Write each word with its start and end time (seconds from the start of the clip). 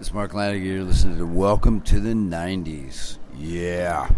It's 0.00 0.14
Mark 0.14 0.32
Lanigan. 0.32 0.66
You're 0.66 0.84
listening 0.84 1.18
to 1.18 1.26
Welcome 1.26 1.82
to 1.82 2.00
the 2.00 2.14
90s. 2.14 3.18
Yeah. 3.36 4.08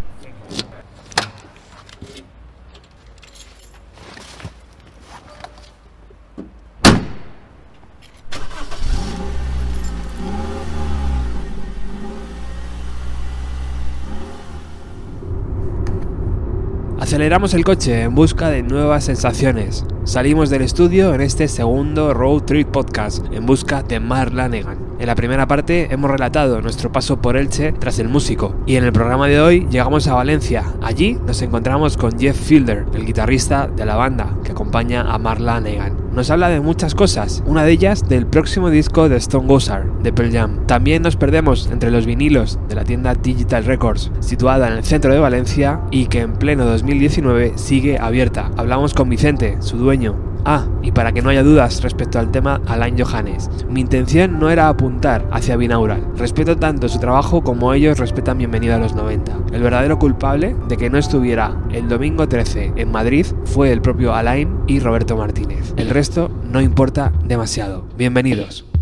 Aceleramos 16.97 17.53
el 17.53 17.65
coche 17.65 18.03
en 18.03 18.15
busca 18.15 18.49
de 18.49 18.63
nuevas 18.63 19.03
sensaciones. 19.03 19.85
Salimos 20.05 20.49
del 20.49 20.61
estudio 20.61 21.13
en 21.13 21.19
este 21.19 21.49
segundo 21.49 22.13
Road 22.13 22.43
Trip 22.43 22.69
Podcast 22.69 23.25
en 23.33 23.45
busca 23.45 23.83
de 23.83 23.99
Mark 23.99 24.33
Lanegan. 24.33 24.82
En 25.03 25.07
la 25.07 25.15
primera 25.15 25.49
parte 25.49 25.89
hemos 25.91 26.09
relatado 26.09 26.61
nuestro 26.61 26.89
paso 26.89 27.21
por 27.21 27.35
Elche 27.35 27.73
tras 27.73 27.99
el 27.99 28.07
músico 28.07 28.55
y 28.65 28.77
en 28.77 28.85
el 28.85 28.93
programa 28.93 29.27
de 29.27 29.41
hoy 29.41 29.67
llegamos 29.69 30.07
a 30.07 30.13
Valencia. 30.13 30.63
Allí 30.81 31.19
nos 31.27 31.41
encontramos 31.41 31.97
con 31.97 32.17
Jeff 32.17 32.39
Fielder, 32.39 32.85
el 32.93 33.05
guitarrista 33.05 33.67
de 33.67 33.85
la 33.85 33.97
banda 33.97 34.37
que 34.45 34.53
acompaña 34.53 35.01
a 35.01 35.17
Mark 35.17 35.41
Lanegan. 35.41 35.97
Nos 36.13 36.29
habla 36.31 36.47
de 36.47 36.61
muchas 36.61 36.95
cosas, 36.95 37.43
una 37.45 37.65
de 37.65 37.73
ellas 37.73 38.07
del 38.07 38.27
próximo 38.27 38.69
disco 38.69 39.09
de 39.09 39.17
Stone 39.17 39.45
Gossard, 39.45 39.87
de 40.03 40.13
Pearl 40.13 40.31
Jam. 40.31 40.65
También 40.67 41.01
nos 41.01 41.17
perdemos 41.17 41.69
entre 41.69 41.91
los 41.91 42.05
vinilos 42.05 42.57
de 42.69 42.75
la 42.75 42.85
tienda 42.85 43.13
Digital 43.13 43.65
Records, 43.65 44.09
situada 44.21 44.69
en 44.69 44.77
el 44.77 44.85
centro 44.85 45.13
de 45.13 45.19
Valencia 45.19 45.81
y 45.91 46.05
que 46.05 46.21
en 46.21 46.31
pleno 46.31 46.63
2019 46.63 47.57
sigue 47.57 47.99
abierta. 47.99 48.51
Hablamos 48.55 48.93
con 48.93 49.09
Vicente, 49.09 49.57
su 49.59 49.75
dueño, 49.75 50.15
Ah, 50.45 50.67
y 50.81 50.91
para 50.91 51.13
que 51.13 51.21
no 51.21 51.29
haya 51.29 51.43
dudas 51.43 51.81
respecto 51.81 52.19
al 52.19 52.31
tema 52.31 52.61
Alain 52.67 52.97
Johannes, 52.97 53.49
mi 53.69 53.81
intención 53.81 54.39
no 54.39 54.49
era 54.49 54.67
apuntar 54.67 55.27
hacia 55.31 55.55
Binaural. 55.55 56.05
Respeto 56.17 56.57
tanto 56.57 56.89
su 56.89 56.99
trabajo 56.99 57.43
como 57.43 57.73
ellos 57.73 57.97
respetan 57.97 58.37
Bienvenido 58.37 58.75
a 58.75 58.79
los 58.79 58.93
90. 58.93 59.31
El 59.53 59.63
verdadero 59.63 59.99
culpable 59.99 60.55
de 60.67 60.77
que 60.77 60.89
no 60.89 60.97
estuviera 60.97 61.55
el 61.71 61.87
domingo 61.87 62.27
13 62.27 62.73
en 62.75 62.91
Madrid 62.91 63.25
fue 63.45 63.71
el 63.71 63.81
propio 63.81 64.13
Alain 64.13 64.59
y 64.67 64.79
Roberto 64.79 65.15
Martínez. 65.15 65.73
El 65.77 65.89
resto 65.89 66.29
no 66.51 66.61
importa 66.61 67.13
demasiado. 67.23 67.85
Bienvenidos. 67.97 68.72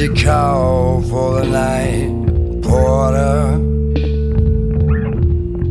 You 0.00 0.14
call 0.14 1.02
for 1.02 1.40
the 1.40 1.44
night, 1.44 2.08
porter? 2.62 3.58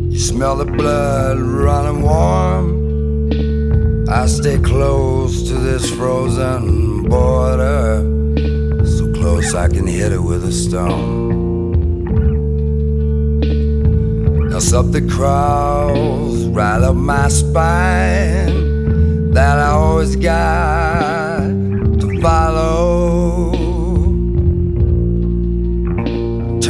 You 0.08 0.18
smell 0.20 0.54
the 0.54 0.66
blood 0.66 1.40
running 1.40 2.02
warm. 2.02 4.06
I 4.08 4.26
stay 4.26 4.58
close 4.58 5.42
to 5.48 5.54
this 5.54 5.90
frozen 5.90 7.08
border, 7.08 8.04
so 8.86 9.12
close 9.14 9.52
I 9.52 9.66
can 9.66 9.88
hit 9.88 10.12
it 10.12 10.22
with 10.22 10.44
a 10.44 10.52
stone. 10.52 12.04
Now 14.48 14.60
something 14.60 15.08
crawls 15.08 16.44
right 16.44 16.80
up 16.80 16.94
my 16.94 17.26
spine 17.26 19.32
that 19.32 19.58
I 19.58 19.70
always 19.70 20.14
got 20.14 21.48
to 22.00 22.20
follow. 22.22 23.09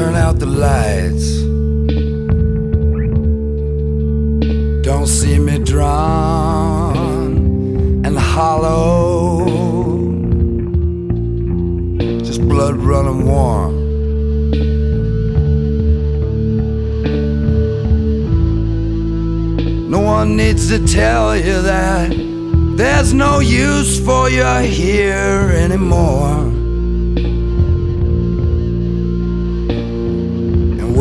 Turn 0.01 0.17
out 0.17 0.39
the 0.39 0.47
lights. 0.47 1.43
Don't 4.83 5.07
see 5.07 5.39
me 5.39 5.59
drawn 5.59 6.97
and 8.07 8.19
hollow. 8.19 9.45
Just 12.25 12.41
blood 12.49 12.77
running 12.77 13.27
warm. 13.27 13.75
No 19.91 20.01
one 20.01 20.35
needs 20.35 20.71
to 20.71 20.79
tell 20.87 21.37
you 21.37 21.61
that 21.61 22.11
there's 22.79 23.13
no 23.13 23.41
use 23.41 24.01
for 24.03 24.31
you 24.31 24.47
here 24.61 25.53
anymore. 25.65 26.50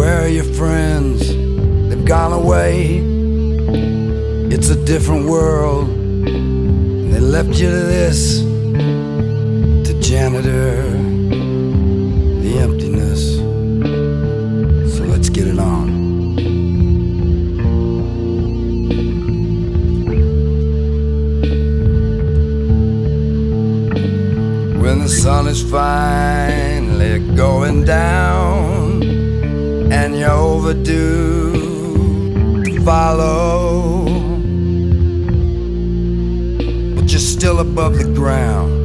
Where 0.09 0.23
are 0.23 0.27
your 0.27 0.51
friends? 0.55 1.19
They've 1.87 2.03
gone 2.03 2.33
away. 2.33 2.97
It's 4.55 4.69
a 4.69 4.85
different 4.85 5.29
world. 5.29 5.87
And 5.87 7.13
they 7.13 7.19
left 7.19 7.49
you 7.49 7.69
to 7.69 7.81
this, 7.95 8.39
to 9.87 9.93
janitor, 10.01 10.81
the 12.43 12.53
emptiness. 12.65 13.21
So 14.95 15.03
let's 15.03 15.29
get 15.29 15.45
it 15.45 15.59
on. 15.59 15.87
When 24.81 25.01
the 25.01 25.09
sun 25.09 25.45
is 25.47 25.61
finally 25.69 27.19
going 27.35 27.85
down 27.85 28.88
and 29.91 30.15
you're 30.15 30.29
overdue 30.29 31.53
to 32.63 32.81
follow, 32.81 34.05
but 36.95 37.11
you're 37.11 37.19
still 37.19 37.59
above 37.59 37.97
the 37.97 38.03
ground. 38.13 38.77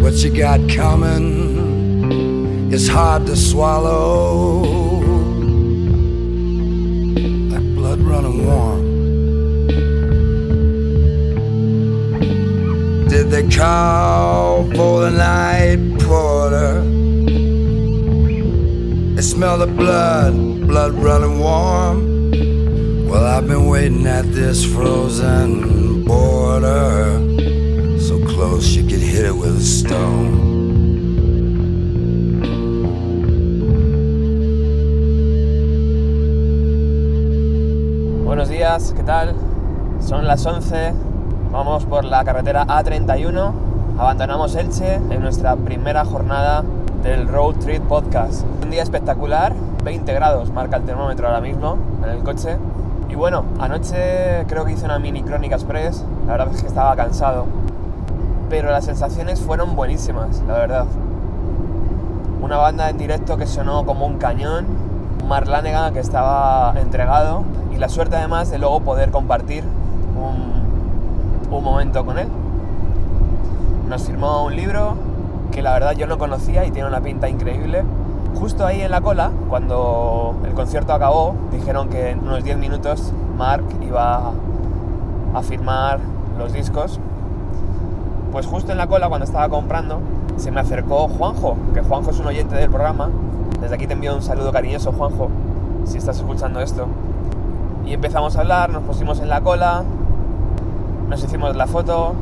What 0.00 0.14
you 0.22 0.30
got 0.30 0.60
coming 0.70 1.52
is 2.72 2.88
hard 2.88 3.26
to 3.26 3.34
swallow, 3.36 4.62
like 7.50 7.74
blood 7.74 8.00
running 8.00 8.46
warm. 8.46 8.82
Did 13.08 13.30
they 13.30 13.48
call 13.48 14.64
for 14.70 15.00
the 15.02 15.10
night 15.10 15.98
porter? 16.00 17.01
Smell 19.42 19.58
the 19.58 19.66
blood, 19.66 20.68
blood 20.68 20.92
running 21.02 21.40
warm. 21.40 22.30
Well, 23.08 23.24
I've 23.24 23.48
been 23.48 23.66
waiting 23.66 24.06
at 24.06 24.32
this 24.32 24.64
frozen 24.64 26.04
border, 26.04 27.18
so 27.98 28.24
close 28.24 28.68
you 28.76 28.84
could 28.84 29.00
hit 29.00 29.24
it 29.24 29.34
with 29.34 29.56
a 29.56 29.60
stone. 29.60 30.30
Buenos 38.24 38.48
días, 38.48 38.94
¿qué 38.94 39.02
tal? 39.02 39.34
Son 39.98 40.24
las 40.24 40.46
11, 40.46 40.92
vamos 41.50 41.84
por 41.84 42.04
la 42.04 42.22
carretera 42.22 42.64
A31, 42.64 43.52
abandonamos 43.98 44.54
Elche 44.54 44.94
en 44.94 45.20
nuestra 45.20 45.56
primera 45.56 46.04
jornada 46.04 46.62
del 47.02 47.26
Road 47.26 47.56
Trip 47.56 47.82
Podcast. 47.88 48.46
Día 48.72 48.82
espectacular, 48.82 49.52
20 49.84 50.14
grados 50.14 50.50
marca 50.50 50.78
el 50.78 50.84
termómetro 50.84 51.26
ahora 51.26 51.42
mismo 51.42 51.76
en 52.02 52.08
el 52.08 52.22
coche. 52.22 52.56
Y 53.10 53.14
bueno, 53.14 53.44
anoche 53.60 54.46
creo 54.48 54.64
que 54.64 54.72
hice 54.72 54.86
una 54.86 54.98
mini 54.98 55.22
crónica 55.22 55.56
express, 55.56 56.02
la 56.26 56.38
verdad 56.38 56.54
es 56.54 56.62
que 56.62 56.68
estaba 56.68 56.96
cansado, 56.96 57.44
pero 58.48 58.70
las 58.70 58.86
sensaciones 58.86 59.40
fueron 59.40 59.76
buenísimas, 59.76 60.42
la 60.48 60.54
verdad. 60.54 60.86
Una 62.40 62.56
banda 62.56 62.88
en 62.88 62.96
directo 62.96 63.36
que 63.36 63.46
sonó 63.46 63.84
como 63.84 64.06
un 64.06 64.16
cañón, 64.16 64.64
un 65.22 65.92
que 65.92 66.00
estaba 66.00 66.72
entregado 66.80 67.44
y 67.74 67.76
la 67.76 67.90
suerte 67.90 68.16
además 68.16 68.50
de 68.50 68.56
luego 68.56 68.80
poder 68.80 69.10
compartir 69.10 69.64
un 71.50 71.62
momento 71.62 72.06
con 72.06 72.18
él. 72.18 72.28
Nos 73.86 74.04
firmó 74.04 74.46
un 74.46 74.56
libro 74.56 74.94
que 75.50 75.60
la 75.60 75.74
verdad 75.74 75.92
yo 75.92 76.06
no 76.06 76.16
conocía 76.16 76.64
y 76.64 76.70
tiene 76.70 76.88
una 76.88 77.02
pinta 77.02 77.28
increíble. 77.28 77.84
Justo 78.38 78.66
ahí 78.66 78.80
en 78.80 78.90
la 78.90 79.00
cola, 79.00 79.30
cuando 79.48 80.34
el 80.44 80.52
concierto 80.52 80.92
acabó, 80.92 81.34
dijeron 81.52 81.88
que 81.88 82.10
en 82.10 82.20
unos 82.20 82.42
10 82.42 82.58
minutos 82.58 83.12
Mark 83.36 83.64
iba 83.82 84.32
a 85.34 85.42
firmar 85.42 86.00
los 86.38 86.52
discos. 86.52 86.98
Pues 88.32 88.46
justo 88.46 88.72
en 88.72 88.78
la 88.78 88.86
cola, 88.86 89.08
cuando 89.08 89.24
estaba 89.24 89.48
comprando, 89.48 90.00
se 90.36 90.50
me 90.50 90.60
acercó 90.60 91.08
Juanjo, 91.08 91.56
que 91.74 91.82
Juanjo 91.82 92.10
es 92.10 92.18
un 92.18 92.26
oyente 92.26 92.56
del 92.56 92.70
programa. 92.70 93.10
Desde 93.60 93.74
aquí 93.74 93.86
te 93.86 93.92
envío 93.92 94.14
un 94.14 94.22
saludo 94.22 94.50
cariñoso, 94.52 94.92
Juanjo, 94.92 95.28
si 95.84 95.98
estás 95.98 96.16
escuchando 96.16 96.60
esto. 96.60 96.86
Y 97.86 97.92
empezamos 97.92 98.36
a 98.36 98.40
hablar, 98.40 98.70
nos 98.70 98.82
pusimos 98.82 99.20
en 99.20 99.28
la 99.28 99.40
cola, 99.40 99.84
nos 101.08 101.22
hicimos 101.22 101.54
la 101.56 101.66
foto 101.66 102.14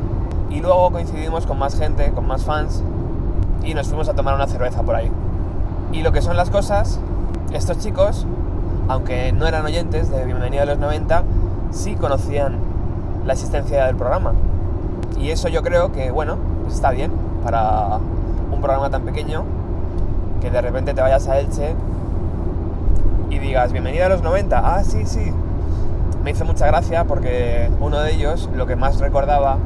y 0.49 0.59
luego 0.59 0.91
coincidimos 0.91 1.45
con 1.45 1.57
más 1.57 1.77
gente, 1.77 2.11
con 2.11 2.27
más 2.27 2.43
fans 2.43 2.83
y 3.63 3.73
nos 3.73 3.87
fuimos 3.87 4.09
a 4.09 4.13
tomar 4.13 4.35
una 4.35 4.47
cerveza 4.47 4.83
por 4.83 4.95
ahí. 4.95 5.09
Y 5.91 6.01
lo 6.01 6.11
que 6.11 6.21
son 6.21 6.37
las 6.37 6.49
cosas, 6.49 6.99
estos 7.53 7.79
chicos 7.79 8.25
aunque 8.91 9.31
no 9.31 9.47
eran 9.47 9.65
oyentes 9.65 10.09
de 10.09 10.25
Bienvenido 10.25 10.63
a 10.63 10.65
los 10.65 10.77
90, 10.77 11.23
sí 11.71 11.95
conocían 11.95 12.57
la 13.25 13.33
existencia 13.33 13.85
del 13.85 13.95
programa. 13.95 14.33
Y 15.17 15.29
eso 15.29 15.47
yo 15.47 15.63
creo 15.63 15.93
que, 15.93 16.11
bueno, 16.11 16.37
pues 16.63 16.75
está 16.75 16.91
bien 16.91 17.09
para 17.41 17.99
un 18.51 18.59
programa 18.59 18.89
tan 18.89 19.03
pequeño 19.03 19.45
que 20.41 20.49
de 20.49 20.59
repente 20.59 20.93
te 20.93 20.99
vayas 20.99 21.27
a 21.29 21.39
Elche 21.39 21.73
y 23.29 23.39
digas, 23.39 23.71
bienvenido 23.71 24.07
a 24.07 24.09
los 24.09 24.21
90. 24.23 24.61
Ah, 24.61 24.83
sí, 24.83 25.05
sí. 25.05 25.31
Me 26.23 26.31
hizo 26.31 26.43
mucha 26.43 26.67
gracia 26.67 27.05
porque 27.05 27.69
uno 27.79 27.99
de 28.01 28.13
ellos 28.13 28.49
lo 28.53 28.65
que 28.65 28.75
más 28.75 28.99
recordaba 28.99 29.57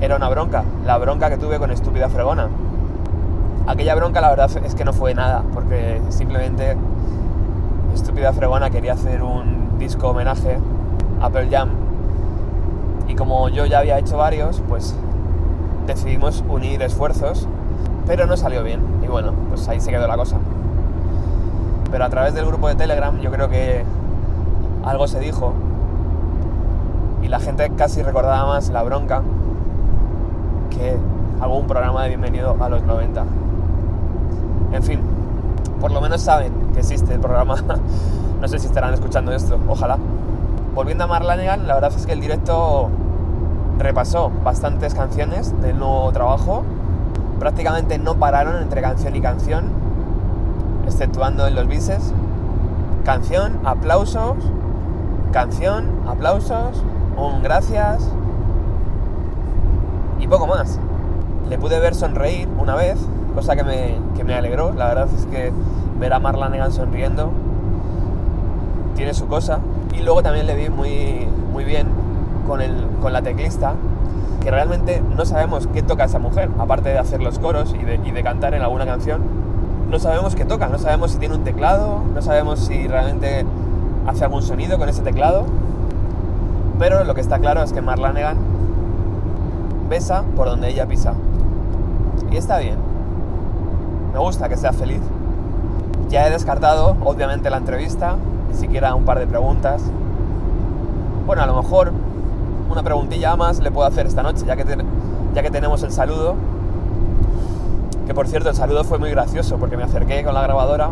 era 0.00 0.16
una 0.16 0.28
bronca, 0.28 0.64
la 0.84 0.98
bronca 0.98 1.30
que 1.30 1.36
tuve 1.36 1.58
con 1.58 1.70
Estúpida 1.70 2.08
Fregona. 2.08 2.48
Aquella 3.70 3.94
bronca 3.94 4.20
la 4.20 4.30
verdad 4.30 4.50
es 4.64 4.74
que 4.74 4.84
no 4.84 4.92
fue 4.92 5.14
nada, 5.14 5.44
porque 5.54 6.02
simplemente 6.08 6.76
Estúpida 7.94 8.32
Fregona 8.32 8.68
quería 8.68 8.94
hacer 8.94 9.22
un 9.22 9.78
disco 9.78 10.08
homenaje 10.08 10.58
a 11.20 11.30
Pearl 11.30 11.48
Jam 11.48 11.68
y 13.06 13.14
como 13.14 13.48
yo 13.48 13.66
ya 13.66 13.78
había 13.78 13.96
hecho 14.00 14.16
varios, 14.16 14.60
pues 14.68 14.96
decidimos 15.86 16.42
unir 16.48 16.82
esfuerzos, 16.82 17.46
pero 18.08 18.26
no 18.26 18.36
salió 18.36 18.64
bien 18.64 18.80
y 19.04 19.06
bueno, 19.06 19.34
pues 19.50 19.68
ahí 19.68 19.80
se 19.80 19.92
quedó 19.92 20.08
la 20.08 20.16
cosa. 20.16 20.38
Pero 21.92 22.04
a 22.04 22.08
través 22.08 22.34
del 22.34 22.46
grupo 22.46 22.66
de 22.66 22.74
Telegram 22.74 23.20
yo 23.20 23.30
creo 23.30 23.48
que 23.48 23.84
algo 24.84 25.06
se 25.06 25.20
dijo 25.20 25.52
y 27.22 27.28
la 27.28 27.38
gente 27.38 27.70
casi 27.76 28.02
recordaba 28.02 28.46
más 28.46 28.68
la 28.70 28.82
bronca 28.82 29.22
que 30.70 30.96
algún 31.40 31.68
programa 31.68 32.02
de 32.02 32.08
bienvenido 32.08 32.56
a 32.58 32.68
los 32.68 32.82
90. 32.82 33.24
En 34.72 34.82
fin, 34.82 35.00
por 35.80 35.90
lo 35.90 36.00
menos 36.00 36.20
saben 36.20 36.52
que 36.72 36.80
existe 36.80 37.14
el 37.14 37.20
programa. 37.20 37.56
no 38.40 38.48
sé 38.48 38.58
si 38.58 38.66
estarán 38.66 38.94
escuchando 38.94 39.32
esto, 39.32 39.58
ojalá. 39.68 39.98
Volviendo 40.74 41.04
a 41.04 41.06
Marlanegan, 41.06 41.66
la 41.66 41.74
verdad 41.74 41.92
es 41.96 42.06
que 42.06 42.12
el 42.12 42.20
directo 42.20 42.90
repasó 43.78 44.30
bastantes 44.44 44.94
canciones 44.94 45.58
del 45.60 45.78
nuevo 45.78 46.12
trabajo. 46.12 46.62
Prácticamente 47.38 47.98
no 47.98 48.16
pararon 48.16 48.62
entre 48.62 48.82
canción 48.82 49.16
y 49.16 49.20
canción, 49.20 49.64
exceptuando 50.86 51.46
en 51.46 51.54
los 51.54 51.66
bises. 51.66 52.12
Canción, 53.04 53.58
aplausos, 53.64 54.36
canción, 55.32 55.86
aplausos, 56.06 56.84
un 57.16 57.42
gracias 57.42 58.08
y 60.18 60.28
poco 60.28 60.46
más. 60.46 60.78
Le 61.48 61.58
pude 61.58 61.80
ver 61.80 61.94
sonreír 61.94 62.48
una 62.58 62.76
vez, 62.76 62.98
cosa 63.34 63.56
que 63.56 63.64
me, 63.64 63.96
que 64.16 64.24
me 64.24 64.34
alegró. 64.34 64.72
La 64.72 64.88
verdad 64.88 65.08
es 65.16 65.26
que 65.26 65.52
ver 65.98 66.12
a 66.12 66.18
Marlanegan 66.18 66.72
sonriendo 66.72 67.30
tiene 68.96 69.14
su 69.14 69.26
cosa. 69.28 69.60
Y 69.96 70.02
luego 70.02 70.22
también 70.22 70.46
le 70.46 70.54
vi 70.54 70.68
muy, 70.68 71.26
muy 71.52 71.64
bien 71.64 71.88
con, 72.46 72.60
el, 72.60 72.74
con 73.00 73.12
la 73.12 73.22
teclista, 73.22 73.74
que 74.42 74.50
realmente 74.50 75.02
no 75.16 75.24
sabemos 75.24 75.66
qué 75.66 75.82
toca 75.82 76.04
esa 76.04 76.18
mujer, 76.18 76.50
aparte 76.58 76.90
de 76.90 76.98
hacer 76.98 77.22
los 77.22 77.38
coros 77.38 77.74
y 77.74 77.84
de, 77.84 78.00
y 78.04 78.10
de 78.10 78.22
cantar 78.22 78.54
en 78.54 78.62
alguna 78.62 78.86
canción. 78.86 79.22
No 79.90 79.98
sabemos 79.98 80.34
qué 80.34 80.44
toca, 80.44 80.68
no 80.68 80.78
sabemos 80.78 81.12
si 81.12 81.18
tiene 81.18 81.34
un 81.34 81.44
teclado, 81.44 82.02
no 82.14 82.22
sabemos 82.22 82.60
si 82.60 82.86
realmente 82.86 83.44
hace 84.06 84.24
algún 84.24 84.42
sonido 84.42 84.78
con 84.78 84.88
ese 84.88 85.02
teclado. 85.02 85.44
Pero 86.78 87.04
lo 87.04 87.14
que 87.14 87.20
está 87.20 87.38
claro 87.38 87.62
es 87.62 87.72
que 87.72 87.82
Marlanegan 87.82 88.36
besa 89.88 90.24
por 90.36 90.48
donde 90.48 90.68
ella 90.70 90.86
pisa. 90.86 91.14
Y 92.30 92.36
está 92.36 92.58
bien. 92.58 92.89
Me 94.12 94.18
gusta 94.18 94.48
que 94.48 94.56
sea 94.56 94.72
feliz. 94.72 95.00
Ya 96.08 96.26
he 96.26 96.30
descartado, 96.30 96.96
obviamente, 97.04 97.50
la 97.50 97.58
entrevista, 97.58 98.16
ni 98.50 98.56
siquiera 98.56 98.94
un 98.94 99.04
par 99.04 99.18
de 99.18 99.26
preguntas. 99.26 99.82
Bueno, 101.26 101.42
a 101.42 101.46
lo 101.46 101.62
mejor 101.62 101.92
una 102.70 102.82
preguntilla 102.82 103.36
más 103.36 103.60
le 103.60 103.70
puedo 103.70 103.86
hacer 103.86 104.06
esta 104.06 104.22
noche, 104.22 104.44
ya 104.46 104.56
que, 104.56 104.64
ya 105.34 105.42
que 105.42 105.50
tenemos 105.50 105.82
el 105.82 105.92
saludo. 105.92 106.34
Que 108.06 108.14
por 108.14 108.26
cierto, 108.26 108.48
el 108.50 108.56
saludo 108.56 108.82
fue 108.82 108.98
muy 108.98 109.10
gracioso 109.10 109.56
porque 109.58 109.76
me 109.76 109.84
acerqué 109.84 110.24
con 110.24 110.34
la 110.34 110.42
grabadora 110.42 110.90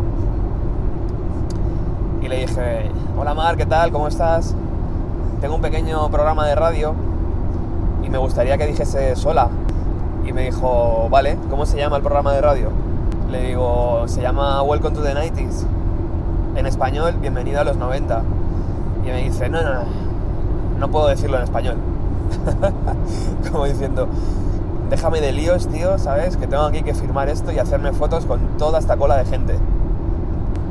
y 2.21 2.27
le 2.27 2.37
dije, 2.37 2.89
hola 3.17 3.33
Mar, 3.33 3.57
¿qué 3.57 3.65
tal? 3.65 3.91
¿Cómo 3.91 4.07
estás? 4.07 4.55
Tengo 5.41 5.55
un 5.55 5.61
pequeño 5.61 6.09
programa 6.09 6.45
de 6.47 6.55
radio 6.55 6.93
y 8.03 8.09
me 8.09 8.17
gustaría 8.17 8.57
que 8.57 8.67
dijese 8.67 9.15
sola. 9.15 9.49
Y 10.25 10.33
me 10.33 10.43
dijo, 10.43 11.07
vale, 11.09 11.37
¿cómo 11.49 11.65
se 11.65 11.77
llama 11.77 11.97
el 11.97 12.03
programa 12.03 12.33
de 12.33 12.41
radio? 12.41 12.88
Le 13.29 13.49
digo, 13.49 14.05
se 14.07 14.23
llama 14.23 14.63
Welcome 14.63 14.95
to 14.95 15.03
the 15.03 15.13
90s. 15.13 15.63
En 16.55 16.65
español, 16.65 17.13
bienvenido 17.21 17.61
a 17.61 17.63
los 17.63 17.77
90. 17.77 18.23
Y 19.03 19.07
me 19.07 19.23
dice, 19.23 19.49
no, 19.49 19.61
no, 19.61 19.71
no, 19.71 19.83
no 20.79 20.87
puedo 20.89 21.07
decirlo 21.09 21.37
en 21.37 21.43
español. 21.43 21.77
Como 23.51 23.65
diciendo, 23.65 24.07
déjame 24.89 25.21
de 25.21 25.31
líos, 25.31 25.67
tío, 25.67 25.99
¿sabes? 25.99 26.37
Que 26.37 26.47
tengo 26.47 26.63
aquí 26.63 26.81
que 26.81 26.95
firmar 26.95 27.29
esto 27.29 27.51
y 27.51 27.59
hacerme 27.59 27.91
fotos 27.91 28.25
con 28.25 28.57
toda 28.57 28.79
esta 28.79 28.97
cola 28.97 29.17
de 29.17 29.25
gente. 29.25 29.59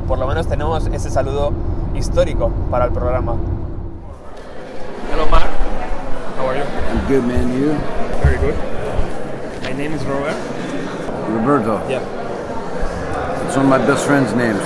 Por 0.05 0.19
lo 0.19 0.27
menos 0.27 0.47
tenemos 0.47 0.85
ese 0.87 1.09
saludo 1.09 1.53
histórico 1.95 2.51
para 2.69 2.85
el 2.85 2.91
programa. 2.91 3.35
Hello, 5.13 5.25
Mark. 5.31 5.47
How 6.37 6.49
are 6.49 6.57
you? 6.57 6.65
I'm 6.65 7.07
good, 7.07 7.25
man. 7.25 7.57
You? 7.57 7.73
Very 8.21 8.37
good. 8.37 8.55
My 9.63 9.71
name 9.71 9.95
is 9.95 10.03
Robert. 10.03 10.35
Roberto. 11.29 11.79
Yeah. 11.87 12.01
It's 13.49 13.57
one 13.57 13.65
of 13.65 13.69
my 13.71 13.79
best 13.79 14.05
friend's 14.05 14.31
names. 14.35 14.61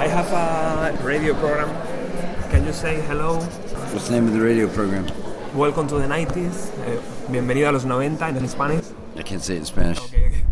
I 0.00 0.08
have 0.08 0.32
a 0.32 1.04
radio 1.04 1.34
program. 1.34 1.68
Can 2.50 2.64
you 2.64 2.72
say 2.72 3.02
hello? 3.02 3.36
What's 3.92 4.08
the 4.08 4.14
name 4.14 4.26
of 4.26 4.32
the 4.32 4.40
radio 4.40 4.66
program? 4.66 5.06
Welcome 5.54 5.88
to 5.88 5.96
the 5.96 6.06
90s. 6.06 6.72
Eh, 6.86 6.98
bienvenido 7.30 7.68
a 7.68 7.72
los 7.72 7.84
90 7.84 8.28
en 8.30 8.48
Spanish. 8.48 8.86
I 9.14 9.22
can't 9.22 9.42
say 9.42 9.56
it 9.56 9.58
in 9.58 9.64
Spanish. 9.66 9.98
Okay, 9.98 10.42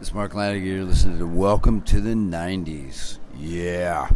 is 0.00 0.12
Mark 0.12 0.34
Lanigan. 0.34 0.66
You're 0.66 0.84
listening 0.84 1.20
to 1.20 1.28
Welcome 1.28 1.82
to 1.82 2.00
the 2.00 2.14
90s. 2.14 3.20
Yeah. 3.38 4.10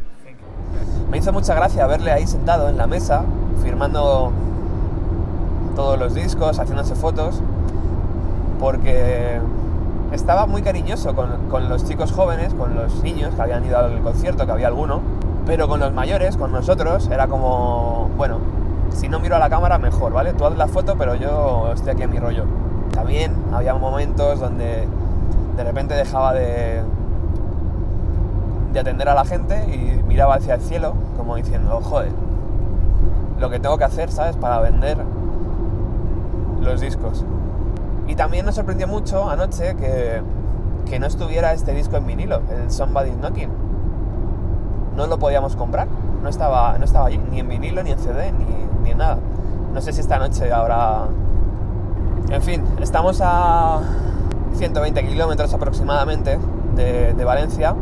Me 1.10 1.18
hizo 1.18 1.32
mucha 1.32 1.54
gracia 1.54 1.86
verle 1.86 2.10
ahí 2.10 2.26
sentado 2.26 2.68
en 2.68 2.76
la 2.76 2.88
mesa, 2.88 3.24
firmando 3.62 4.32
todos 5.76 5.96
los 5.96 6.12
discos, 6.12 6.58
haciéndose 6.58 6.96
fotos, 6.96 7.40
porque 8.58 9.38
estaba 10.14 10.46
muy 10.46 10.62
cariñoso 10.62 11.14
con, 11.14 11.48
con 11.50 11.68
los 11.68 11.84
chicos 11.84 12.12
jóvenes, 12.12 12.54
con 12.54 12.74
los 12.74 13.02
niños 13.02 13.34
que 13.34 13.42
habían 13.42 13.64
ido 13.64 13.78
al 13.78 14.00
concierto, 14.00 14.46
que 14.46 14.52
había 14.52 14.68
alguno, 14.68 15.00
pero 15.44 15.68
con 15.68 15.80
los 15.80 15.92
mayores, 15.92 16.36
con 16.36 16.52
nosotros, 16.52 17.08
era 17.08 17.26
como, 17.26 18.08
bueno, 18.16 18.38
si 18.90 19.08
no 19.08 19.18
miro 19.18 19.36
a 19.36 19.38
la 19.38 19.50
cámara, 19.50 19.78
mejor, 19.78 20.12
¿vale? 20.12 20.32
Tú 20.32 20.46
haz 20.46 20.56
la 20.56 20.68
foto, 20.68 20.94
pero 20.96 21.16
yo 21.16 21.72
estoy 21.74 21.92
aquí 21.92 22.02
en 22.04 22.10
mi 22.10 22.18
rollo. 22.18 22.44
También 22.92 23.34
había 23.52 23.74
momentos 23.74 24.38
donde 24.38 24.86
de 25.56 25.64
repente 25.64 25.94
dejaba 25.94 26.32
de, 26.32 26.82
de 28.72 28.80
atender 28.80 29.08
a 29.08 29.14
la 29.14 29.24
gente 29.24 29.64
y 29.74 30.02
miraba 30.04 30.36
hacia 30.36 30.54
el 30.54 30.60
cielo, 30.60 30.94
como 31.16 31.34
diciendo, 31.34 31.80
joder, 31.82 32.12
lo 33.40 33.50
que 33.50 33.58
tengo 33.58 33.76
que 33.78 33.84
hacer, 33.84 34.12
¿sabes? 34.12 34.36
Para 34.36 34.60
vender 34.60 34.98
los 36.60 36.80
discos. 36.80 37.24
Y 38.06 38.16
también 38.16 38.44
nos 38.44 38.54
sorprendió 38.54 38.86
mucho 38.86 39.28
anoche 39.28 39.74
que, 39.76 40.22
que 40.88 40.98
no 40.98 41.06
estuviera 41.06 41.52
este 41.52 41.72
disco 41.72 41.96
en 41.96 42.06
vinilo, 42.06 42.42
el 42.50 42.70
Somebody's 42.70 43.16
Knocking. 43.16 43.50
No 44.96 45.06
lo 45.06 45.18
podíamos 45.18 45.56
comprar, 45.56 45.88
no 46.22 46.28
estaba, 46.28 46.76
no 46.78 46.84
estaba 46.84 47.08
ni 47.08 47.40
en 47.40 47.48
vinilo, 47.48 47.82
ni 47.82 47.92
en 47.92 47.98
CD, 47.98 48.32
ni, 48.32 48.44
ni 48.82 48.90
en 48.90 48.98
nada. 48.98 49.18
No 49.72 49.80
sé 49.80 49.92
si 49.92 50.00
esta 50.00 50.18
noche 50.18 50.52
habrá... 50.52 51.06
En 52.30 52.42
fin, 52.42 52.62
estamos 52.80 53.20
a 53.22 53.80
120 54.54 55.06
kilómetros 55.06 55.52
aproximadamente 55.52 56.38
de, 56.76 57.12
de 57.14 57.24
Valencia. 57.24 57.74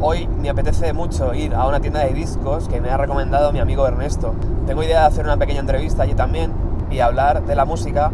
Hoy 0.00 0.26
me 0.26 0.50
apetece 0.50 0.92
mucho 0.92 1.32
ir 1.32 1.54
a 1.54 1.66
una 1.66 1.80
tienda 1.80 2.00
de 2.00 2.12
discos 2.12 2.68
que 2.68 2.80
me 2.80 2.90
ha 2.90 2.96
recomendado 2.96 3.52
mi 3.52 3.60
amigo 3.60 3.86
Ernesto. 3.86 4.34
Tengo 4.66 4.82
idea 4.82 5.00
de 5.00 5.06
hacer 5.06 5.24
una 5.24 5.38
pequeña 5.38 5.60
entrevista 5.60 6.02
allí 6.02 6.14
también 6.14 6.52
y 6.96 7.00
hablar 7.00 7.44
de 7.44 7.54
la 7.54 7.66
música 7.66 8.10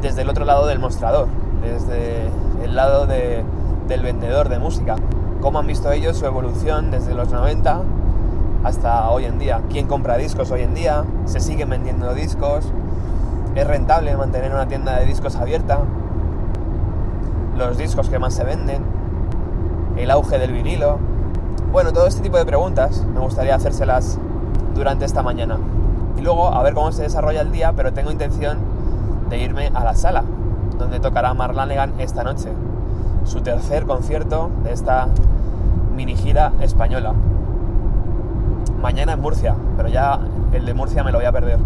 desde 0.00 0.22
el 0.22 0.30
otro 0.30 0.46
lado 0.46 0.66
del 0.66 0.78
mostrador, 0.78 1.26
desde 1.60 2.30
el 2.64 2.74
lado 2.74 3.06
de- 3.06 3.44
del 3.86 4.00
vendedor 4.02 4.48
de 4.48 4.58
música. 4.58 4.96
Cómo 5.42 5.58
han 5.58 5.66
visto 5.66 5.92
ellos 5.92 6.16
su 6.16 6.24
evolución 6.24 6.90
desde 6.90 7.12
los 7.12 7.30
90 7.30 7.82
hasta 8.64 9.10
hoy 9.10 9.26
en 9.26 9.38
día. 9.38 9.60
¿Quién 9.68 9.86
compra 9.86 10.16
discos 10.16 10.50
hoy 10.50 10.62
en 10.62 10.72
día? 10.74 11.04
¿Se 11.26 11.40
siguen 11.40 11.68
vendiendo 11.68 12.14
discos? 12.14 12.72
¿Es 13.54 13.66
rentable 13.66 14.16
mantener 14.16 14.50
una 14.52 14.66
tienda 14.66 14.98
de 14.98 15.04
discos 15.04 15.36
abierta? 15.36 15.80
¿Los 17.58 17.76
discos 17.76 18.08
que 18.08 18.18
más 18.18 18.32
se 18.32 18.44
venden? 18.44 18.82
¿El 19.96 20.10
auge 20.10 20.38
del 20.38 20.52
vinilo? 20.52 20.98
Bueno, 21.70 21.92
todo 21.92 22.06
este 22.06 22.22
tipo 22.22 22.38
de 22.38 22.46
preguntas 22.46 23.04
me 23.12 23.20
gustaría 23.20 23.54
hacérselas 23.54 24.18
durante 24.74 25.04
esta 25.04 25.22
mañana. 25.22 25.58
Y 26.18 26.22
luego 26.22 26.52
a 26.52 26.62
ver 26.62 26.74
cómo 26.74 26.90
se 26.90 27.02
desarrolla 27.02 27.42
el 27.42 27.52
día, 27.52 27.72
pero 27.76 27.92
tengo 27.92 28.10
intención 28.10 28.58
de 29.30 29.38
irme 29.38 29.70
a 29.72 29.84
la 29.84 29.94
sala, 29.94 30.24
donde 30.78 30.98
tocará 30.98 31.32
Marlanegan 31.32 32.00
esta 32.00 32.24
noche. 32.24 32.52
Su 33.24 33.40
tercer 33.40 33.84
concierto 33.84 34.50
de 34.64 34.72
esta 34.72 35.08
mini 35.94 36.16
gira 36.16 36.52
española. 36.60 37.14
Mañana 38.80 39.12
en 39.12 39.20
Murcia, 39.20 39.54
pero 39.76 39.88
ya 39.88 40.18
el 40.52 40.66
de 40.66 40.74
Murcia 40.74 41.04
me 41.04 41.12
lo 41.12 41.18
voy 41.18 41.26
a 41.26 41.32
perder. 41.32 41.58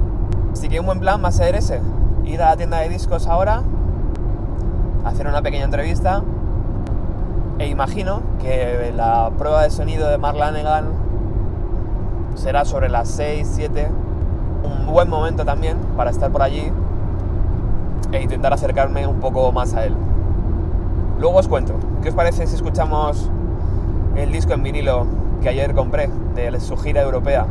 Así 0.52 0.68
que 0.68 0.80
un 0.80 0.87
buen 0.87 1.00
plan 1.00 1.23
va 1.25 1.28
a 1.28 1.32
ser 1.32 1.54
ese. 1.54 1.80
Ir 2.25 2.42
a 2.42 2.50
la 2.50 2.56
tienda 2.56 2.78
de 2.80 2.88
discos 2.88 3.26
ahora, 3.26 3.62
hacer 5.04 5.26
una 5.26 5.40
pequeña 5.40 5.64
entrevista 5.64 6.23
e 7.59 7.68
imagino 7.68 8.23
que 8.40 8.92
la 8.94 9.30
prueba 9.38 9.62
de 9.62 9.71
sonido 9.71 10.09
de 10.09 10.18
Mark 10.18 10.37
Lanegan 10.37 10.87
será 12.35 12.64
sobre 12.64 12.88
las 12.88 13.09
6, 13.09 13.49
7. 13.54 13.88
Un 14.62 14.92
buen 14.92 15.09
momento 15.09 15.45
también 15.45 15.76
para 15.97 16.11
estar 16.11 16.31
por 16.31 16.42
allí 16.42 16.71
e 18.12 18.23
intentar 18.23 18.52
acercarme 18.52 19.07
un 19.07 19.21
poco 19.21 19.50
más 19.52 19.75
a 19.75 19.85
él. 19.85 19.95
Luego 21.19 21.38
os 21.38 21.49
cuento, 21.49 21.75
¿qué 22.02 22.11
os 22.11 22.14
parece 22.14 22.47
si 22.47 22.54
escuchamos 22.54 23.31
el 24.16 24.31
disco 24.33 24.52
en 24.52 24.62
vinilo 24.62 25.07
que 25.40 25.49
ayer 25.49 25.75
compré 25.75 26.11
de 26.35 26.61
su 26.61 26.76
gira 26.76 27.02
europea 27.02 27.47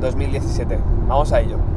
2017? 0.00 0.78
Vamos 1.08 1.32
a 1.32 1.40
ello. 1.40 1.71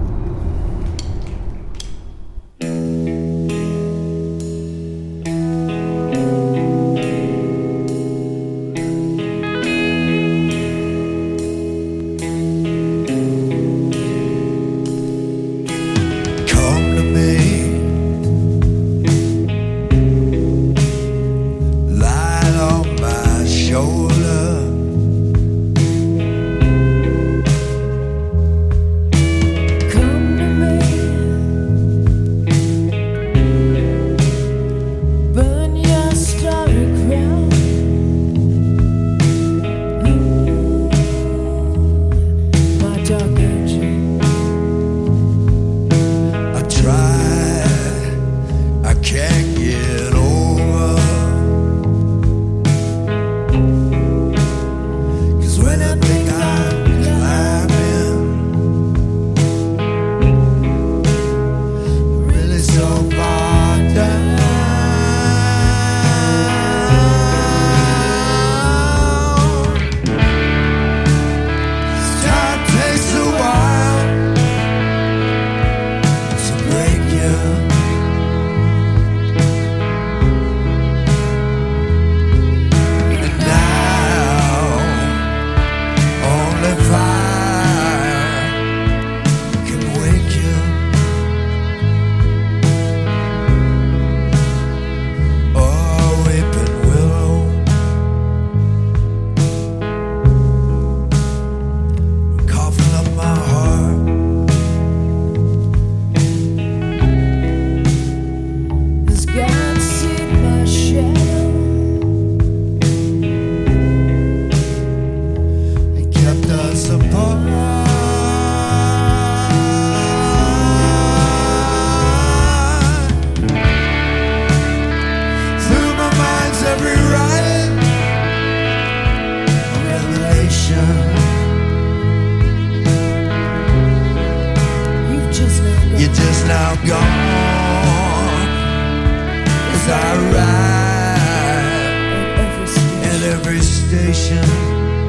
Station. 143.96 145.05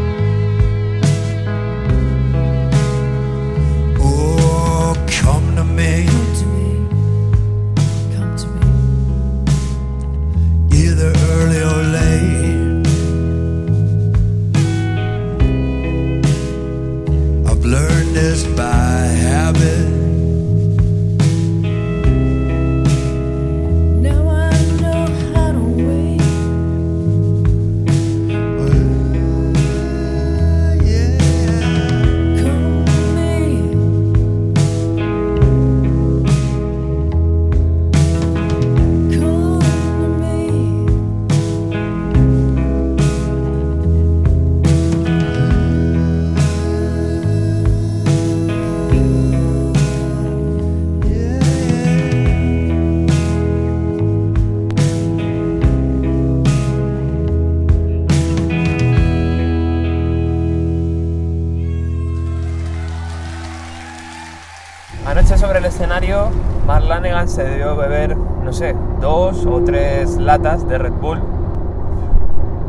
Latas 70.26 70.66
de 70.66 70.76
Red 70.76 70.94
Bull. 70.94 71.22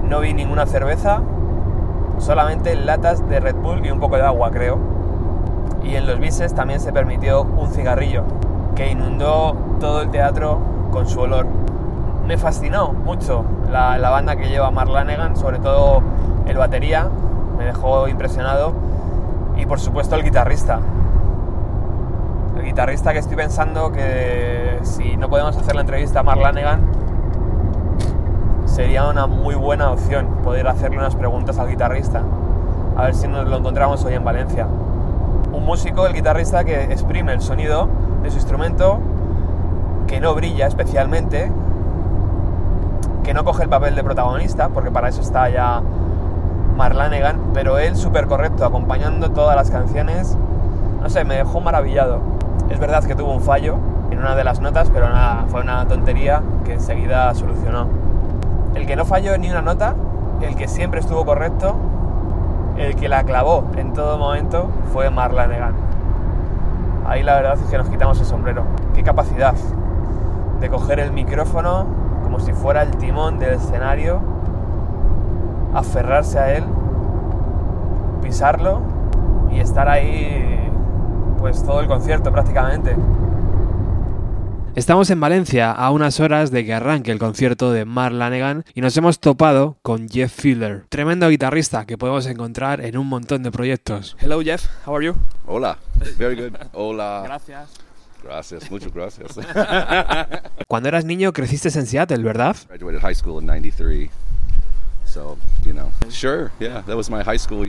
No 0.08 0.20
vi 0.20 0.32
ninguna 0.32 0.68
cerveza, 0.68 1.22
solamente 2.20 2.76
latas 2.76 3.28
de 3.28 3.40
Red 3.40 3.56
Bull 3.56 3.84
y 3.84 3.90
un 3.90 4.00
poco 4.00 4.16
de 4.16 4.22
agua, 4.22 4.52
creo. 4.52 4.78
Y 5.84 5.96
en 5.96 6.06
los 6.06 6.20
bises 6.20 6.54
también 6.54 6.80
se 6.80 6.94
permitió 6.94 7.42
un 7.42 7.72
cigarrillo, 7.72 8.26
que 8.76 8.92
inundó 8.92 9.58
todo 9.80 10.04
el 10.04 10.12
teatro 10.12 10.60
con 10.92 11.08
su 11.08 11.20
olor. 11.20 11.48
Me 12.28 12.38
fascinó 12.38 12.94
mucho 12.94 13.44
la, 13.72 13.98
banda 14.12 14.36
que 14.36 14.50
lleva 14.50 14.70
Mark 14.70 14.92
Lanegan, 14.92 15.36
sobre 15.36 15.58
todo 15.58 16.04
el 16.46 16.58
batería, 16.58 17.10
me 17.58 17.66
dejó 17.66 18.08
impresionado. 18.08 18.74
Y 19.58 19.66
por 19.66 19.80
supuesto 19.80 20.16
el 20.16 20.24
guitarrista, 20.24 20.80
el 22.56 22.64
guitarrista 22.64 23.14
que 23.14 23.20
estoy 23.20 23.36
pensando 23.36 23.92
que 23.92 24.78
si 24.84 25.18
no 25.18 25.28
podemos 25.28 25.58
hacer 25.58 25.74
la 25.74 25.82
entrevista 25.82 26.20
a 26.20 26.24
Mark 26.24 26.40
Lanegan 26.40 26.87
sería 28.88 29.06
una 29.10 29.28
muy 29.28 29.54
buena 29.54 29.92
opción 29.92 30.28
poder 30.46 30.66
hacerle 30.66 30.98
unas 30.98 31.14
preguntas 31.14 31.60
al 31.60 31.68
guitarrista 31.68 32.22
a 32.96 33.04
ver 33.04 33.16
si 33.16 33.28
nos 33.28 33.46
lo 33.46 33.58
encontramos 33.58 34.06
hoy 34.06 34.14
en 34.14 34.24
Valencia 34.24 34.66
un 35.52 35.66
músico, 35.66 36.08
el 36.08 36.14
guitarrista 36.14 36.64
que 36.64 36.84
exprime 36.86 37.34
el 37.34 37.42
sonido 37.42 37.90
de 38.24 38.32
su 38.32 38.38
instrumento 38.38 39.00
que 40.08 40.22
no 40.22 40.34
brilla 40.36 40.68
especialmente 40.68 41.52
que 43.26 43.34
no 43.34 43.44
coge 43.44 43.64
el 43.64 43.70
papel 43.70 43.94
de 43.94 44.06
protagonista 44.06 44.70
porque 44.70 44.90
para 44.90 45.10
eso 45.10 45.20
está 45.20 45.50
ya 45.50 45.82
Marlanegan, 46.78 47.42
pero 47.54 47.80
él 47.80 47.98
súper 47.98 48.28
correcto, 48.28 48.64
acompañando 48.64 49.32
todas 49.32 49.58
las 49.58 49.70
canciones. 49.70 50.38
No 51.02 51.10
sé, 51.10 51.26
me 51.26 51.36
dejó 51.36 51.60
maravillado. 51.60 52.22
Es 52.70 52.80
verdad 52.80 53.04
que 53.04 53.16
tuvo 53.16 53.34
un 53.34 53.42
fallo 53.42 53.78
en 54.12 54.20
una 54.20 54.36
de 54.36 54.44
las 54.46 54.62
notas, 54.62 54.90
pero 54.94 55.10
nada, 55.10 55.44
fue 55.50 55.62
una 55.62 55.86
tontería 55.88 56.42
que 56.64 56.74
enseguida 56.74 57.34
solucionó. 57.34 58.07
El 58.78 58.86
que 58.86 58.96
no 58.96 59.06
falló 59.06 59.36
ni 59.40 59.50
una 59.50 59.64
nota, 59.64 59.96
el 60.40 60.56
que 60.56 60.68
siempre 60.68 61.00
estuvo 61.00 61.26
correcto, 61.26 61.76
el 62.78 62.96
que 62.96 63.10
la 63.10 63.24
clavó 63.24 63.64
en 63.76 63.92
todo 63.92 64.20
momento 64.20 64.70
fue 64.94 65.10
Marlanegan. 65.10 65.74
Ahí 67.08 67.24
la 67.24 67.34
verdad 67.34 67.58
es 67.60 67.72
que 67.72 67.78
nos 67.80 67.90
quitamos 67.90 68.20
el 68.20 68.28
sombrero. 68.28 68.66
Qué 68.94 69.02
capacidad 69.02 69.56
de 70.62 70.70
coger 70.70 71.00
el 71.00 71.12
micrófono 71.12 71.88
como 72.22 72.40
si 72.40 72.54
fuera 72.54 72.84
el 72.84 72.92
timón 72.98 73.40
del 73.40 73.56
escenario, 73.56 74.20
aferrarse 75.74 76.38
a 76.38 76.54
él, 76.54 76.64
pisarlo 78.22 78.82
y 79.50 79.60
estar 79.60 79.90
ahí 79.90 80.70
pues 81.40 81.64
todo 81.64 81.80
el 81.80 81.88
concierto 81.88 82.32
prácticamente. 82.32 82.96
Estamos 84.78 85.10
en 85.10 85.20
Valencia 85.20 85.72
a 85.72 85.90
unas 85.90 86.20
horas 86.20 86.52
de 86.52 86.64
que 86.64 86.72
arranque 86.72 87.12
el 87.12 87.18
concierto 87.18 87.72
de 87.72 87.84
Mark 87.84 88.14
Lanegan 88.14 88.64
y 88.76 88.82
nos 88.82 88.96
hemos 88.96 89.20
topado 89.20 89.80
con 89.82 90.08
Jeff 90.08 90.32
Fielder, 90.32 90.86
tremendo 90.90 91.28
guitarrista 91.30 91.88
que 91.88 91.98
podemos 91.98 92.28
encontrar 92.28 92.82
en 92.82 92.96
un 92.96 93.08
montón 93.08 93.42
de 93.42 93.50
proyectos. 93.50 94.16
Hello 94.20 94.40
Jeff, 94.40 94.68
how 94.86 94.96
are 94.96 95.04
you? 95.04 95.16
Hola. 95.48 95.80
Very 96.20 96.36
good. 96.36 96.56
Hola. 96.74 97.24
Gracias. 97.26 97.70
Gracias. 98.24 98.70
Muchas 98.70 98.94
gracias. 98.94 99.40
Cuando 100.68 100.90
eras 100.90 101.06
niño 101.06 101.34
creciste 101.34 101.70
en 101.70 101.88
Seattle, 101.88 102.22
¿verdad? 102.22 102.56
Graduated 102.70 103.02
high 103.02 103.16
school 103.16 103.42
in 103.42 103.48
93. 103.48 104.12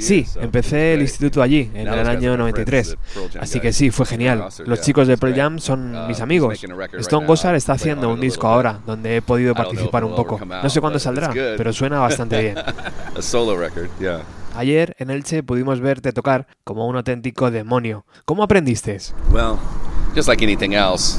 Sí, 0.00 0.26
empecé 0.40 0.94
el 0.94 1.02
instituto 1.02 1.42
allí, 1.42 1.70
en 1.74 1.88
el 1.88 2.08
año 2.08 2.32
are 2.32 2.42
my 2.42 2.50
93. 2.52 2.86
friends, 2.86 2.90
the 2.90 3.14
Pearl 3.14 3.30
Jam 3.32 3.42
Así 3.42 3.60
que 3.60 3.72
sí, 3.72 3.90
fue 3.90 4.06
genial. 4.06 4.44
Los 4.64 4.80
chicos 4.80 5.08
de 5.08 5.16
Pearl. 5.16 5.34
Jam 5.34 5.58
son 5.58 5.94
Uh, 5.94 6.06
mis 6.08 6.20
amigos. 6.20 6.58
Stone 6.98 7.26
Gossard 7.26 7.54
está 7.54 7.72
haciendo 7.74 8.08
un 8.10 8.20
disco 8.20 8.46
ahora, 8.46 8.80
donde 8.86 9.16
he 9.16 9.22
podido 9.22 9.54
participar 9.54 10.04
un 10.04 10.14
poco. 10.14 10.40
No 10.44 10.68
sé 10.70 10.80
cuándo 10.80 10.98
saldrá, 10.98 11.30
pero 11.32 11.72
suena 11.72 11.98
bastante 11.98 12.40
bien. 12.40 12.58
A 13.16 13.22
solo 13.22 13.56
record, 13.56 13.88
yeah. 13.98 14.20
Ayer 14.54 14.94
en 14.98 15.10
Elche 15.10 15.42
pudimos 15.42 15.80
verte 15.80 16.12
tocar 16.12 16.46
como 16.64 16.86
un 16.86 16.96
auténtico 16.96 17.50
demonio. 17.50 18.04
¿Cómo 18.24 18.42
aprendiste? 18.42 18.98
Well, 19.30 19.56
just 20.14 20.28
like 20.28 20.42
anything 20.44 20.72
else, 20.72 21.18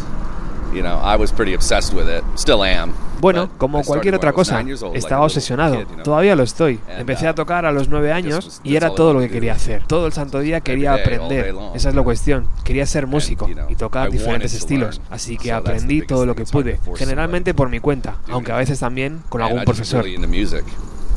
you 0.73 0.81
know, 0.81 0.99
I 1.03 1.15
was 1.17 1.31
pretty 1.31 1.53
obsessed 1.53 1.93
with 1.93 2.07
it. 2.09 2.23
Still 2.35 2.63
am. 2.63 2.93
Bueno, 3.19 3.49
como 3.57 3.83
cualquier 3.83 4.15
otra 4.15 4.31
cosa, 4.31 4.63
estaba 4.93 5.25
obsesionado. 5.25 5.85
Todavía 6.03 6.35
lo 6.35 6.43
estoy. 6.43 6.79
Empecé 6.97 7.25
uh, 7.25 7.29
a 7.29 7.35
tocar 7.35 7.65
a 7.65 7.71
los 7.71 7.89
nueve 7.89 8.13
años 8.13 8.61
y 8.63 8.75
era 8.75 8.95
todo 8.95 9.13
lo 9.13 9.19
que 9.19 9.29
quería 9.29 9.53
hacer. 9.53 9.83
Todo 9.87 10.07
el 10.07 10.13
santo 10.13 10.39
día 10.39 10.61
quería 10.61 10.93
aprender. 10.93 11.53
Esa 11.75 11.89
es 11.89 11.95
la 11.95 12.03
cuestión. 12.03 12.47
Quería 12.63 12.85
ser 12.85 13.07
músico 13.07 13.49
y 13.67 13.75
tocar 13.75 14.09
diferentes 14.09 14.53
estilos. 14.53 15.01
Así 15.09 15.37
que 15.37 15.51
aprendí 15.51 16.01
todo 16.01 16.25
lo 16.25 16.35
que 16.35 16.45
pude. 16.45 16.79
Generalmente 16.95 17.53
por 17.53 17.69
mi 17.69 17.79
cuenta, 17.79 18.17
aunque 18.29 18.51
a 18.51 18.57
veces 18.57 18.79
también 18.79 19.21
con 19.29 19.41
algún 19.41 19.63
profesor. 19.63 20.05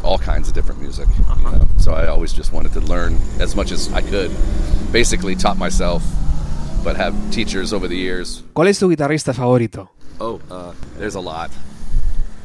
all 0.04 0.18
kinds 0.18 0.49
of 0.49 0.54
different 0.54 0.80
music. 0.80 1.09
You 1.37 1.44
know? 1.44 1.66
So 1.78 1.94
I 1.94 2.06
always 2.06 2.32
just 2.32 2.52
wanted 2.52 2.73
to 2.73 2.80
learn 2.80 3.16
as 3.40 3.54
much 3.54 3.71
as 3.73 3.92
I 3.92 4.00
could. 4.00 4.30
Basically, 4.90 5.35
taught 5.35 5.59
myself, 5.59 6.02
but 6.84 6.96
have 6.96 7.14
teachers 7.30 7.72
over 7.72 7.88
the 7.88 7.96
years. 7.96 8.42
¿Cuál 8.54 8.68
es 8.68 8.78
tu 8.78 8.88
guitarrista 8.88 9.32
favorito? 9.34 9.88
Oh, 10.20 10.40
uh, 10.50 10.72
there's 10.98 11.14
a 11.14 11.20
lot. 11.20 11.50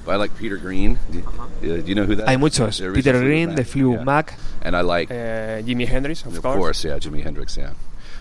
But 0.05 0.13
I 0.13 0.15
like 0.17 0.37
Peter 0.37 0.57
Green. 0.57 0.97
Do, 1.11 1.19
uh, 1.27 1.47
do 1.61 1.83
you 1.85 1.95
know 1.95 2.05
who 2.05 2.15
that? 2.15 2.27
Hay 2.27 2.35
is? 2.35 2.39
muchos. 2.39 2.77
The 2.77 2.85
original 2.87 2.95
Peter 3.03 3.19
Green, 3.25 3.49
Mac, 3.49 3.55
de 3.57 3.79
yeah. 3.79 4.03
Mac. 4.03 4.33
And 4.61 4.75
I 4.75 4.81
like, 4.81 5.11
Uh, 5.11 5.61
Jimi 5.63 5.85
Hendrix, 5.87 6.23
of, 6.25 6.35
of 6.37 6.41
course. 6.41 6.55
course, 6.57 6.83
yeah, 6.85 6.97
Jimi 6.97 7.21
Hendrix, 7.23 7.57
yeah. 7.57 7.73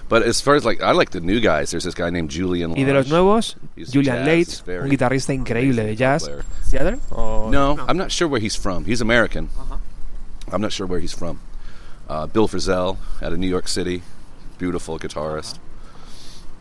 But 0.08 0.22
as 0.22 0.40
far 0.40 0.54
as 0.54 0.64
like, 0.64 0.80
I 0.82 0.92
like 0.92 1.10
the 1.10 1.20
new 1.20 1.40
guys. 1.40 1.70
There's 1.70 1.84
this 1.84 1.94
guy 1.94 2.10
named 2.10 2.30
Julian. 2.30 2.72
Y 2.72 2.84
de 2.84 2.92
los 2.92 3.08
nuevos, 3.08 3.56
He's 3.76 3.90
Julian 3.92 4.16
jazz, 4.16 4.26
Leitch, 4.26 4.46
he's 4.48 4.60
very 4.60 4.82
un 4.82 4.88
guitarrista 4.90 5.32
increíble 5.34 5.84
de 5.84 5.96
jazz. 5.96 6.24
player. 6.24 6.44
Seattle? 6.62 7.00
O- 7.12 7.50
No, 7.50 7.76
I'm 7.88 7.96
not 7.96 8.10
sure 8.12 8.28
where 8.28 8.40
he's 8.40 8.54
from. 8.56 8.84
He's 8.84 9.00
American. 9.00 9.48
Ajá. 9.58 9.78
I'm 10.52 10.60
not 10.60 10.72
sure 10.72 10.86
where 10.86 11.00
he's 11.00 11.12
from. 11.12 11.40
Uh, 12.08 12.26
Bill 12.26 12.46
Frisell 12.46 12.98
out 13.20 13.32
of 13.32 13.38
New 13.40 13.48
York 13.48 13.66
City, 13.66 14.02
beautiful 14.58 14.96
guitarist. 14.98 15.58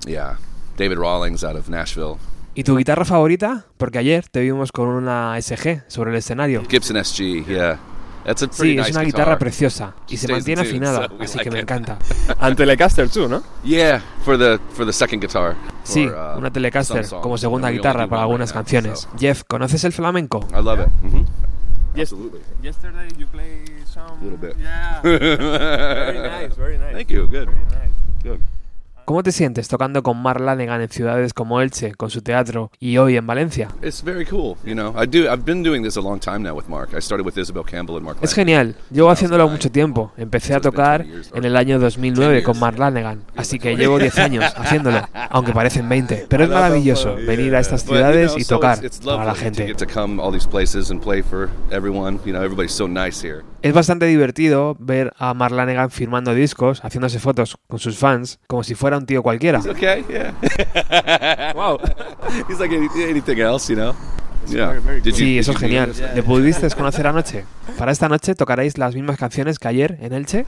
Yeah, 0.05 0.37
David 0.77 0.97
Rawlings 0.97 1.43
out 1.43 1.55
of 1.55 1.69
Nashville. 1.69 2.15
¿Y 2.53 2.63
tu 2.63 2.77
guitarra 2.77 3.03
favorita? 3.05 3.65
Porque 3.77 3.97
ayer 3.97 4.25
te 4.29 4.39
vimos 4.41 4.71
con 4.71 4.87
una 4.87 5.35
SG 5.41 5.83
sobre 5.87 6.11
el 6.11 6.17
escenario. 6.17 6.63
Gibson 6.69 6.95
SG, 7.03 7.45
yeah, 7.47 7.77
that's 8.23 8.43
a 8.43 8.47
pretty 8.47 8.71
Sí, 8.73 8.75
nice 8.77 8.89
es 8.89 8.95
una 8.95 9.03
guitar. 9.03 9.19
guitarra 9.21 9.39
preciosa 9.39 9.93
y 10.07 10.15
se 10.17 10.27
mantiene 10.31 10.61
tune, 10.63 10.69
afinada, 10.69 11.07
so 11.09 11.15
así 11.21 11.37
like 11.37 11.43
que 11.49 11.51
me 11.51 11.57
it. 11.59 11.63
encanta. 11.63 11.97
And 12.39 12.55
Telecaster 12.55 13.09
too, 13.09 13.27
¿no? 13.27 13.43
Yeah, 13.63 14.01
for 14.23 14.37
the 14.37 14.59
for 14.73 14.85
the 14.85 14.93
second 14.93 15.21
guitar. 15.21 15.55
Sí, 15.83 16.07
for, 16.07 16.15
uh, 16.15 16.37
una 16.37 16.49
Telecaster 16.51 17.05
como 17.21 17.37
segunda 17.37 17.69
guitarra 17.71 18.07
para 18.07 18.21
algunas 18.21 18.51
right 18.51 18.55
now, 18.55 18.63
canciones. 18.63 18.99
so 19.01 19.09
Jeff, 19.19 19.43
¿conoces 19.47 19.83
el 19.83 19.91
flamenco? 19.91 20.47
I 20.51 20.61
love 20.61 20.79
it. 20.81 20.87
hmm 21.01 21.23
Yes. 21.95 22.11
Absolutely. 22.11 22.41
Yesterday 22.61 23.07
you 23.17 23.25
play 23.27 23.63
some. 23.85 24.21
Little 24.21 24.37
bit. 24.37 24.57
Yeah. 24.59 24.99
very 25.03 26.19
nice, 26.19 26.55
very 26.57 26.77
nice. 26.77 26.93
Thank 26.93 27.09
you. 27.09 27.25
Good. 27.27 27.47
Very 27.49 27.65
nice. 27.69 27.93
Good. 28.21 28.39
¿Cómo 29.05 29.21
te 29.21 29.31
sientes 29.31 29.67
tocando 29.67 30.01
con 30.01 30.19
Mark 30.19 30.41
Lanegan 30.41 30.81
en 30.81 30.89
ciudades 30.89 31.31
como 31.31 31.61
Elche, 31.61 31.93
con 31.93 32.09
su 32.09 32.23
teatro, 32.23 32.71
y 32.79 32.97
hoy 32.97 33.17
en 33.17 33.27
Valencia? 33.27 33.67
It's 33.83 34.03
very 34.03 34.25
cool. 34.25 34.55
You 34.65 34.73
know, 34.73 34.95
I 34.99 35.05
do. 35.05 35.31
I've 35.31 35.43
been 35.45 35.61
doing 35.61 35.83
this 35.83 35.95
a 35.95 36.01
long 36.01 36.19
time 36.19 36.39
now 36.39 36.57
with 36.57 36.67
Mark. 36.67 36.89
I 36.97 37.01
started 37.01 37.23
with 37.23 37.37
Isabel 37.37 37.63
Campbell 37.63 37.97
and 37.97 38.03
Mark. 38.03 38.17
Es 38.23 38.33
genial, 38.33 38.75
llevo 38.89 39.11
haciéndolo 39.11 39.47
mucho 39.47 39.69
tiempo. 39.69 40.11
Empecé 40.17 40.55
a 40.55 40.59
tocar 40.59 41.05
en 41.05 41.45
el 41.45 41.55
año 41.55 41.77
2009 41.77 42.41
con 42.41 42.57
Mark 42.57 42.79
Lanegan, 42.79 43.21
así 43.35 43.59
que 43.59 43.75
llevo 43.77 43.99
10 43.99 44.17
años 44.17 44.43
haciéndolo, 44.57 45.07
aunque 45.29 45.53
parecen 45.53 45.87
20. 45.87 46.25
Pero 46.27 46.45
es 46.45 46.49
maravilloso 46.49 47.15
venir 47.27 47.55
a 47.55 47.59
estas 47.59 47.83
ciudades 47.83 48.33
y 48.35 48.43
tocar 48.43 48.79
para 49.05 49.23
la 49.23 49.35
gente. 49.35 49.71
Es 53.61 53.73
bastante 53.73 54.05
divertido 54.07 54.75
ver 54.79 55.13
a 55.17 55.33
Mark 55.35 55.53
Lanegan 55.53 55.91
firmando 55.91 56.33
discos, 56.33 56.83
haciéndose 56.83 57.19
fotos 57.19 57.57
con 57.67 57.77
sus 57.77 57.97
fans, 57.97 58.39
como 58.47 58.63
si 58.63 58.73
fuera 58.73 58.94
un 58.97 59.05
tío 59.05 59.21
cualquiera. 59.23 59.59
Okay, 59.59 60.03
yeah. 60.09 60.33
Wow. 61.55 61.79
He's 62.49 62.59
like 62.59 62.75
any, 62.75 62.87
anything 63.03 63.39
else, 63.39 63.69
you 63.69 63.75
know. 63.75 63.95
Yeah. 64.47 64.79
Sí, 65.13 65.39
eso 65.39 65.53
es 65.53 65.57
genial. 65.57 65.91
¿Le 66.13 66.23
pudiste 66.23 66.69
conocer 66.71 67.07
anoche? 67.07 67.45
Para 67.77 67.91
esta 67.91 68.07
noche 68.07 68.35
tocaréis 68.35 68.77
las 68.77 68.93
mismas 68.93 69.17
canciones 69.17 69.59
que 69.59 69.67
ayer 69.67 69.97
en 70.01 70.13
Elche. 70.13 70.45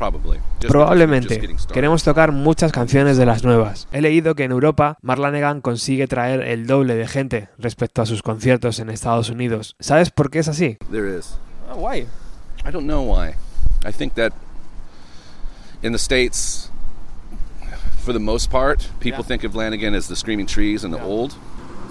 Probablemente. 0.68 1.56
Queremos 1.74 2.04
tocar 2.04 2.32
muchas 2.32 2.72
canciones 2.72 3.18
de 3.18 3.26
las 3.26 3.44
nuevas. 3.44 3.88
He 3.92 4.02
leído 4.02 4.36
que 4.36 4.44
en 4.44 4.52
Europa 4.52 4.98
Mark 5.02 5.20
Lanegan 5.20 5.62
consigue 5.62 6.08
traer 6.08 6.42
el 6.42 6.68
doble 6.68 6.96
de 6.96 7.08
gente 7.08 7.50
respecto 7.58 8.02
a 8.02 8.06
sus 8.06 8.22
conciertos 8.22 8.80
en 8.80 8.90
Estados 8.90 9.30
Unidos. 9.30 9.76
¿Sabes 9.80 10.12
por 10.12 10.30
qué 10.30 10.40
es 10.40 10.48
así? 10.48 10.78
There 10.92 11.18
is. 11.18 11.38
Oh, 11.72 11.78
why? 11.78 12.08
I 12.66 12.72
don't 12.72 12.86
know 12.86 13.02
why. 13.02 13.34
I 13.86 13.92
think 13.92 14.14
that 14.16 14.34
in 15.82 15.92
the 15.92 16.00
states, 16.00 16.72
for 18.08 18.13
the 18.13 18.24
most 18.24 18.50
part, 18.50 18.80
people 19.02 19.20
Yeah. 19.20 19.28
think 19.28 19.43
of 19.43 19.54
Lanigan 19.54 19.93
as 19.93 20.08
the 20.08 20.15
screaming 20.15 20.48
trees 20.48 20.86
and 20.86 20.96
the 20.96 21.02
old, 21.04 21.34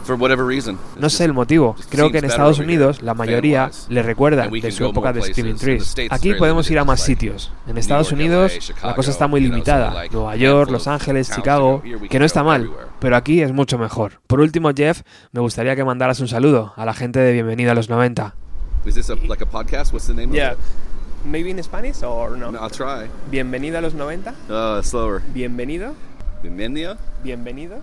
for 0.05 0.17
whatever 0.17 0.47
reason. 0.47 0.79
No 0.99 1.11
sé 1.11 1.25
el 1.25 1.35
motivo. 1.35 1.77
Creo 1.91 2.11
que 2.11 2.19
en 2.19 2.25
Estados 2.25 2.59
Unidos 2.59 3.03
la 3.03 3.13
mayoría 3.13 3.71
le 3.91 4.03
recuerda 4.03 4.49
de 4.49 4.71
su 4.73 4.87
época 4.87 5.13
de 5.13 5.21
Screaming 5.21 5.57
Trees. 5.57 5.95
Aquí 6.11 6.33
podemos 6.35 6.71
ir 6.71 6.79
a 6.79 6.85
más 6.85 7.01
sitios. 7.03 7.53
En 7.67 7.77
Estados 7.77 8.13
Unidos 8.13 8.73
LA, 8.83 8.95
cosa 8.95 9.11
está 9.11 9.27
muy 9.27 9.41
limitada. 9.41 10.05
Nueva 10.11 10.37
York, 10.37 10.71
Los 10.71 10.87
Ángeles, 10.87 11.31
Chicago, 11.31 11.83
que 12.09 12.19
no 12.19 12.25
está 12.25 12.43
mal. 12.43 12.71
Pero 12.99 13.17
aquí 13.17 13.43
es 13.43 13.53
mucho 13.53 13.77
mejor. 13.79 14.21
Por 14.27 14.41
último, 14.41 14.71
Jeff, 14.75 15.03
me 15.33 15.41
gustaría 15.43 15.77
que 15.77 15.85
mandaras 15.85 16.21
un 16.21 16.29
saludo 16.29 16.73
a 16.77 16.87
la 16.87 16.95
gente 16.95 17.19
de 17.19 17.33
Bienvenida 17.35 17.73
a 17.73 17.75
los 17.75 17.91
90. 17.91 18.35
Is? 21.27 21.33
Maybe 21.33 21.51
in 21.51 21.63
Spanish 21.63 22.03
or 22.03 22.37
no? 22.37 22.51
No, 22.51 22.59
I'll 22.61 22.71
try. 22.71 23.09
Bienvenido 23.31 23.79
a 23.79 23.83
los 23.83 23.95
90. 23.95 24.35
Uh, 24.49 24.83
slower. 24.83 25.21
Bienvenido. 25.35 25.95
Bienvenido. 26.43 26.97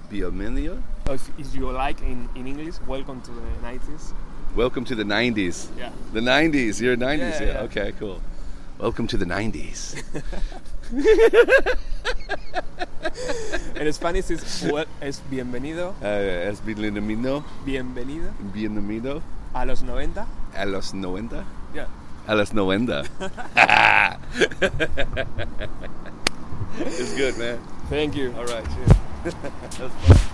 Bienvenida. 0.10 0.82
Or 1.08 1.16
if, 1.16 1.30
if 1.38 1.54
you 1.56 1.70
like 1.72 2.02
in, 2.02 2.30
in 2.36 2.48
English, 2.48 2.76
welcome 2.88 3.22
to 3.22 3.32
the 3.32 3.42
90s. 3.68 4.14
Welcome 4.56 4.86
to 4.86 4.96
the 4.96 5.04
90s. 5.04 5.68
Yeah. 5.78 5.92
The 6.14 6.22
90s. 6.22 6.80
You're 6.80 6.96
90s. 6.96 7.18
Yeah, 7.18 7.40
Yeah, 7.42 7.54
yeah. 7.54 7.62
Okay, 7.64 7.94
cool. 8.00 8.22
Welcome 8.80 9.08
to 9.08 9.18
the 9.18 9.26
90s. 9.26 10.02
En 13.76 13.92
Spanish 13.92 14.32
es, 14.32 14.64
well, 14.72 14.86
es 15.02 15.22
bienvenido, 15.30 15.94
uh, 16.02 16.06
es 16.06 16.62
bienvenido. 16.64 17.44
bienvenido 17.66 18.32
Bienvenido 18.54 19.22
a 19.54 19.66
los 19.66 19.84
90. 19.84 20.26
a 20.56 20.66
los 20.66 20.94
90. 20.94 21.44
Yeah. 21.74 21.88
A 22.26 22.36
90. 22.36 22.94
it's 26.80 27.14
good, 27.16 27.38
man. 27.38 27.60
Thank 27.90 28.16
you. 28.16 28.34
All 28.38 28.46
right, 28.46 28.66
cheers. 28.66 28.92
That's 29.62 29.78
fun. 29.78 30.30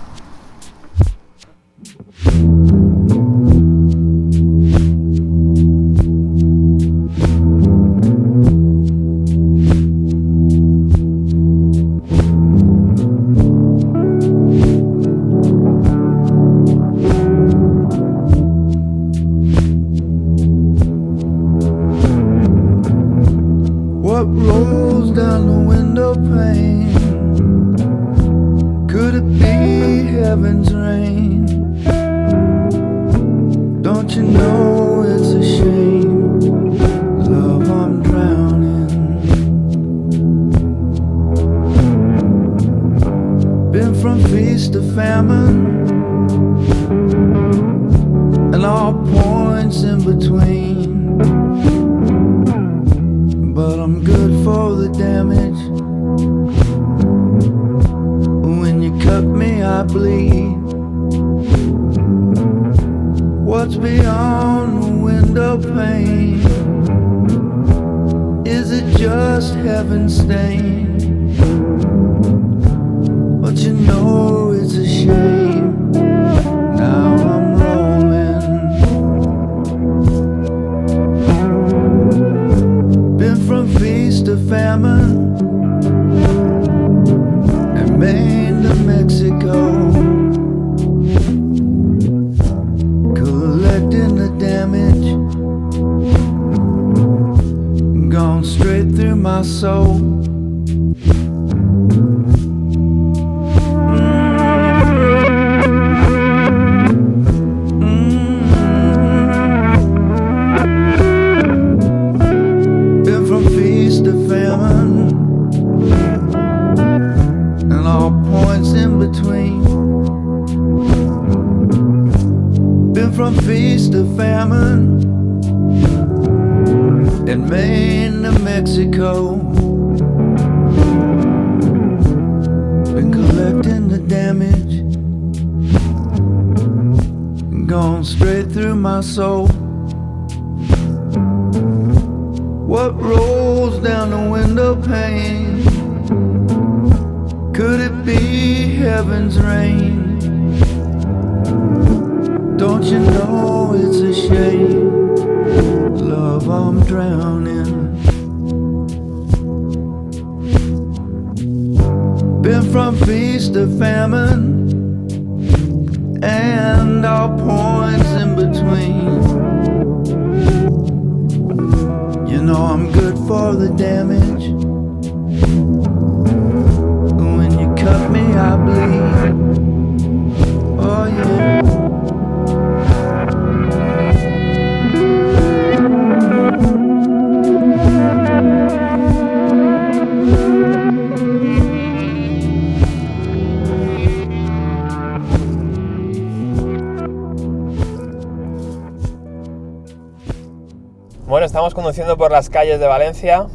por 202.20 202.32
las 202.32 202.50
calles 202.50 202.78
de 202.78 202.86
Valencia, 202.86 203.46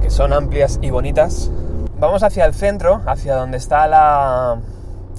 que 0.00 0.10
son 0.10 0.32
amplias 0.32 0.80
y 0.82 0.90
bonitas. 0.90 1.52
Vamos 2.00 2.24
hacia 2.24 2.44
el 2.46 2.52
centro, 2.52 3.00
hacia 3.06 3.36
donde 3.36 3.58
está 3.58 3.86
la, 3.86 4.58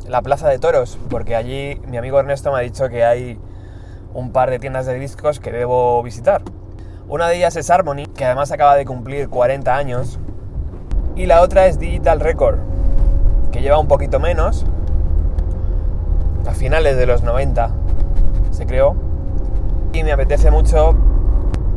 la 0.09 0.21
plaza 0.21 0.49
de 0.49 0.59
toros, 0.59 0.99
porque 1.09 1.37
allí 1.37 1.79
mi 1.87 1.95
amigo 1.95 2.19
Ernesto 2.19 2.51
me 2.51 2.57
ha 2.57 2.61
dicho 2.61 2.89
que 2.89 3.05
hay 3.05 3.39
un 4.13 4.33
par 4.33 4.49
de 4.49 4.59
tiendas 4.59 4.85
de 4.85 4.95
discos 4.95 5.39
que 5.39 5.49
debo 5.49 6.03
visitar. 6.03 6.41
Una 7.07 7.29
de 7.29 7.37
ellas 7.37 7.55
es 7.55 7.69
Harmony, 7.69 8.05
que 8.05 8.25
además 8.25 8.51
acaba 8.51 8.75
de 8.75 8.83
cumplir 8.83 9.29
40 9.29 9.73
años, 9.73 10.19
y 11.15 11.25
la 11.25 11.39
otra 11.39 11.67
es 11.67 11.79
Digital 11.79 12.19
Record, 12.19 12.57
que 13.53 13.61
lleva 13.61 13.79
un 13.79 13.87
poquito 13.87 14.19
menos, 14.19 14.65
a 16.45 16.51
finales 16.51 16.97
de 16.97 17.05
los 17.05 17.23
90 17.23 17.71
se 18.51 18.65
creó, 18.65 18.97
y 19.93 20.03
me 20.03 20.11
apetece 20.11 20.51
mucho 20.51 20.97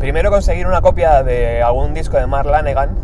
Primero 0.07 0.31
conseguir 0.31 0.69
una 0.69 0.83
copia 0.83 1.25
de 1.25 1.65
algún 1.65 1.93
disco 1.93 2.17
de 2.17 2.29
Mark 2.29 2.49
Lanegan 2.49 2.95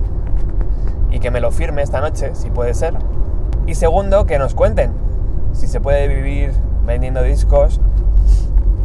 y 1.10 1.18
que 1.18 1.32
me 1.32 1.40
lo 1.40 1.50
firme 1.50 1.82
esta 1.82 2.00
noche, 2.00 2.36
si 2.36 2.48
puede 2.48 2.74
ser. 2.74 2.94
Y 3.66 3.74
segundo, 3.74 4.24
que 4.24 4.38
nos 4.38 4.54
cuenten 4.54 4.92
si 5.52 5.66
se 5.66 5.80
puede 5.80 6.06
vivir 6.06 6.52
vendiendo 6.86 7.20
discos 7.24 7.80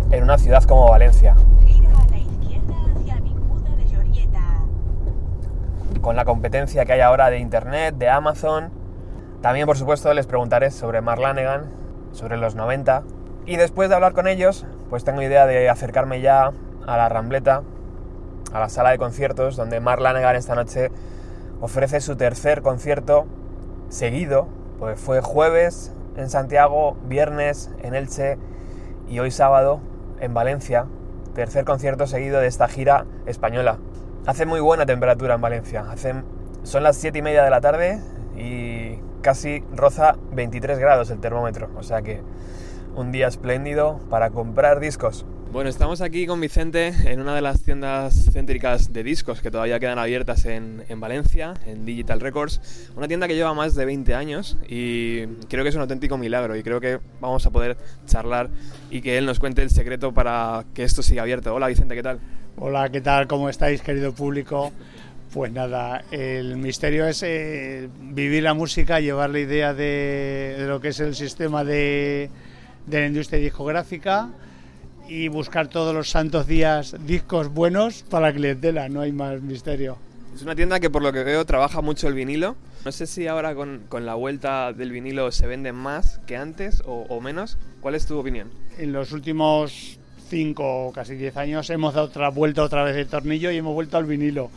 en 0.10 0.24
una 0.24 0.40
ciudad 0.40 0.64
como 0.64 0.90
Valencia. 0.90 1.36
Gira 1.64 1.90
a 1.92 2.10
la 2.10 2.18
izquierda 2.18 2.74
hacia 2.96 3.18
Avinguda 3.18 3.70
de 3.76 3.86
Llorieta. 3.86 4.42
Con 6.02 6.16
la 6.16 6.26
competencia 6.26 6.86
que 6.86 6.94
hay 6.94 7.02
ahora 7.02 7.30
de 7.30 7.38
Internet, 7.38 7.98
de 8.00 8.10
Amazon. 8.10 8.72
También, 9.44 9.68
por 9.68 9.78
supuesto, 9.78 10.12
les 10.16 10.26
preguntaré 10.26 10.72
sobre 10.72 11.02
Mark 11.02 11.22
Lanegan, 11.22 11.66
sobre 12.14 12.38
los 12.38 12.56
90. 12.56 13.04
Y 13.46 13.58
después 13.58 13.90
de 13.90 13.96
hablar 13.96 14.14
con 14.14 14.28
ellos, 14.28 14.66
pues 14.90 15.04
tengo 15.04 15.22
idea 15.22 15.46
de 15.46 15.70
acercarme 15.70 16.20
ya 16.20 16.52
a 16.88 16.98
la 16.98 17.10
Rambleta, 17.10 17.62
a 18.58 18.60
la 18.60 18.70
sala 18.70 18.90
de 18.90 18.98
conciertos, 18.98 19.56
donde 19.56 19.80
Mark 19.80 20.02
Lanegan 20.02 20.36
esta 20.36 20.56
noche 20.56 20.90
ofrece 21.62 22.02
su 22.02 22.16
tercer 22.16 22.62
concierto 22.62 23.26
seguido, 23.90 24.48
pues 24.80 25.00
fue 25.00 25.22
jueves 25.22 25.94
en 26.18 26.30
Santiago, 26.30 26.98
viernes 27.08 27.72
en 27.84 27.94
Elche 27.94 28.38
y 29.08 29.20
hoy 29.20 29.32
sábado 29.32 29.80
en 30.20 30.34
Valencia, 30.34 30.88
tercer 31.36 31.66
concierto 31.66 32.08
seguido 32.08 32.40
de 32.40 32.48
esta 32.48 32.68
gira 32.68 33.06
española. 33.28 33.78
Hace 34.26 34.46
muy 34.46 34.60
buena 34.60 34.86
temperatura 34.86 35.36
en 35.36 35.42
Valencia, 35.42 35.86
hacen, 35.90 36.26
son 36.64 36.82
las 36.82 36.98
7 36.98 37.20
y 37.20 37.22
media 37.22 37.44
de 37.44 37.52
la 37.52 37.62
tarde 37.62 38.02
y 38.36 39.00
casi 39.22 39.64
roza 39.76 40.16
23 40.32 40.80
grados 40.80 41.12
el 41.12 41.20
termómetro, 41.20 41.70
o 41.78 41.84
sea 41.84 42.02
que 42.02 42.22
un 42.96 43.12
día 43.12 43.28
espléndido 43.28 44.00
para 44.10 44.32
comprar 44.32 44.80
discos. 44.80 45.26
Bueno, 45.52 45.70
estamos 45.70 46.02
aquí 46.02 46.28
con 46.28 46.42
Vicente 46.42 46.94
en 47.06 47.22
una 47.22 47.34
de 47.34 47.42
las 47.42 47.64
tiendas 47.64 48.30
céntricas 48.34 48.92
de 48.92 49.02
discos 49.02 49.42
que 49.42 49.50
todavía 49.50 49.80
quedan 49.80 49.98
abiertas 49.98 50.46
en, 50.46 50.84
en, 50.90 51.00
Valencia, 51.00 51.54
en 51.66 51.86
Digital 51.86 52.20
Records. 52.20 52.92
Una 52.98 53.08
tienda 53.08 53.30
que 53.30 53.36
lleva 53.36 53.54
más 53.54 53.74
de 53.74 53.86
20 53.86 54.14
años 54.14 54.58
y 54.68 55.26
creo 55.48 55.64
que 55.64 55.70
es 55.70 55.76
un 55.76 55.82
auténtico 55.82 56.18
milagro 56.18 56.58
y 56.58 56.64
creo 56.64 56.82
que 56.82 57.00
vamos 57.22 57.46
a 57.46 57.52
poder 57.52 57.78
charlar 58.06 58.50
y 58.92 59.02
que 59.02 59.18
él 59.18 59.26
nos 59.26 59.40
cuente 59.40 59.64
el 59.64 59.70
secreto 59.70 60.14
para 60.14 60.66
que 60.74 60.84
esto 60.84 61.02
siga 61.02 61.22
abierto. 61.22 61.56
Hola 61.56 61.68
Vicente, 61.68 61.96
¿qué 61.96 62.04
tal? 62.04 62.20
Hola, 62.58 62.90
¿qué 62.90 63.00
tal? 63.00 63.28
¿Cómo 63.28 63.50
estáis, 63.50 63.82
querido 63.82 64.14
público? 64.14 64.74
Pues 65.34 65.52
nada, 65.54 66.04
el 66.12 66.58
misterio 66.58 67.08
es 67.08 67.24
eh, 67.24 67.88
vivir 68.02 68.44
la 68.44 68.54
música, 68.54 69.00
llevar 69.00 69.30
la 69.30 69.40
idea 69.40 69.74
de, 69.74 70.56
de 70.58 70.68
lo 70.68 70.82
que 70.82 70.90
es 70.90 71.00
el 71.00 71.16
sistema 71.16 71.64
de, 71.64 72.30
de 72.86 73.00
la 73.00 73.08
industria 73.08 73.40
discográfica 73.40 74.30
y 75.08 75.28
buscar 75.28 75.68
todos 75.68 75.94
los 75.94 76.10
santos 76.10 76.48
días 76.48 76.96
discos 77.06 77.50
buenos 77.50 78.04
para 78.04 78.28
la 78.28 78.34
clientela, 78.34 78.90
no 78.90 79.02
hay 79.02 79.12
más 79.12 79.42
misterio. 79.42 79.98
Es 80.36 80.42
una 80.42 80.56
tienda 80.56 80.80
que 80.80 80.90
por 80.90 81.02
lo 81.02 81.12
que 81.12 81.24
veo 81.24 81.46
trabaja 81.46 81.82
mucho 81.82 82.08
el 82.08 82.14
vinilo. 82.14 82.56
No 82.86 82.92
sé 82.92 83.08
si 83.08 83.28
ahora 83.28 83.56
con, 83.56 83.84
con 83.90 84.06
la 84.06 84.14
vuelta 84.14 84.72
del 84.74 84.92
vinilo 84.92 85.32
se 85.32 85.48
vende 85.48 85.72
más 85.72 86.20
que 86.28 86.38
antes 86.38 86.84
o, 86.86 87.06
o 87.10 87.22
menos. 87.22 87.58
¿Cuál 87.82 87.96
es 87.96 88.06
tu 88.06 88.18
opinión? 88.18 88.50
En 88.78 88.94
los 88.94 89.12
últimos 89.12 89.98
5 90.30 90.88
o 90.88 90.94
casi 90.94 91.16
10 91.16 91.38
años 91.38 91.70
hemos 91.70 91.94
dado 91.94 92.08
otra 92.08 92.30
vuelta 92.30 92.64
otra 92.64 92.84
vez 92.84 92.96
de 92.96 93.06
tornillo 93.06 93.50
y 93.52 93.58
hemos 93.58 93.74
vuelto 93.74 93.98
al 93.98 94.06
vinilo. 94.06 94.52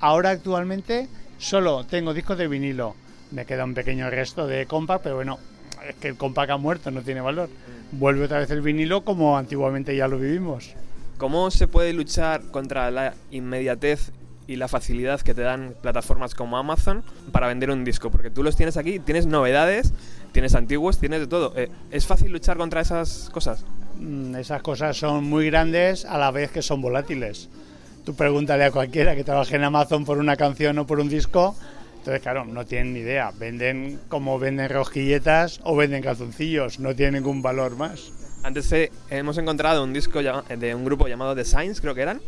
Ahora 0.00 0.30
actualmente 0.30 1.08
solo 1.38 1.84
tengo 1.84 2.14
discos 2.14 2.38
de 2.38 2.48
vinilo. 2.48 2.94
Me 3.30 3.44
queda 3.44 3.64
un 3.64 3.74
pequeño 3.74 4.08
resto 4.08 4.46
de 4.46 4.64
compact, 4.66 5.02
pero 5.02 5.16
bueno, 5.16 5.38
es 5.86 5.96
que 5.96 6.08
el 6.08 6.16
compact 6.16 6.50
ha 6.50 6.56
muerto, 6.56 6.90
no 6.90 7.02
tiene 7.02 7.20
valor. 7.20 7.50
Vuelve 7.92 8.24
otra 8.24 8.38
vez 8.40 8.50
el 8.50 8.60
vinilo 8.60 9.02
como 9.04 9.38
antiguamente 9.38 9.96
ya 9.96 10.08
lo 10.08 10.18
vivimos. 10.18 10.74
¿Cómo 11.16 11.50
se 11.50 11.66
puede 11.66 11.92
luchar 11.92 12.42
contra 12.50 12.90
la 12.90 13.14
inmediatez 13.30 14.12
y 14.46 14.56
la 14.56 14.68
facilidad 14.68 15.20
que 15.20 15.34
te 15.34 15.42
dan 15.42 15.74
plataformas 15.80 16.34
como 16.34 16.58
Amazon 16.58 17.02
para 17.32 17.48
vender 17.48 17.70
un 17.70 17.84
disco? 17.84 18.10
Porque 18.10 18.30
tú 18.30 18.42
los 18.42 18.56
tienes 18.56 18.76
aquí, 18.76 18.98
tienes 18.98 19.26
novedades, 19.26 19.92
tienes 20.32 20.54
antiguos, 20.54 20.98
tienes 20.98 21.20
de 21.20 21.26
todo. 21.26 21.54
Eh, 21.56 21.70
¿Es 21.90 22.06
fácil 22.06 22.30
luchar 22.30 22.56
contra 22.56 22.80
esas 22.82 23.30
cosas? 23.32 23.64
Mm, 23.98 24.36
Esas 24.36 24.62
cosas 24.62 24.96
son 24.96 25.24
muy 25.24 25.46
grandes 25.46 26.04
a 26.04 26.18
la 26.18 26.30
vez 26.30 26.50
que 26.50 26.62
son 26.62 26.80
volátiles. 26.82 27.48
Tú 28.04 28.14
pregúntale 28.14 28.64
a 28.64 28.70
cualquiera 28.70 29.16
que 29.16 29.24
trabaje 29.24 29.56
en 29.56 29.64
Amazon 29.64 30.04
por 30.04 30.18
una 30.18 30.36
canción 30.36 30.78
o 30.78 30.86
por 30.86 31.00
un 31.00 31.08
disco, 31.08 31.56
entonces 32.08 32.22
claro, 32.22 32.46
no 32.46 32.64
tienen 32.64 32.94
ni 32.94 33.00
idea. 33.00 33.30
Venden 33.38 34.00
como 34.08 34.38
venden 34.38 34.70
rosquilletas 34.70 35.60
o 35.62 35.76
venden 35.76 36.02
calzoncillos, 36.02 36.78
no 36.80 36.94
tienen 36.96 37.16
ningún 37.22 37.42
valor 37.42 37.76
más. 37.76 38.12
Antes 38.42 38.72
eh, 38.72 38.90
hemos 39.10 39.36
encontrado 39.36 39.84
un 39.84 39.92
disco 39.92 40.22
llama- 40.22 40.42
de 40.48 40.74
un 40.74 40.86
grupo 40.86 41.06
llamado 41.06 41.34
The 41.34 41.44
Signs, 41.44 41.82
creo 41.82 41.94
que 41.94 42.00
eran. 42.00 42.22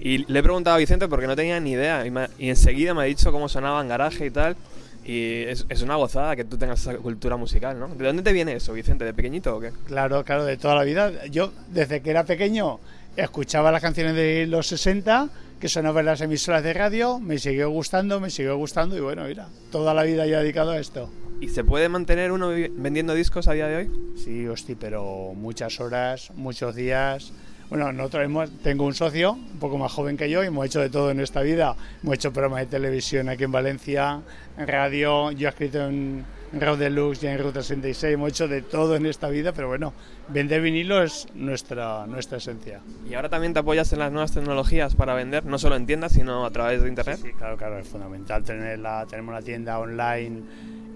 Y 0.00 0.24
le 0.32 0.38
he 0.38 0.42
preguntado 0.42 0.76
a 0.76 0.78
Vicente 0.78 1.06
porque 1.06 1.26
no 1.26 1.36
tenía 1.36 1.60
ni 1.60 1.72
idea. 1.72 2.06
Y, 2.06 2.10
me- 2.10 2.28
y 2.38 2.48
enseguida 2.48 2.94
me 2.94 3.02
ha 3.02 3.04
dicho 3.04 3.30
cómo 3.30 3.46
sonaba 3.48 3.82
en 3.82 3.88
garaje 3.88 4.24
y 4.24 4.30
tal. 4.30 4.56
Y 5.04 5.42
es, 5.42 5.66
es 5.68 5.82
una 5.82 5.96
gozada 5.96 6.34
que 6.34 6.44
tú 6.44 6.56
tengas 6.56 6.80
esa 6.80 6.94
cultura 6.96 7.36
musical, 7.36 7.78
¿no? 7.78 7.88
¿De 7.88 8.06
dónde 8.06 8.22
te 8.22 8.32
viene 8.32 8.54
eso, 8.54 8.72
Vicente? 8.72 9.04
¿De 9.04 9.12
pequeñito 9.12 9.54
o 9.54 9.60
qué? 9.60 9.70
Claro, 9.86 10.24
claro, 10.24 10.46
de 10.46 10.56
toda 10.56 10.76
la 10.76 10.84
vida. 10.84 11.26
Yo, 11.26 11.52
desde 11.68 12.00
que 12.00 12.08
era 12.10 12.24
pequeño, 12.24 12.80
escuchaba 13.16 13.70
las 13.70 13.82
canciones 13.82 14.14
de 14.14 14.46
los 14.46 14.66
60 14.66 15.28
que 15.64 15.70
sonaban 15.70 16.00
en 16.00 16.04
las 16.04 16.20
emisoras 16.20 16.62
de 16.62 16.74
radio, 16.74 17.18
me 17.18 17.38
siguió 17.38 17.70
gustando, 17.70 18.20
me 18.20 18.28
siguió 18.28 18.54
gustando 18.58 18.98
y 18.98 19.00
bueno, 19.00 19.24
mira, 19.24 19.48
toda 19.72 19.94
la 19.94 20.02
vida 20.02 20.26
ya 20.26 20.38
he 20.38 20.42
dedicado 20.42 20.72
a 20.72 20.78
esto. 20.78 21.08
¿Y 21.40 21.48
se 21.48 21.64
puede 21.64 21.88
mantener 21.88 22.32
uno 22.32 22.50
vendiendo 22.50 23.14
discos 23.14 23.48
a 23.48 23.54
día 23.54 23.66
de 23.66 23.76
hoy? 23.76 23.90
Sí, 24.14 24.46
hosti, 24.46 24.74
pero 24.74 25.32
muchas 25.34 25.80
horas, 25.80 26.32
muchos 26.34 26.74
días. 26.74 27.32
Bueno, 27.70 27.90
nosotros 27.94 28.26
hemos, 28.26 28.50
tengo 28.62 28.84
un 28.84 28.92
socio 28.92 29.32
un 29.32 29.58
poco 29.58 29.78
más 29.78 29.90
joven 29.90 30.18
que 30.18 30.28
yo 30.28 30.44
y 30.44 30.48
hemos 30.48 30.66
hecho 30.66 30.80
de 30.80 30.90
todo 30.90 31.10
en 31.10 31.20
esta 31.20 31.40
vida. 31.40 31.74
Hemos 32.02 32.16
hecho 32.16 32.30
programas 32.30 32.60
de 32.60 32.66
televisión 32.66 33.30
aquí 33.30 33.44
en 33.44 33.52
Valencia, 33.52 34.20
en 34.58 34.68
radio, 34.68 35.30
yo 35.30 35.48
he 35.48 35.50
escrito 35.50 35.88
en, 35.88 36.26
en 36.54 36.60
Radio 36.60 36.76
Deluxe 36.76 37.24
y 37.24 37.26
en 37.26 37.38
Ruta 37.38 37.62
66, 37.62 38.14
hemos 38.14 38.28
hecho 38.28 38.46
de 38.46 38.62
todo 38.62 38.94
en 38.94 39.06
esta 39.06 39.28
vida, 39.28 39.52
pero 39.52 39.66
bueno, 39.66 39.92
vender 40.28 40.62
vinilo 40.62 41.02
es 41.02 41.26
nuestra, 41.34 42.06
nuestra 42.06 42.38
esencia. 42.38 42.80
Y 43.08 43.14
ahora 43.14 43.28
también 43.28 43.52
te 43.52 43.58
apoyas 43.58 43.92
en 43.92 43.98
las 43.98 44.12
nuevas 44.12 44.32
tecnologías 44.32 44.94
para 44.94 45.14
vender, 45.14 45.44
no 45.44 45.58
solo 45.58 45.74
en 45.74 45.86
tiendas, 45.86 46.12
sino 46.12 46.46
a 46.46 46.50
través 46.50 46.80
de 46.82 46.88
internet. 46.88 47.18
Sí, 47.20 47.32
claro, 47.32 47.56
claro, 47.56 47.78
es 47.78 47.88
fundamental 47.88 48.44
tenerla. 48.44 49.04
Tenemos 49.10 49.34
la 49.34 49.42
tienda 49.42 49.80
online. 49.80 50.42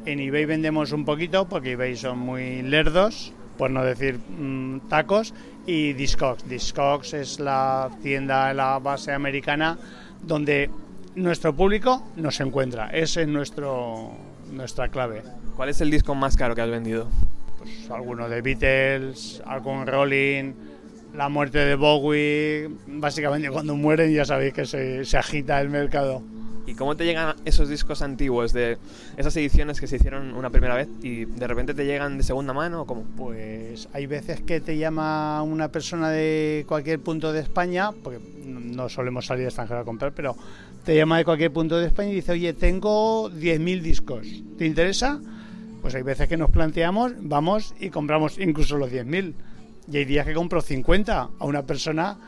En 0.07 0.21
eBay 0.21 0.45
vendemos 0.45 0.93
un 0.93 1.05
poquito 1.05 1.49
porque 1.49 1.73
eBay 1.73 1.97
son 1.97 2.21
muy 2.21 2.63
lerdos, 2.63 3.33
por 3.57 3.71
no 3.73 3.85
decir 3.85 4.19
mm, 4.19 4.89
tacos. 4.89 5.35
Y 5.67 5.93
Discogs. 5.93 6.49
Discogs 6.49 7.15
es 7.15 7.41
la 7.41 7.91
tienda, 8.01 8.55
la 8.55 8.79
base 8.79 9.13
americana, 9.13 9.77
donde 10.23 10.71
nuestro 11.17 11.53
público 11.53 12.07
nos 12.15 12.39
encuentra. 12.41 12.91
Esa 12.91 13.23
es 13.23 13.29
nuestro, 13.29 14.13
nuestra 14.53 14.89
clave. 14.89 15.23
¿Cuál 15.59 15.71
es 15.71 15.81
el 15.81 15.91
disco 15.91 16.15
más 16.15 16.37
caro 16.37 16.55
que 16.55 16.61
has 16.63 16.71
vendido? 16.71 17.09
Pues 17.59 17.91
alguno 17.91 18.29
de 18.29 18.43
Beatles, 18.43 19.43
algún 19.45 19.89
Rolling, 19.89 20.53
la 21.17 21.29
muerte 21.29 21.59
de 21.59 21.75
Bowie. 21.75 22.71
Básicamente 22.87 23.51
cuando 23.51 23.75
mueren 23.75 24.13
ya 24.15 24.25
sabéis 24.25 24.55
que 24.55 24.65
se, 24.67 25.05
se 25.05 25.19
agita 25.19 25.61
el 25.61 25.69
mercado. 25.69 26.23
¿Y 26.65 26.75
cómo 26.75 26.95
te 26.97 27.05
llegan 27.05 27.35
esos 27.45 27.69
discos 27.69 28.03
antiguos 28.03 28.53
de 28.53 28.79
esas 29.17 29.35
ediciones 29.37 29.81
que 29.81 29.89
se 29.89 29.97
hicieron 29.97 30.33
una 30.35 30.51
primera 30.51 30.77
vez 30.77 30.87
y 31.03 31.25
de 31.25 31.47
repente 31.49 31.75
te 31.75 31.85
llegan 31.87 32.19
de 32.19 32.23
segunda 32.23 32.53
mano 32.53 32.83
o 32.83 32.87
cómo? 32.87 33.03
Pues 33.17 33.89
hay 33.93 34.07
veces 34.07 34.43
que 34.43 34.61
te 34.61 34.79
llama 34.79 35.43
una 35.43 35.73
persona 35.73 36.11
de 36.11 36.67
cualquier 36.69 37.01
punto 37.01 37.33
de 37.33 37.41
España, 37.41 37.91
porque 38.05 38.21
no- 38.45 38.89
solemos 38.89 39.27
salir 39.27 39.43
al 39.43 39.49
extranjero 39.49 39.81
a 39.81 39.85
comprar, 39.85 40.13
pero 40.13 40.37
te 40.85 40.95
llama 40.95 41.19
de 41.19 41.25
cualquier 41.25 41.53
punto 41.53 41.79
de 41.79 41.87
España 41.89 42.11
y 42.13 42.17
dice, 42.17 42.31
oye, 42.31 42.53
tengo 42.53 43.29
10.000 43.31 43.83
discos, 43.83 44.25
¿te 44.57 44.65
interesa? 44.67 45.21
Pues 45.81 45.95
hay 45.95 46.03
veces 46.03 46.29
que 46.29 46.37
nos 46.37 46.51
planteamos, 46.51 47.13
vamos 47.21 47.75
y 47.79 47.91
compramos 47.91 48.39
incluso 48.39 48.77
los 48.77 48.91
10.000. 48.91 49.35
Y 49.91 49.97
hay 49.97 50.05
días 50.05 50.27
que 50.27 50.35
compro 50.35 50.61
50 50.61 51.31
a 51.39 51.45
una 51.45 51.63
persona 51.63 52.19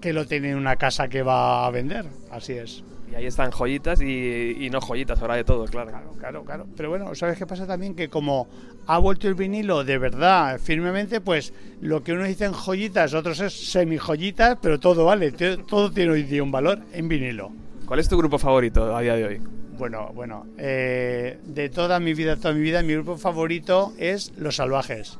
que 0.00 0.12
lo 0.12 0.26
tiene 0.26 0.50
en 0.50 0.56
una 0.56 0.76
casa 0.76 1.08
que 1.08 1.22
va 1.22 1.66
a 1.66 1.70
vender. 1.70 2.06
Así 2.30 2.52
es. 2.52 2.84
Y 3.10 3.16
ahí 3.16 3.26
están 3.26 3.50
joyitas 3.50 4.00
y, 4.00 4.56
y 4.60 4.70
no 4.70 4.80
joyitas, 4.80 5.20
ahora 5.20 5.34
de 5.34 5.42
todo, 5.42 5.64
claro. 5.64 5.90
Claro, 5.90 6.12
claro, 6.16 6.44
claro. 6.44 6.66
Pero 6.76 6.90
bueno, 6.90 7.12
¿sabes 7.16 7.36
qué 7.36 7.46
pasa 7.46 7.66
también? 7.66 7.96
Que 7.96 8.08
como 8.08 8.48
ha 8.86 8.98
vuelto 8.98 9.26
el 9.26 9.34
vinilo 9.34 9.82
de 9.82 9.98
verdad, 9.98 10.60
firmemente, 10.60 11.20
pues 11.20 11.52
lo 11.80 12.04
que 12.04 12.12
unos 12.12 12.28
dicen 12.28 12.52
joyitas, 12.52 13.14
otros 13.14 13.40
es 13.40 13.72
semi-joyitas, 13.72 14.58
pero 14.62 14.78
todo 14.78 15.04
vale, 15.04 15.32
todo 15.32 15.90
tiene 15.90 16.12
hoy 16.12 16.22
día 16.22 16.42
un 16.42 16.52
valor 16.52 16.80
en 16.92 17.08
vinilo. 17.08 17.50
¿Cuál 17.84 17.98
es 17.98 18.08
tu 18.08 18.16
grupo 18.16 18.38
favorito 18.38 18.94
a 18.94 19.00
día 19.00 19.16
de 19.16 19.24
hoy? 19.24 19.40
Bueno, 19.80 20.10
bueno, 20.14 20.46
eh, 20.58 21.38
de 21.42 21.70
toda 21.70 22.00
mi 22.00 22.12
vida, 22.12 22.36
toda 22.36 22.52
mi 22.52 22.60
vida, 22.60 22.82
mi 22.82 22.92
grupo 22.92 23.16
favorito 23.16 23.94
es 23.96 24.30
Los 24.36 24.56
Salvajes. 24.56 25.18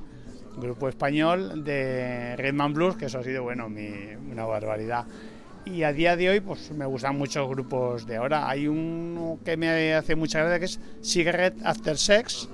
Grupo 0.58 0.86
español 0.86 1.64
de 1.64 2.36
Redman 2.36 2.74
Blues, 2.74 2.94
que 2.96 3.06
eso 3.06 3.20
ha 3.20 3.22
sido, 3.24 3.42
bueno, 3.42 3.70
mi- 3.70 4.14
una 4.30 4.44
barbaridad. 4.44 5.06
Y 5.64 5.82
a 5.84 5.94
día 5.94 6.14
de 6.14 6.28
hoy, 6.28 6.40
pues 6.40 6.70
me 6.72 6.84
gustan 6.84 7.16
muchos 7.16 7.48
grupos 7.48 8.06
de 8.06 8.16
ahora. 8.16 8.50
Hay 8.50 8.68
uno 8.68 9.38
que 9.46 9.56
me 9.56 9.94
hace 9.94 10.14
mucha 10.14 10.40
gracia 10.40 10.58
que 10.58 10.64
es 10.66 10.78
Cigarette 11.02 11.56
After 11.64 11.96
Sex. 11.96 12.50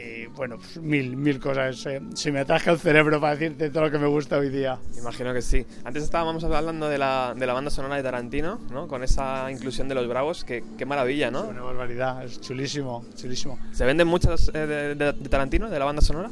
Y 0.00 0.26
bueno, 0.26 0.58
pues 0.58 0.76
mil, 0.78 1.16
mil 1.16 1.40
cosas. 1.40 1.84
eh. 1.86 2.00
Se 2.14 2.30
me 2.30 2.38
atasca 2.40 2.70
el 2.70 2.78
cerebro 2.78 3.20
para 3.20 3.34
decirte 3.34 3.68
todo 3.70 3.84
lo 3.84 3.90
que 3.90 3.98
me 3.98 4.06
gusta 4.06 4.38
hoy 4.38 4.48
día. 4.48 4.78
Imagino 4.96 5.32
que 5.34 5.42
sí. 5.42 5.66
Antes 5.84 6.04
estábamos 6.04 6.44
hablando 6.44 6.88
de 6.88 6.98
la, 6.98 7.34
de 7.36 7.46
la 7.46 7.52
banda 7.52 7.70
sonora 7.70 7.96
de 7.96 8.02
Tarantino, 8.04 8.60
¿no? 8.70 8.86
Con 8.86 9.02
esa 9.02 9.50
inclusión 9.50 9.88
de 9.88 9.96
los 9.96 10.06
bravos, 10.06 10.44
que, 10.44 10.62
qué 10.76 10.86
maravilla, 10.86 11.30
¿no? 11.32 11.48
Una 11.48 11.62
barbaridad, 11.62 12.24
es 12.24 12.40
chulísimo, 12.40 13.04
chulísimo. 13.16 13.58
¿Se 13.72 13.84
venden 13.84 14.06
muchas 14.06 14.50
eh, 14.54 14.58
de, 14.66 14.94
de- 14.94 15.12
de 15.14 15.28
Tarantino, 15.28 15.68
de 15.68 15.78
la 15.78 15.84
banda 15.84 16.00
sonora? 16.02 16.30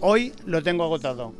Hoy 0.00 0.32
lo 0.46 0.62
tengo 0.64 0.82
agotado. 0.82 1.32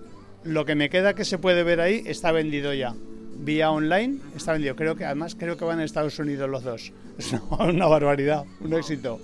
Lo 0.45 0.65
que 0.65 0.75
me 0.77 0.91
queda 0.91 1.15
que 1.15 1.25
se 1.25 1.39
puede 1.39 1.65
ver 1.65 1.81
ahí 1.81 2.03
está 2.07 2.31
vendido 2.31 2.73
ya. 2.73 2.95
Vía 3.37 3.71
online 3.73 4.19
está 4.37 4.53
vendido. 4.53 4.77
Creo 4.77 4.95
que 4.95 5.05
además 5.05 5.35
creo 5.35 5.57
que 5.57 5.65
van 5.65 5.81
a 5.81 5.85
Estados 5.85 6.19
Unidos 6.21 6.49
los 6.49 6.63
dos. 6.63 6.93
Es 7.19 7.33
una, 7.33 7.65
una 7.65 7.87
barbaridad, 7.87 8.45
un 8.61 8.73
éxito. 8.75 9.21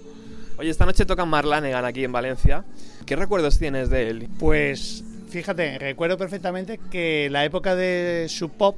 Oye, 0.61 0.69
esta 0.69 0.85
noche 0.85 1.07
toca 1.07 1.25
Marlanegan 1.25 1.87
aquí 1.87 2.05
en 2.05 2.13
Valencia. 2.13 2.65
¿Qué 3.07 3.17
recuerdos 3.17 3.59
tienes 3.59 3.89
de 3.89 4.09
él? 4.11 4.29
Pues 4.39 5.03
fíjate, 5.31 5.79
recuerdo 5.79 6.19
perfectamente 6.19 6.79
que 6.91 7.29
la 7.31 7.47
época 7.47 7.75
de 7.75 8.27
Sub 8.29 8.51
Pop 8.59 8.77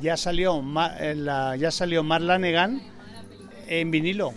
ya 0.00 0.16
salió 0.16 0.62
eh, 1.00 1.14
la- 1.16 1.56
ya 1.56 1.72
salió 1.72 2.04
Marlanegan 2.04 2.80
en 3.66 3.90
vinilo. 3.90 4.32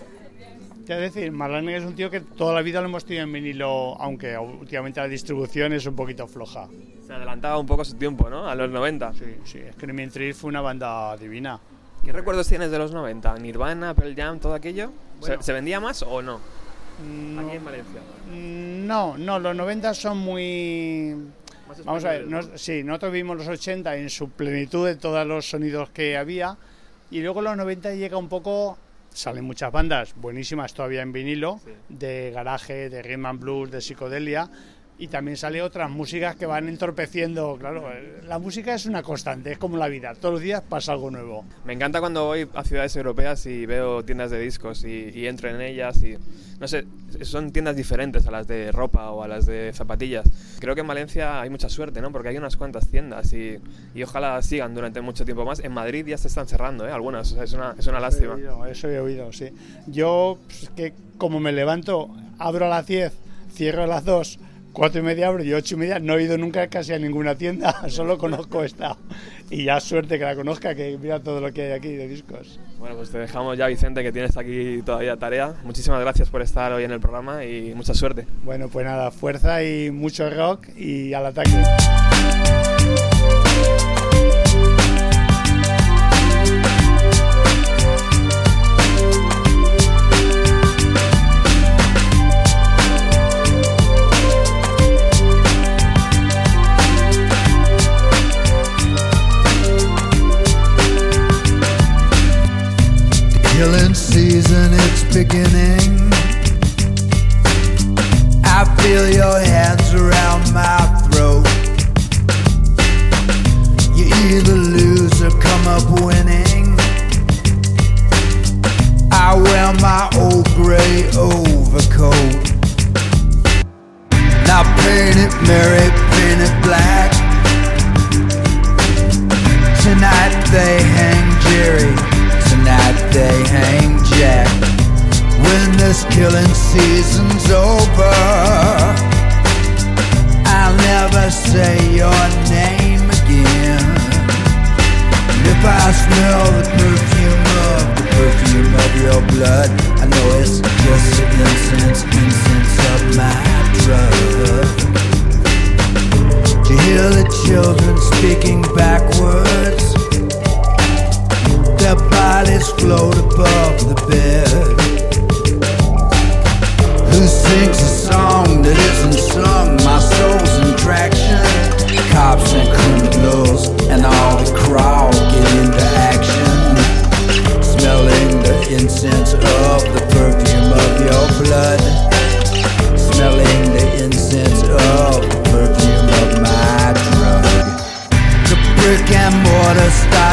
Es 0.87 0.87
decir, 0.99 1.31
Marlanegan 1.31 1.81
es 1.83 1.87
un 1.87 1.95
tío 1.95 2.09
que 2.09 2.21
toda 2.21 2.55
la 2.55 2.63
vida 2.63 2.81
lo 2.81 2.87
hemos 2.87 3.05
tenido 3.05 3.25
en 3.25 3.31
vinilo, 3.33 3.95
aunque 4.01 4.35
últimamente 4.35 4.99
la 4.99 5.07
distribución 5.07 5.71
es 5.73 5.85
un 5.85 5.95
poquito 5.95 6.27
floja. 6.27 6.67
Se 7.05 7.13
adelantaba 7.13 7.59
un 7.59 7.67
poco 7.67 7.85
su 7.85 7.93
tiempo, 7.95 8.27
¿no? 8.27 8.47
A 8.49 8.55
los 8.55 8.71
90. 8.71 9.13
Sí, 9.13 9.25
sí, 9.45 9.59
Screaming 9.73 10.09
Trees 10.09 10.35
fue 10.35 10.49
una 10.49 10.61
banda 10.61 11.15
divina. 11.15 11.59
¿Qué 12.05 12.11
recuerdos 12.11 12.47
tienes 12.47 12.69
de 12.71 12.77
los 12.77 12.91
90? 12.91 13.37
¿Nirvana, 13.39 13.93
Pearl 13.95 14.15
Jam, 14.15 14.39
todo 14.39 14.53
aquello? 14.53 14.91
¿Se- 15.21 15.27
Bueno. 15.27 15.41
¿Se, 15.43 15.53
vendía 15.53 15.79
más 15.79 16.03
o 16.03 16.21
no? 16.21 16.39
No, 17.05 17.41
Aquí 17.47 17.57
en 17.57 17.65
Valencia. 17.65 18.01
Mm, 18.31 18.85
no, 18.87 19.17
no, 19.17 19.39
los 19.39 19.55
90 19.55 19.93
son 19.95 20.17
muy... 20.19 21.15
Vamos 21.83 22.05
a 22.05 22.11
ver, 22.11 22.27
nos- 22.27 22.49
sí, 22.61 22.83
nosotros 22.83 23.11
vimos 23.11 23.37
los 23.37 23.47
80 23.47 23.95
en 23.97 24.09
su 24.11 24.29
plenitud 24.29 24.85
de 24.85 24.95
todos 24.95 25.25
los 25.25 25.49
sonidos 25.49 25.89
que 25.89 26.15
había 26.15 26.57
y 27.09 27.21
luego 27.21 27.41
los 27.41 27.57
90 27.57 27.95
llega 27.95 28.17
un 28.17 28.29
poco, 28.29 28.77
salen 29.11 29.43
muchas 29.43 29.71
bandas 29.71 30.13
buenísimas 30.15 30.73
todavía 30.75 31.01
en 31.01 31.11
vinilo, 31.11 31.59
Sí. 31.65 31.71
de 31.89 32.31
garaje, 32.33 32.89
de 32.89 33.01
rhythm 33.01 33.25
and 33.25 33.39
blues, 33.39 33.71
de 33.71 33.81
psicodelia, 33.81 34.47
y 34.97 35.07
también 35.07 35.35
sale 35.35 35.61
otras 35.61 35.89
músicas 35.89 36.35
que 36.35 36.45
van 36.45 36.69
entorpeciendo. 36.69 37.57
Claro, 37.59 37.89
la 38.23 38.39
música 38.39 38.73
es 38.73 38.85
una 38.85 39.03
constante, 39.03 39.51
es 39.51 39.57
como 39.57 39.77
la 39.77 39.87
vida. 39.87 40.13
Todos 40.15 40.35
los 40.35 40.41
días 40.41 40.61
pasa 40.61 40.93
algo 40.93 41.11
nuevo. 41.11 41.45
Me 41.65 41.73
encanta 41.73 41.99
cuando 41.99 42.25
voy 42.25 42.47
a 42.53 42.63
ciudades 42.63 42.95
europeas 42.95 43.45
y 43.45 43.65
veo 43.65 44.03
tiendas 44.03 44.31
de 44.31 44.39
discos 44.39 44.83
y, 44.85 45.11
y 45.13 45.27
entro 45.27 45.49
en 45.49 45.59
ellas 45.61 46.01
y, 46.01 46.17
no 46.59 46.67
sé, 46.67 46.85
son 47.21 47.51
tiendas 47.51 47.75
diferentes 47.75 48.25
a 48.27 48.31
las 48.31 48.47
de 48.47 48.71
ropa 48.71 49.11
o 49.11 49.23
a 49.23 49.27
las 49.27 49.45
de 49.45 49.71
zapatillas. 49.73 50.25
Creo 50.59 50.75
que 50.75 50.81
en 50.81 50.87
Valencia 50.87 51.41
hay 51.41 51.49
mucha 51.49 51.67
suerte, 51.67 52.01
¿no? 52.01 52.11
Porque 52.11 52.29
hay 52.29 52.37
unas 52.37 52.55
cuantas 52.55 52.87
tiendas 52.87 53.33
y, 53.33 53.57
y 53.93 54.03
ojalá 54.03 54.41
sigan 54.41 54.73
durante 54.73 55.01
mucho 55.01 55.25
tiempo 55.25 55.45
más. 55.45 55.59
En 55.59 55.73
Madrid 55.73 56.05
ya 56.05 56.17
se 56.17 56.29
están 56.29 56.47
cerrando, 56.47 56.87
¿eh? 56.87 56.91
Algunas, 56.91 57.31
o 57.33 57.35
sea, 57.35 57.43
es 57.43 57.53
una, 57.53 57.75
es 57.77 57.87
una 57.87 57.99
lástima. 57.99 58.33
He 58.33 58.35
oído, 58.35 58.65
eso 58.65 58.89
he 58.89 58.99
oído, 58.99 59.33
sí. 59.33 59.49
Yo, 59.87 60.37
pues, 60.47 60.69
que 60.75 60.93
como 61.17 61.39
me 61.39 61.51
levanto, 61.51 62.09
abro 62.39 62.65
a 62.65 62.69
las 62.69 62.87
10, 62.87 63.13
cierro 63.51 63.83
a 63.83 63.87
las 63.87 64.05
2, 64.05 64.39
4 64.75 64.99
y 64.99 65.03
media 65.03 65.27
abro 65.27 65.41
y 65.41 65.53
8 65.53 65.75
y 65.75 65.77
media, 65.77 65.99
no 65.99 66.17
he 66.17 66.23
ido 66.23 66.37
nunca 66.37 66.67
casi 66.67 66.91
a 66.91 66.99
ninguna 66.99 67.35
tienda, 67.35 67.73
solo 67.89 68.17
conozco 68.17 68.61
esta. 68.63 68.97
Y 69.49 69.63
ya 69.63 69.79
suerte 69.79 70.19
que 70.19 70.25
la 70.25 70.35
conozca, 70.35 70.75
que 70.75 70.97
mira 71.01 71.21
todo 71.21 71.39
lo 71.39 71.53
que 71.53 71.63
hay 71.63 71.71
aquí 71.71 71.95
de 71.95 72.09
discos. 72.09 72.59
Bueno, 72.77 72.97
pues 72.97 73.09
te 73.09 73.17
dejamos 73.17 73.57
ya, 73.57 73.67
Vicente, 73.67 74.03
que 74.03 74.11
tienes 74.11 74.35
aquí 74.35 74.81
todavía 74.85 75.15
tarea. 75.15 75.55
Muchísimas 75.63 76.01
gracias 76.01 76.29
por 76.29 76.41
estar 76.41 76.73
hoy 76.73 76.83
en 76.83 76.91
el 76.91 76.99
programa 76.99 77.45
y 77.45 77.73
mucha 77.73 77.93
suerte. 77.93 78.27
Bueno, 78.43 78.67
pues 78.67 78.85
nada, 78.85 79.11
fuerza 79.11 79.63
y 79.63 79.91
mucho 79.91 80.29
rock 80.29 80.67
y 80.75 81.13
al 81.13 81.27
ataque. 81.27 81.51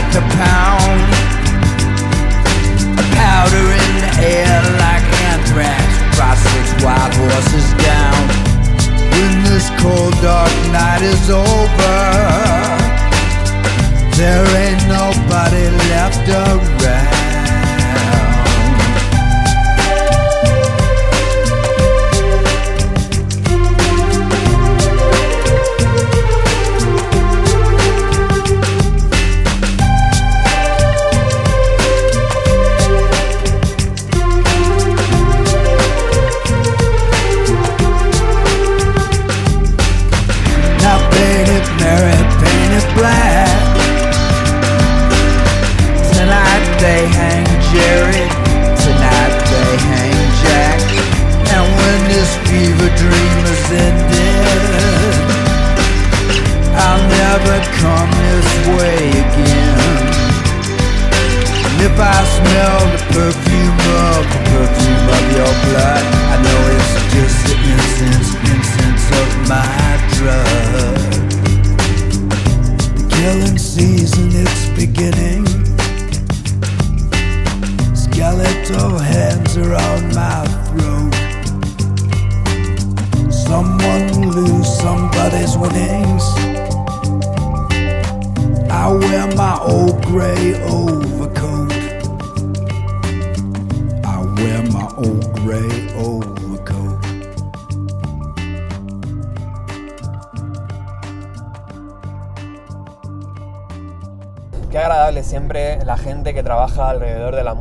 Mortar 0.03 0.21
to 0.21 0.21
pound. 0.37 1.01
Powder 3.15 3.67
in 3.73 3.93
the 4.01 4.13
air 4.23 4.63
like 4.79 5.05
anthrax. 5.31 5.83
Six 6.33 6.85
wild 6.85 7.13
horses 7.15 7.73
down. 7.85 8.23
When 9.13 9.45
this 9.45 9.69
cold 9.81 10.15
dark 10.23 10.51
night 10.73 11.03
is 11.03 11.31
over, 11.31 11.92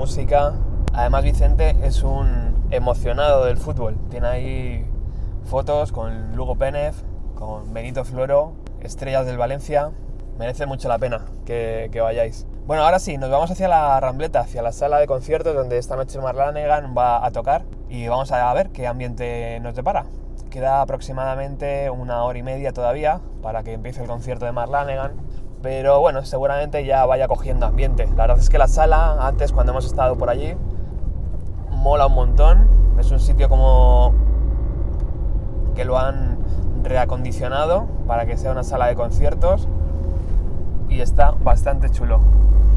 música. 0.02 0.54
Además, 0.94 1.24
Vicente 1.24 1.76
es 1.84 2.02
un 2.02 2.66
emocionado 2.72 3.46
del 3.46 3.58
fútbol. 3.58 3.96
Tiene 4.10 4.28
ahí 4.28 4.86
fotos 5.44 5.92
con 5.92 6.36
Lugo 6.36 6.56
Pénez, 6.56 6.96
con 7.36 7.72
Benito 7.72 8.04
Floro, 8.04 8.54
estrellas 8.80 9.28
del 9.28 9.38
Valencia. 9.38 9.92
Merece 10.40 10.66
mucho 10.66 10.90
la 10.90 10.98
pena 10.98 11.26
que, 11.46 11.90
que 11.92 12.02
vayáis. 12.02 12.48
Bueno, 12.66 12.82
ahora 12.82 12.98
sí, 12.98 13.20
nos 13.20 13.30
vamos 13.30 13.52
hacia 13.52 13.68
la 13.68 14.00
Rambleta, 14.00 14.40
hacia 14.40 14.64
la 14.64 14.72
sala 14.72 14.98
de 14.98 15.06
conciertos 15.06 15.54
donde 15.54 15.78
esta 15.78 15.96
noche 15.96 16.20
Marlanegan 16.20 16.96
va 16.98 17.24
a 17.24 17.30
tocar 17.30 17.62
y 17.88 18.08
vamos 18.08 18.32
a 18.32 18.52
ver 18.56 18.72
qué 18.72 18.88
ambiente 18.88 19.60
nos 19.60 19.76
depara. 19.76 20.06
Queda 20.50 20.82
aproximadamente 20.82 21.92
una 21.92 22.24
hora 22.24 22.40
y 22.40 22.44
media 22.44 22.74
todavía 22.74 23.22
para 23.44 23.62
que 23.62 23.74
empiece 23.74 24.02
el 24.02 24.08
concierto 24.08 24.46
de 24.46 24.52
Marlanegan, 24.52 25.12
pero 25.62 26.00
bueno, 26.00 26.24
seguramente 26.26 26.86
ya 26.86 27.06
vaya 27.06 27.28
cogiendo 27.28 27.66
ambiente. 27.66 28.08
La 28.16 28.24
verdad 28.24 28.40
es 28.40 28.50
que 28.50 28.58
la 28.58 28.68
sala, 28.68 29.28
antes 29.28 29.52
cuando 29.52 29.72
hemos 29.72 29.86
estado 29.86 30.18
por 30.18 30.30
allí, 30.30 30.56
mola 31.70 32.08
un 32.08 32.14
montón. 32.14 32.68
Es 33.00 33.12
un 33.12 33.20
sitio 33.20 33.50
como 33.50 34.14
que 35.76 35.86
lo 35.86 35.98
han 35.98 36.38
reacondicionado 36.84 37.88
para 38.08 38.26
que 38.26 38.38
sea 38.38 38.52
una 38.52 38.64
sala 38.64 38.88
de 38.88 38.96
conciertos 38.96 39.68
y 40.90 41.02
está 41.02 41.32
bastante 41.32 41.90
chulo. 41.90 42.20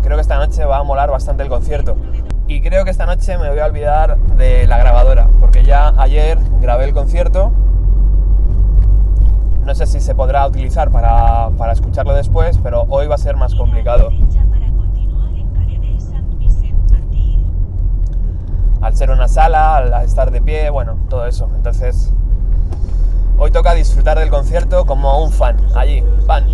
Creo 0.02 0.16
que 0.16 0.22
esta 0.22 0.36
noche 0.36 0.64
va 0.64 0.78
a 0.78 0.82
molar 0.82 1.10
bastante 1.10 1.42
el 1.42 1.48
concierto. 1.48 1.96
Y 2.46 2.60
creo 2.60 2.84
que 2.84 2.90
esta 2.90 3.06
noche 3.06 3.38
me 3.38 3.48
voy 3.48 3.58
a 3.58 3.66
olvidar 3.66 4.18
de 4.18 4.66
la 4.66 4.76
grabadora, 4.76 5.28
porque 5.40 5.64
ya 5.64 5.94
ayer 5.96 6.38
grabé 6.60 6.84
el 6.84 6.92
concierto. 6.92 7.52
No 9.64 9.74
sé 9.74 9.86
si 9.86 10.00
se 10.00 10.14
podrá 10.14 10.46
utilizar 10.46 10.90
para, 10.90 11.48
para 11.56 11.72
escucharlo 11.72 12.12
después, 12.12 12.58
pero 12.62 12.84
hoy 12.88 13.06
va 13.06 13.14
a 13.14 13.18
ser 13.18 13.36
más 13.36 13.54
complicado. 13.54 14.10
Al 18.82 18.94
ser 18.94 19.10
una 19.10 19.26
sala, 19.26 19.78
al 19.78 20.04
estar 20.04 20.30
de 20.30 20.42
pie, 20.42 20.68
bueno, 20.68 20.98
todo 21.08 21.26
eso. 21.26 21.48
Entonces, 21.56 22.12
hoy 23.38 23.50
toca 23.50 23.72
disfrutar 23.72 24.18
del 24.18 24.28
concierto 24.28 24.84
como 24.84 25.24
un 25.24 25.32
fan, 25.32 25.56
allí, 25.74 26.04
fan. 26.26 26.44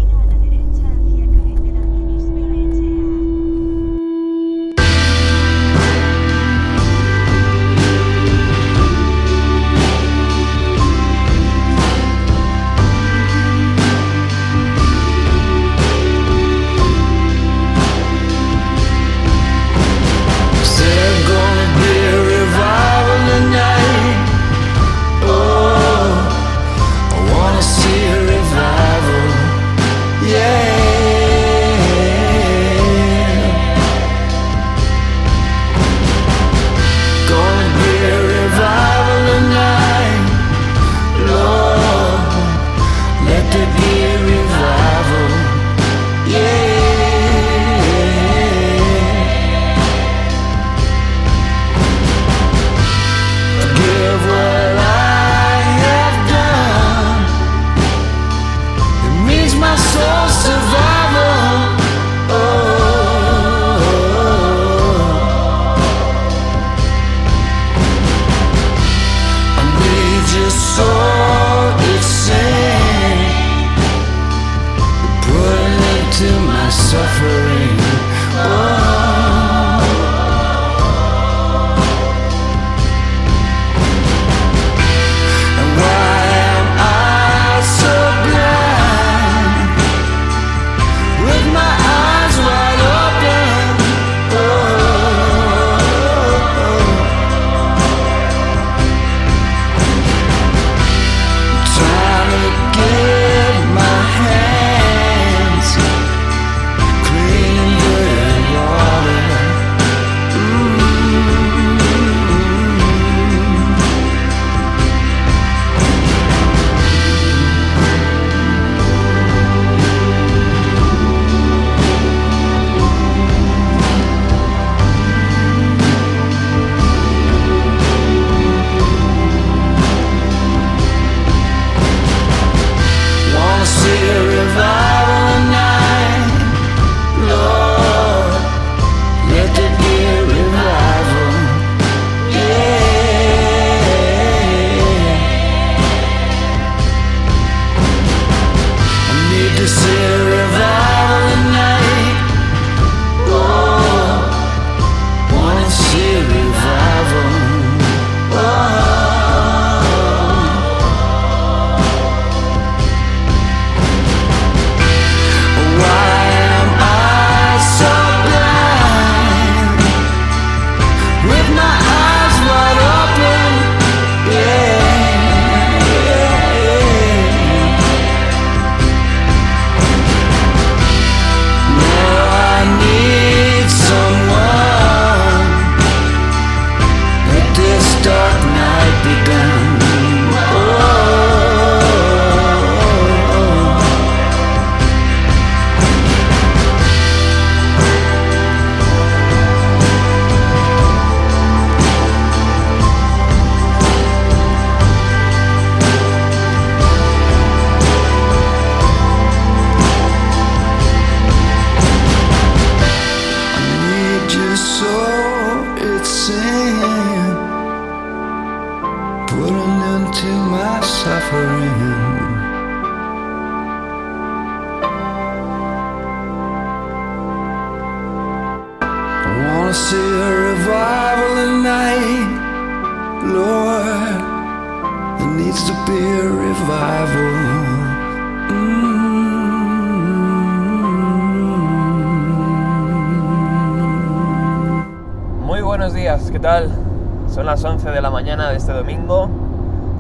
Son 246.40 247.44
las 247.44 247.62
11 247.62 247.90
de 247.90 248.00
la 248.00 248.08
mañana 248.08 248.48
de 248.48 248.56
este 248.56 248.72
domingo, 248.72 249.28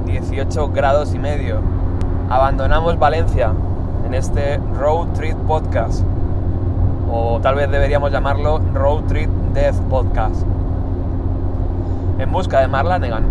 18 0.06 0.70
grados 0.70 1.14
y 1.14 1.18
medio. 1.18 1.60
Abandonamos 2.30 2.98
Valencia 2.98 3.52
en 4.06 4.14
este 4.14 4.58
Road 4.74 5.08
Trip 5.08 5.36
Podcast, 5.46 6.02
o 7.12 7.40
tal 7.42 7.56
vez 7.56 7.70
deberíamos 7.70 8.10
llamarlo 8.10 8.58
Road 8.72 9.02
Trip 9.02 9.28
Death 9.52 9.76
Podcast, 9.90 10.46
en 12.18 12.32
busca 12.32 12.60
de 12.60 12.68
Marlanegan. 12.68 13.24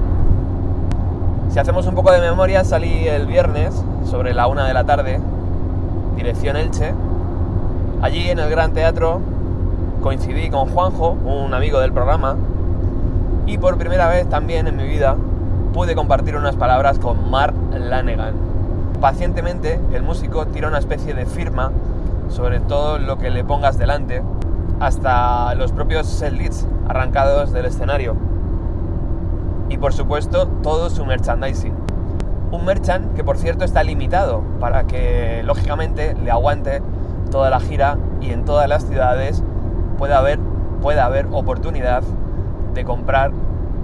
Si 1.49 1.57
hacemos 1.57 1.87
un 1.87 1.95
poco 1.95 2.11
de 2.11 2.21
memoria, 2.21 2.63
salí 2.63 3.07
el 3.07 3.25
viernes 3.25 3.73
sobre 4.05 4.35
la 4.35 4.45
una 4.45 4.67
de 4.67 4.73
la 4.75 4.83
tarde, 4.83 5.19
dirección 6.15 6.57
Elche. 6.57 6.93
Allí 8.03 8.29
en 8.29 8.37
el 8.37 8.51
Gran 8.51 8.73
Teatro 8.73 9.19
coincidí 9.99 10.51
con 10.51 10.69
Juanjo, 10.69 11.17
un 11.25 11.55
amigo 11.55 11.79
del 11.79 11.91
programa, 11.91 12.35
y 13.49 13.57
por 13.57 13.79
primera 13.79 14.07
vez 14.07 14.29
también 14.29 14.67
en 14.67 14.77
mi 14.77 14.85
vida 14.85 15.15
pude 15.73 15.95
compartir 15.95 16.35
unas 16.35 16.55
palabras 16.55 16.99
con 16.99 17.31
Mark 17.31 17.55
Lanegan. 17.71 18.35
Pacientemente, 19.01 19.79
el 19.91 20.03
músico 20.03 20.45
tira 20.45 20.67
una 20.67 20.77
especie 20.77 21.15
de 21.15 21.25
firma 21.25 21.71
sobre 22.29 22.59
todo 22.59 22.99
lo 22.99 23.17
que 23.17 23.31
le 23.31 23.43
pongas 23.43 23.79
delante, 23.79 24.21
hasta 24.79 25.55
los 25.55 25.71
propios 25.71 26.05
set 26.05 26.31
arrancados 26.87 27.51
del 27.51 27.65
escenario. 27.65 28.15
Y 29.67 29.77
por 29.79 29.93
supuesto, 29.93 30.47
todo 30.61 30.91
su 30.91 31.03
merchandising. 31.03 31.73
Un 32.51 32.65
merchant 32.65 33.15
que 33.15 33.23
por 33.23 33.37
cierto 33.37 33.65
está 33.65 33.81
limitado 33.83 34.43
para 34.59 34.83
que 34.83 35.41
lógicamente 35.43 36.13
le 36.23 36.29
aguante 36.29 36.83
toda 37.31 37.49
la 37.49 37.59
gira 37.59 37.97
y 38.21 38.29
en 38.29 38.45
todas 38.45 38.69
las 38.69 38.85
ciudades 38.85 39.43
pueda 39.97 40.19
haber, 40.19 40.37
pueda 40.81 41.05
haber 41.05 41.27
oportunidad 41.31 42.03
de 42.73 42.83
comprar 42.83 43.31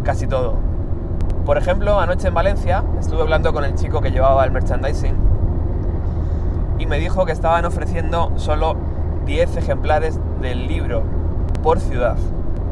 casi 0.03 0.27
todo. 0.27 0.55
Por 1.45 1.57
ejemplo, 1.57 1.99
anoche 1.99 2.27
en 2.27 2.33
Valencia 2.33 2.83
estuve 2.99 3.21
hablando 3.21 3.53
con 3.53 3.63
el 3.63 3.75
chico 3.75 4.01
que 4.01 4.11
llevaba 4.11 4.43
el 4.45 4.51
merchandising 4.51 5.15
y 6.79 6.85
me 6.85 6.97
dijo 6.97 7.25
que 7.25 7.31
estaban 7.31 7.65
ofreciendo 7.65 8.31
solo 8.35 8.75
10 9.25 9.57
ejemplares 9.57 10.19
del 10.41 10.67
libro 10.67 11.03
por 11.63 11.79
ciudad. 11.79 12.17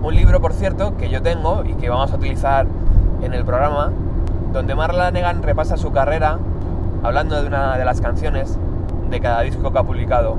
Un 0.01 0.15
libro, 0.15 0.41
por 0.41 0.53
cierto, 0.53 0.97
que 0.97 1.09
yo 1.09 1.21
tengo 1.21 1.63
y 1.65 1.73
que 1.75 1.89
vamos 1.89 2.11
a 2.11 2.15
utilizar 2.15 2.65
en 3.21 3.33
el 3.33 3.45
programa, 3.45 3.91
donde 4.51 4.75
Mark 4.75 4.93
Lanegan 4.93 5.43
repasa 5.43 5.77
su 5.77 5.91
carrera 5.91 6.39
hablando 7.03 7.39
de 7.39 7.47
una 7.47 7.77
de 7.77 7.85
las 7.85 8.01
canciones 8.01 8.57
de 9.09 9.19
cada 9.19 9.41
disco 9.41 9.71
que 9.71 9.79
ha 9.79 9.83
publicado. 9.83 10.37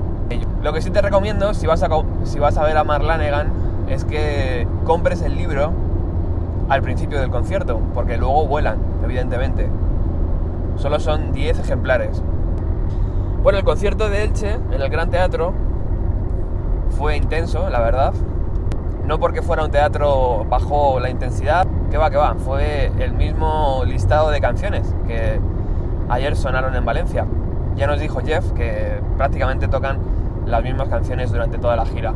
Lo 0.62 0.72
que 0.72 0.82
sí 0.82 0.90
te 0.90 1.02
recomiendo, 1.02 1.54
si 1.54 1.66
vas 1.66 1.82
a, 1.82 1.88
si 2.24 2.38
vas 2.38 2.56
a 2.56 2.64
ver 2.64 2.76
a 2.76 2.84
Mark 2.84 3.04
Lanegan, 3.04 3.63
es 3.88 4.04
que 4.04 4.66
compres 4.84 5.22
el 5.22 5.36
libro 5.36 5.72
al 6.68 6.82
principio 6.82 7.20
del 7.20 7.30
concierto, 7.30 7.80
porque 7.92 8.16
luego 8.16 8.46
vuelan, 8.46 8.78
evidentemente. 9.02 9.68
Solo 10.76 10.98
son 10.98 11.32
10 11.32 11.58
ejemplares. 11.58 12.22
Bueno, 13.42 13.58
el 13.58 13.64
concierto 13.64 14.08
de 14.08 14.24
Elche 14.24 14.54
en 14.54 14.80
el 14.80 14.88
Gran 14.88 15.10
Teatro 15.10 15.52
fue 16.90 17.16
intenso, 17.16 17.68
la 17.68 17.80
verdad. 17.80 18.14
No 19.06 19.18
porque 19.18 19.42
fuera 19.42 19.64
un 19.64 19.70
teatro 19.70 20.46
bajo 20.48 20.98
la 20.98 21.10
intensidad, 21.10 21.66
que 21.90 21.98
va, 21.98 22.08
que 22.08 22.16
va, 22.16 22.34
fue 22.36 22.90
el 22.98 23.12
mismo 23.12 23.82
listado 23.84 24.30
de 24.30 24.40
canciones 24.40 24.94
que 25.06 25.38
ayer 26.08 26.34
sonaron 26.36 26.74
en 26.74 26.84
Valencia. 26.86 27.26
Ya 27.76 27.86
nos 27.86 28.00
dijo 28.00 28.20
Jeff 28.24 28.52
que 28.52 29.00
prácticamente 29.18 29.68
tocan 29.68 29.98
las 30.46 30.62
mismas 30.62 30.88
canciones 30.88 31.30
durante 31.30 31.58
toda 31.58 31.76
la 31.76 31.84
gira. 31.84 32.14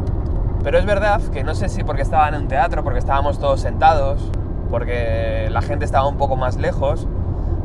Pero 0.63 0.79
es 0.79 0.87
verdad 0.87 1.21
que 1.33 1.45
no 1.45 1.55
sé 1.55 1.69
si 1.69 1.85
porque 1.85 2.03
estaban 2.03 2.35
en 2.35 2.43
un 2.43 2.49
teatro, 2.49 2.83
porque 2.83 2.99
estábamos 2.99 3.39
todos 3.39 3.61
sentados, 3.61 4.31
porque 4.71 5.49
la 5.51 5.63
gente 5.63 5.85
estaba 5.85 6.07
un 6.09 6.17
poco 6.17 6.37
más 6.37 6.57
lejos, 6.57 7.07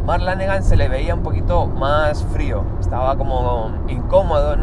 Mark 0.06 0.22
Lanegan 0.22 0.64
se 0.64 0.76
le 0.76 0.90
veía 0.90 1.16
un 1.16 1.24
poquito 1.24 1.66
más 1.66 2.26
frío, 2.26 2.64
estaba 2.82 3.16
como 3.16 3.72
incómodo. 3.88 4.58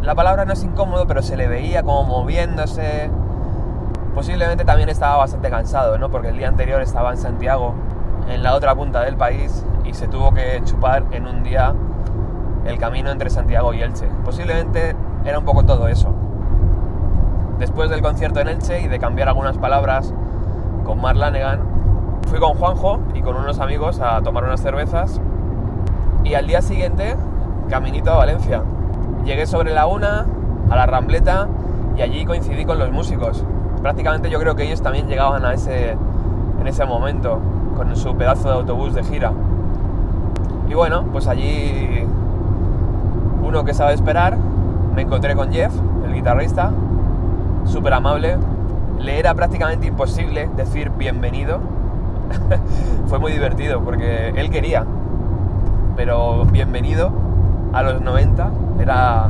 la 0.00 0.14
palabra 0.14 0.46
no 0.46 0.54
es 0.54 0.64
incómodo, 0.64 1.06
pero 1.06 1.22
se 1.22 1.36
le 1.36 1.48
veía 1.48 1.82
como 1.82 2.04
moviéndose. 2.04 3.10
Posiblemente 4.14 4.64
también 4.64 4.88
estaba 4.88 5.18
bastante 5.18 5.50
cansado, 5.50 5.98
¿no? 5.98 6.10
Porque 6.10 6.28
el 6.28 6.38
día 6.38 6.48
anterior 6.48 6.80
estaba 6.80 7.10
en 7.10 7.18
Santiago, 7.18 7.74
en 8.28 8.42
la 8.42 8.54
otra 8.54 8.74
punta 8.74 9.02
del 9.02 9.16
país, 9.16 9.64
y 9.84 9.92
se 9.92 10.08
tuvo 10.08 10.32
que 10.32 10.62
chupar 10.64 11.04
en 11.12 11.26
un 11.26 11.42
día 11.42 11.74
el 12.64 12.78
camino 12.78 13.10
entre 13.10 13.28
Santiago 13.28 13.74
y 13.74 13.82
Elche. 13.82 14.06
Posiblemente 14.24 14.96
era 15.26 15.38
un 15.38 15.44
poco 15.44 15.64
todo 15.64 15.88
eso. 15.88 16.14
Después 17.62 17.90
del 17.90 18.02
concierto 18.02 18.40
en 18.40 18.48
Elche 18.48 18.80
y 18.80 18.88
de 18.88 18.98
cambiar 18.98 19.28
algunas 19.28 19.56
palabras 19.56 20.12
con 20.84 21.00
Mark 21.00 21.16
Lanegan, 21.16 21.60
fui 22.26 22.40
con 22.40 22.54
Juanjo 22.54 22.98
y 23.14 23.22
con 23.22 23.36
unos 23.36 23.60
amigos 23.60 24.00
a 24.00 24.20
tomar 24.20 24.42
unas 24.42 24.60
cervezas 24.60 25.20
y 26.24 26.34
al 26.34 26.48
día 26.48 26.60
siguiente 26.60 27.14
caminito 27.70 28.10
a 28.10 28.16
Valencia. 28.16 28.64
Llegué 29.24 29.46
sobre 29.46 29.72
la 29.72 29.86
una 29.86 30.26
a 30.70 30.74
la 30.74 30.86
Rambleta 30.86 31.46
y 31.96 32.02
allí 32.02 32.24
coincidí 32.24 32.64
con 32.64 32.80
los 32.80 32.90
músicos. 32.90 33.44
Prácticamente 33.80 34.28
yo 34.28 34.40
creo 34.40 34.56
que 34.56 34.64
ellos 34.64 34.82
también 34.82 35.06
llegaban 35.06 35.44
a 35.44 35.54
ese, 35.54 35.92
en 36.60 36.66
ese 36.66 36.84
momento 36.84 37.38
con 37.76 37.94
su 37.94 38.16
pedazo 38.16 38.48
de 38.48 38.54
autobús 38.54 38.92
de 38.92 39.04
gira. 39.04 39.30
Y 40.68 40.74
bueno, 40.74 41.04
pues 41.12 41.28
allí 41.28 42.04
uno 43.40 43.64
que 43.64 43.72
sabe 43.72 43.94
esperar, 43.94 44.36
me 44.96 45.02
encontré 45.02 45.36
con 45.36 45.52
Jeff, 45.52 45.72
el 46.04 46.12
guitarrista, 46.12 46.72
súper 47.64 47.94
amable. 47.94 48.36
Le 48.98 49.18
era 49.18 49.34
prácticamente 49.34 49.86
imposible 49.86 50.48
decir 50.56 50.90
bienvenido. 50.90 51.60
Fue 53.06 53.18
muy 53.18 53.32
divertido 53.32 53.82
porque 53.82 54.32
él 54.36 54.50
quería, 54.50 54.84
pero 55.96 56.44
bienvenido 56.46 57.12
a 57.72 57.82
los 57.82 58.00
90 58.00 58.50
era 58.80 59.28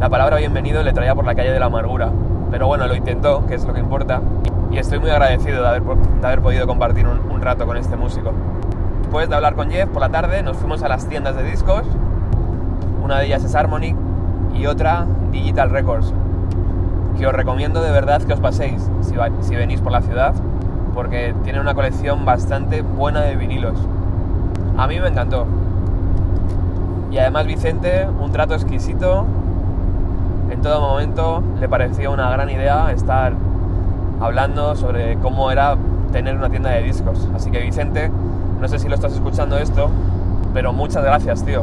la 0.00 0.08
palabra 0.08 0.38
bienvenido 0.38 0.82
le 0.82 0.92
traía 0.92 1.14
por 1.14 1.24
la 1.24 1.34
calle 1.34 1.52
de 1.52 1.60
la 1.60 1.66
amargura. 1.66 2.10
Pero 2.50 2.66
bueno, 2.66 2.86
lo 2.86 2.94
intentó, 2.94 3.46
que 3.46 3.54
es 3.54 3.64
lo 3.64 3.74
que 3.74 3.80
importa, 3.80 4.20
y 4.70 4.78
estoy 4.78 4.98
muy 4.98 5.10
agradecido 5.10 5.62
de 5.62 5.68
haber, 5.68 5.82
de 5.82 6.26
haber 6.26 6.40
podido 6.40 6.66
compartir 6.66 7.06
un, 7.06 7.20
un 7.30 7.40
rato 7.42 7.66
con 7.66 7.76
este 7.76 7.96
músico. 7.96 8.32
Después 9.02 9.28
de 9.28 9.36
hablar 9.36 9.54
con 9.54 9.70
Jeff 9.70 9.88
por 9.88 10.00
la 10.00 10.08
tarde, 10.08 10.42
nos 10.42 10.56
fuimos 10.56 10.82
a 10.82 10.88
las 10.88 11.06
tiendas 11.06 11.36
de 11.36 11.42
discos. 11.42 11.82
Una 13.02 13.18
de 13.18 13.26
ellas 13.26 13.44
es 13.44 13.54
Harmonic 13.54 13.94
y 14.54 14.66
otra 14.66 15.06
Digital 15.30 15.70
Records, 15.70 16.12
que 17.18 17.26
os 17.26 17.32
recomiendo 17.32 17.82
de 17.82 17.90
verdad 17.90 18.22
que 18.22 18.32
os 18.32 18.40
paséis 18.40 18.90
si, 19.02 19.54
venís 19.56 19.80
por 19.80 19.92
la 19.92 20.00
ciudad, 20.00 20.34
porque 20.94 21.34
tiene 21.44 21.60
una 21.60 21.74
colección 21.74 22.24
bastante 22.24 22.82
buena 22.82 23.22
de 23.22 23.36
vinilos. 23.36 23.78
A 24.76 24.86
mí 24.86 24.98
me 25.00 25.08
encantó. 25.08 25.46
Y 27.10 27.18
además 27.18 27.46
Vicente, 27.46 28.06
un 28.06 28.32
trato 28.32 28.54
exquisito. 28.54 29.26
En 30.50 30.62
todo 30.62 30.80
momento 30.80 31.42
le 31.60 31.68
pareció 31.68 32.12
una 32.12 32.30
gran 32.30 32.50
idea 32.50 32.90
estar 32.92 33.34
hablando 34.20 34.76
sobre 34.76 35.16
cómo 35.18 35.50
era 35.50 35.76
tener 36.12 36.36
una 36.36 36.50
tienda 36.50 36.70
de 36.70 36.82
discos. 36.82 37.28
Así 37.34 37.50
que 37.50 37.60
Vicente, 37.60 38.10
no 38.60 38.68
sé 38.68 38.78
si 38.78 38.88
lo 38.88 38.94
estás 38.94 39.12
escuchando 39.12 39.58
esto, 39.58 39.90
pero 40.52 40.72
muchas 40.72 41.04
gracias, 41.04 41.44
tío. 41.44 41.62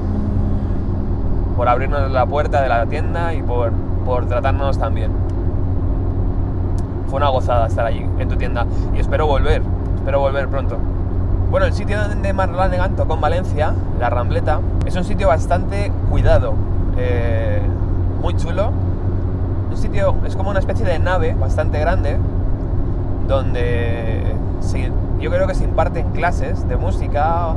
Por 1.56 1.68
abrirnos 1.68 2.12
la 2.12 2.26
puerta 2.26 2.62
de 2.62 2.70
la 2.70 2.86
tienda 2.86 3.34
y 3.34 3.42
por, 3.42 3.72
por 4.06 4.26
tratarnos 4.28 4.78
tan 4.78 4.94
bien. 4.94 5.27
Fue 7.08 7.18
una 7.18 7.30
gozada 7.30 7.68
estar 7.68 7.86
allí, 7.86 8.06
en 8.20 8.28
tu 8.28 8.36
tienda. 8.36 8.66
Y 8.96 9.00
espero 9.00 9.28
volver, 9.28 9.62
espero 9.96 10.20
volver 10.20 10.48
pronto. 10.48 10.78
Bueno, 11.50 11.66
el 11.66 11.74
sitio 11.74 11.98
donde 12.02 12.34
Mark 12.34 12.54
Lanegan 12.54 12.96
tocó 12.96 13.14
en 13.14 13.22
Valencia, 13.22 13.74
La 14.00 14.10
Rambleta, 14.10 14.60
es 14.86 14.96
un 14.96 15.06
sitio 15.06 15.30
bastante 15.30 15.92
cuidado, 16.10 16.56
eh, 16.98 17.62
muy 18.22 18.36
chulo. 18.36 18.72
Un 19.70 19.78
sitio, 19.78 20.16
es 20.26 20.36
como 20.36 20.50
una 20.50 20.60
especie 20.60 20.86
de 20.86 21.00
nave 21.00 21.36
bastante 21.40 21.80
grande, 21.80 22.18
donde 23.28 24.36
yo 25.20 25.32
creo 25.32 25.48
que 25.48 25.56
se 25.56 25.64
imparten 25.64 26.12
clases 26.12 26.68
de 26.68 26.76
música 26.76 27.54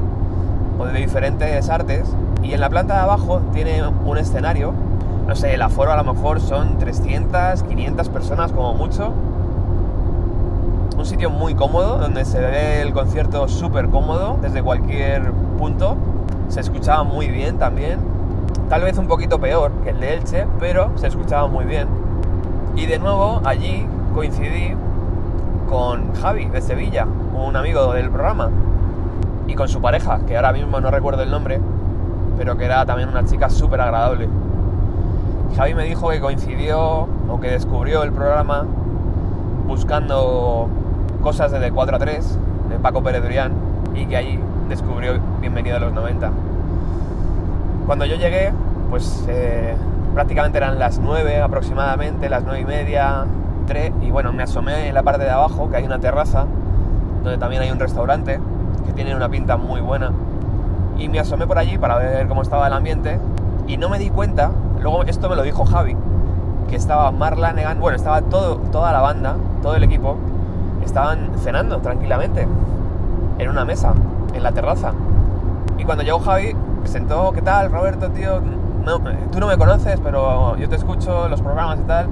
o 0.79 0.85
de 0.85 0.99
diferentes 0.99 1.69
artes. 1.69 2.09
Y 2.43 2.53
en 2.53 2.61
la 2.61 2.71
planta 2.71 2.95
de 2.95 3.01
abajo 3.01 3.43
tiene 3.53 3.83
un 4.05 4.19
escenario, 4.19 4.73
no 5.27 5.35
sé, 5.37 5.55
el 5.55 5.63
aforo 5.63 5.93
a 5.93 5.97
lo 5.97 6.15
mejor 6.15 6.41
son 6.41 6.79
300, 6.79 7.63
500 7.65 8.09
personas 8.09 8.53
como 8.53 8.75
mucho. 8.75 9.13
Un 11.01 11.07
sitio 11.07 11.31
muy 11.31 11.55
cómodo, 11.55 11.97
donde 11.97 12.27
se 12.27 12.39
ve 12.39 12.83
el 12.83 12.93
concierto 12.93 13.49
súper 13.49 13.89
cómodo 13.89 14.37
desde 14.43 14.63
cualquier 14.63 15.33
punto. 15.57 15.97
Se 16.51 16.61
escuchaba 16.61 17.05
muy 17.05 17.29
bien 17.29 17.57
también. 17.57 17.99
Tal 18.69 18.83
vez 18.83 18.99
un 18.99 19.07
poquito 19.07 19.41
peor 19.41 19.73
que 19.83 19.91
el 19.91 20.01
de 20.01 20.13
Elche, 20.13 20.47
pero 20.59 20.91
se 20.97 21.07
escuchaba 21.07 21.49
muy 21.49 21.65
bien. 21.65 21.89
Y 22.77 22.85
de 22.85 22.99
nuevo 22.99 23.41
allí 23.47 23.87
coincidí 24.15 24.77
con 25.71 26.13
Javi 26.17 26.45
de 26.51 26.61
Sevilla, 26.61 27.07
un 27.33 27.57
amigo 27.57 27.95
del 27.95 28.11
programa, 28.11 28.51
y 29.47 29.55
con 29.55 29.69
su 29.69 29.81
pareja, 29.81 30.21
que 30.27 30.37
ahora 30.37 30.53
mismo 30.53 30.83
no 30.83 30.91
recuerdo 30.91 31.23
el 31.23 31.31
nombre, 31.31 31.63
pero 32.37 32.59
que 32.59 32.67
era 32.67 32.85
también 32.85 33.09
una 33.09 33.25
chica 33.25 33.49
súper 33.49 33.81
agradable. 33.81 34.29
Javi 35.57 35.73
me 35.73 35.85
dijo 35.85 36.11
que 36.11 36.21
coincidió 36.21 37.09
o 37.27 37.41
que 37.41 37.53
descubrió 37.53 38.03
el 38.03 38.13
programa 38.13 38.67
buscando 39.67 40.69
cosas 41.21 41.53
de 41.53 41.61
De 41.61 41.71
4 41.71 41.97
a 41.97 41.99
3 41.99 42.39
de 42.71 42.79
Paco 42.79 43.03
Pérez 43.03 43.23
y 43.95 44.07
que 44.07 44.17
allí 44.17 44.39
descubrió 44.69 45.19
Bienvenido 45.41 45.77
a 45.77 45.81
los 45.81 45.93
90. 45.93 46.31
Cuando 47.87 48.05
yo 48.05 48.17
llegué, 48.17 48.53
pues 48.89 49.25
eh, 49.29 49.75
prácticamente 50.15 50.59
eran 50.59 50.79
las 50.79 50.99
9 50.99 51.43
aproximadamente, 51.43 52.29
las 52.29 52.45
9 52.45 52.61
y 52.61 52.65
media, 52.65 53.27
3, 53.67 53.93
y 54.03 54.11
bueno, 54.11 54.33
me 54.33 54.45
asomé 54.45 54.89
en 54.89 54.95
la 54.95 55.03
parte 55.03 55.25
de 55.25 55.31
abajo, 55.31 55.69
que 55.69 55.77
hay 55.77 55.85
una 55.85 55.99
terraza, 55.99 56.47
donde 57.23 57.39
también 57.39 57.63
hay 57.63 57.71
un 57.71 57.79
restaurante, 57.79 58.41
que 58.87 58.93
tiene 58.93 59.15
una 59.15 59.29
pinta 59.29 59.57
muy 59.57 59.81
buena. 59.81 60.13
Y 60.99 61.09
me 61.09 61.19
asomé 61.19 61.47
por 61.47 61.59
allí 61.59 61.77
para 61.79 61.97
ver 61.97 62.29
cómo 62.29 62.43
estaba 62.43 62.67
el 62.67 62.73
ambiente 62.73 63.19
y 63.67 63.77
no 63.77 63.89
me 63.89 63.99
di 63.99 64.11
cuenta, 64.11 64.51
luego 64.81 65.03
esto 65.05 65.29
me 65.29 65.37
lo 65.37 65.43
dijo 65.43 65.65
Javi, 65.65 65.97
que 66.69 66.77
estaba 66.77 67.11
Mark 67.11 67.39
Lanegan, 67.39 67.81
bueno, 67.81 67.97
estaba 67.97 68.23
toda 68.23 68.93
la 68.93 69.01
banda, 69.01 69.37
todo 69.63 69.75
el 69.75 69.83
equipo, 69.83 70.17
estaban 70.85 71.31
cenando 71.39 71.79
tranquilamente 71.79 72.47
en 73.39 73.49
una 73.49 73.65
mesa, 73.65 73.95
en 74.35 74.43
la 74.43 74.53
terraza. 74.53 74.93
Y 75.79 75.85
cuando 75.85 76.05
llegó 76.05 76.19
Javi, 76.21 76.55
sentó, 76.85 77.33
¿qué 77.33 77.43
tal, 77.43 77.71
Roberto, 77.71 78.11
tío? 78.11 78.41
No, 78.85 78.99
tú 79.31 79.41
no 79.41 79.47
me 79.47 79.57
conoces, 79.57 79.99
pero 80.01 80.57
yo 80.57 80.69
te 80.69 80.77
escucho 80.77 81.29
los 81.29 81.41
programas 81.41 81.79
y 81.79 81.83
tal. 81.83 82.09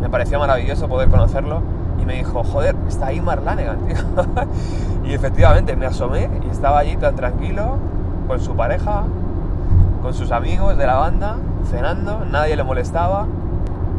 Me 0.00 0.08
pareció 0.08 0.38
maravilloso 0.38 0.88
poder 0.88 1.08
conocerlo. 1.08 1.60
Y 2.00 2.06
me 2.06 2.14
dijo, 2.14 2.42
joder, 2.42 2.74
está 2.88 3.06
ahí 3.06 3.20
Mark 3.20 3.42
Lanegan, 3.44 3.78
tío. 3.86 3.96
y 5.04 5.12
efectivamente, 5.12 5.76
me 5.76 5.86
asomé 5.86 6.30
y 6.46 6.50
estaba 6.50 6.78
allí 6.78 6.96
tan 6.96 7.14
tranquilo, 7.14 7.76
con 8.26 8.40
su 8.40 8.54
pareja, 8.54 9.04
con 10.02 10.14
sus 10.14 10.32
amigos 10.32 10.78
de 10.78 10.86
la 10.86 10.96
banda, 10.96 11.36
cenando, 11.70 12.24
nadie 12.30 12.56
le 12.56 12.64
molestaba. 12.64 13.26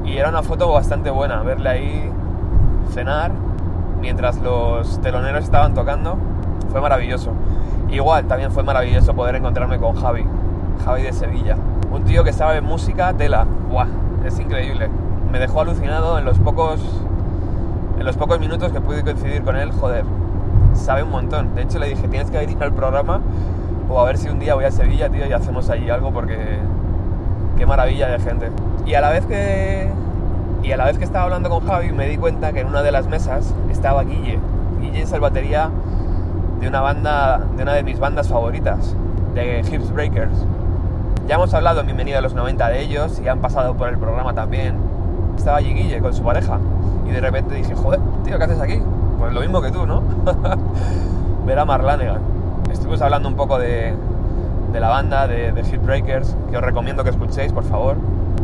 Y 0.04 0.18
era 0.18 0.30
una 0.30 0.42
foto 0.42 0.72
bastante 0.72 1.12
buena, 1.12 1.44
verle 1.44 1.70
ahí 1.70 2.12
cenar 2.92 3.32
mientras 4.02 4.38
los 4.42 5.00
teloneros 5.02 5.44
estaban 5.44 5.74
tocando. 5.74 6.18
Fue 6.72 6.82
maravilloso. 6.82 7.32
Igual, 7.90 8.26
también 8.26 8.52
fue 8.52 8.64
maravilloso 8.64 9.14
poder 9.14 9.36
encontrarme 9.36 9.78
con 9.78 9.96
Javi, 9.96 10.26
Javi 10.84 11.04
de 11.04 11.14
Sevilla. 11.14 11.56
Un 11.92 12.04
tío 12.04 12.24
que 12.24 12.34
sabe 12.34 12.62
música, 12.62 13.14
tela. 13.14 13.46
¡Buah! 13.70 13.88
Es 14.26 14.40
increíble. 14.40 14.90
Me 15.32 15.40
dejó 15.40 15.62
alucinado 15.62 16.18
en 16.18 16.26
los 16.26 16.40
pocos, 16.40 16.82
en 18.00 18.06
los 18.06 18.18
pocos 18.18 18.40
minutos 18.40 18.72
que 18.72 18.82
pude 18.82 19.04
coincidir 19.04 19.44
con 19.44 19.56
él. 19.56 19.72
Joder, 19.72 20.04
sabe 20.74 21.04
un 21.04 21.12
montón. 21.12 21.54
De 21.56 21.64
hecho, 21.64 21.80
le 21.80 21.88
dije, 21.88 22.08
tienes 22.08 22.32
que 22.32 22.38
venir 22.38 22.58
al 22.62 22.74
programa 22.74 23.22
o 23.90 24.00
a 24.00 24.06
ver 24.06 24.18
si 24.18 24.30
un 24.30 24.40
día 24.40 24.56
voy 24.56 24.66
a 24.66 24.72
Sevilla, 24.72 25.10
tío, 25.10 25.28
y 25.28 25.34
hacemos 25.34 25.70
allí 25.70 25.90
algo 25.90 26.12
porque 26.12 26.38
qué 27.58 27.66
maravilla 27.66 28.08
de 28.08 28.20
gente. 28.20 28.50
Y 28.86 28.94
a 28.94 29.02
la 29.02 29.10
vez 29.10 29.26
que 29.26 29.90
y 30.64 30.72
a 30.72 30.78
la 30.78 30.86
vez 30.86 30.98
que 30.98 31.04
estaba 31.04 31.26
hablando 31.26 31.50
con 31.50 31.66
Javi 31.66 31.92
me 31.92 32.08
di 32.08 32.18
cuenta 32.18 32.54
que 32.54 32.60
en 32.60 32.68
una 32.68 32.84
de 32.84 32.92
las 32.92 33.08
mesas 33.08 33.54
estaba 33.70 34.04
Guille. 34.04 34.40
Guille 34.80 35.02
es 35.02 35.12
el 35.12 35.20
batería 35.20 35.70
de 36.60 36.68
una 36.68 36.82
banda, 36.82 37.42
de 37.58 37.64
una 37.64 37.74
de 37.74 37.84
mis 37.84 38.00
bandas 38.00 38.28
favoritas, 38.28 38.96
de 39.34 39.60
Hips 39.60 39.92
Breakers. 39.92 40.46
Ya 41.28 41.36
hemos 41.36 41.54
hablado 41.54 41.80
en 41.80 41.88
Bienvenido 41.88 42.20
a 42.20 42.22
los 42.22 42.34
90 42.36 42.70
de 42.70 42.82
ellos 42.82 43.20
y 43.24 43.28
han 43.28 43.40
pasado 43.40 43.74
por 43.74 43.90
el 43.90 43.98
programa 43.98 44.34
también. 44.34 44.76
Estaba 45.36 45.58
allí 45.58 45.74
Guille 45.74 46.00
con 46.00 46.14
su 46.14 46.24
pareja 46.24 46.60
y 47.08 47.12
de 47.12 47.22
repente 47.22 47.56
dije, 47.56 47.74
joder, 47.74 48.00
tío, 48.24 48.38
¿qué 48.38 48.44
haces 48.44 48.60
aquí? 48.60 48.80
Pues 49.18 49.34
lo 49.34 49.42
mismo 49.42 49.62
que 49.62 49.72
tú, 49.72 49.88
¿no? 49.88 50.04
Ver 51.46 51.58
a 51.58 51.66
Mark 51.66 51.84
Lanegan. 51.84 52.22
Estuvimos 52.72 53.02
hablando 53.02 53.28
un 53.28 53.36
poco 53.36 53.58
de, 53.58 53.94
de 54.72 54.80
la 54.80 54.90
banda, 54.90 55.28
de, 55.28 55.52
de 55.52 55.62
Hip 55.62 55.84
Breakers, 55.84 56.36
que 56.52 56.58
os 56.58 56.64
recomiendo 56.64 57.04
que 57.04 57.10
escuchéis, 57.10 57.52
por 57.52 57.64
favor. 57.64 57.96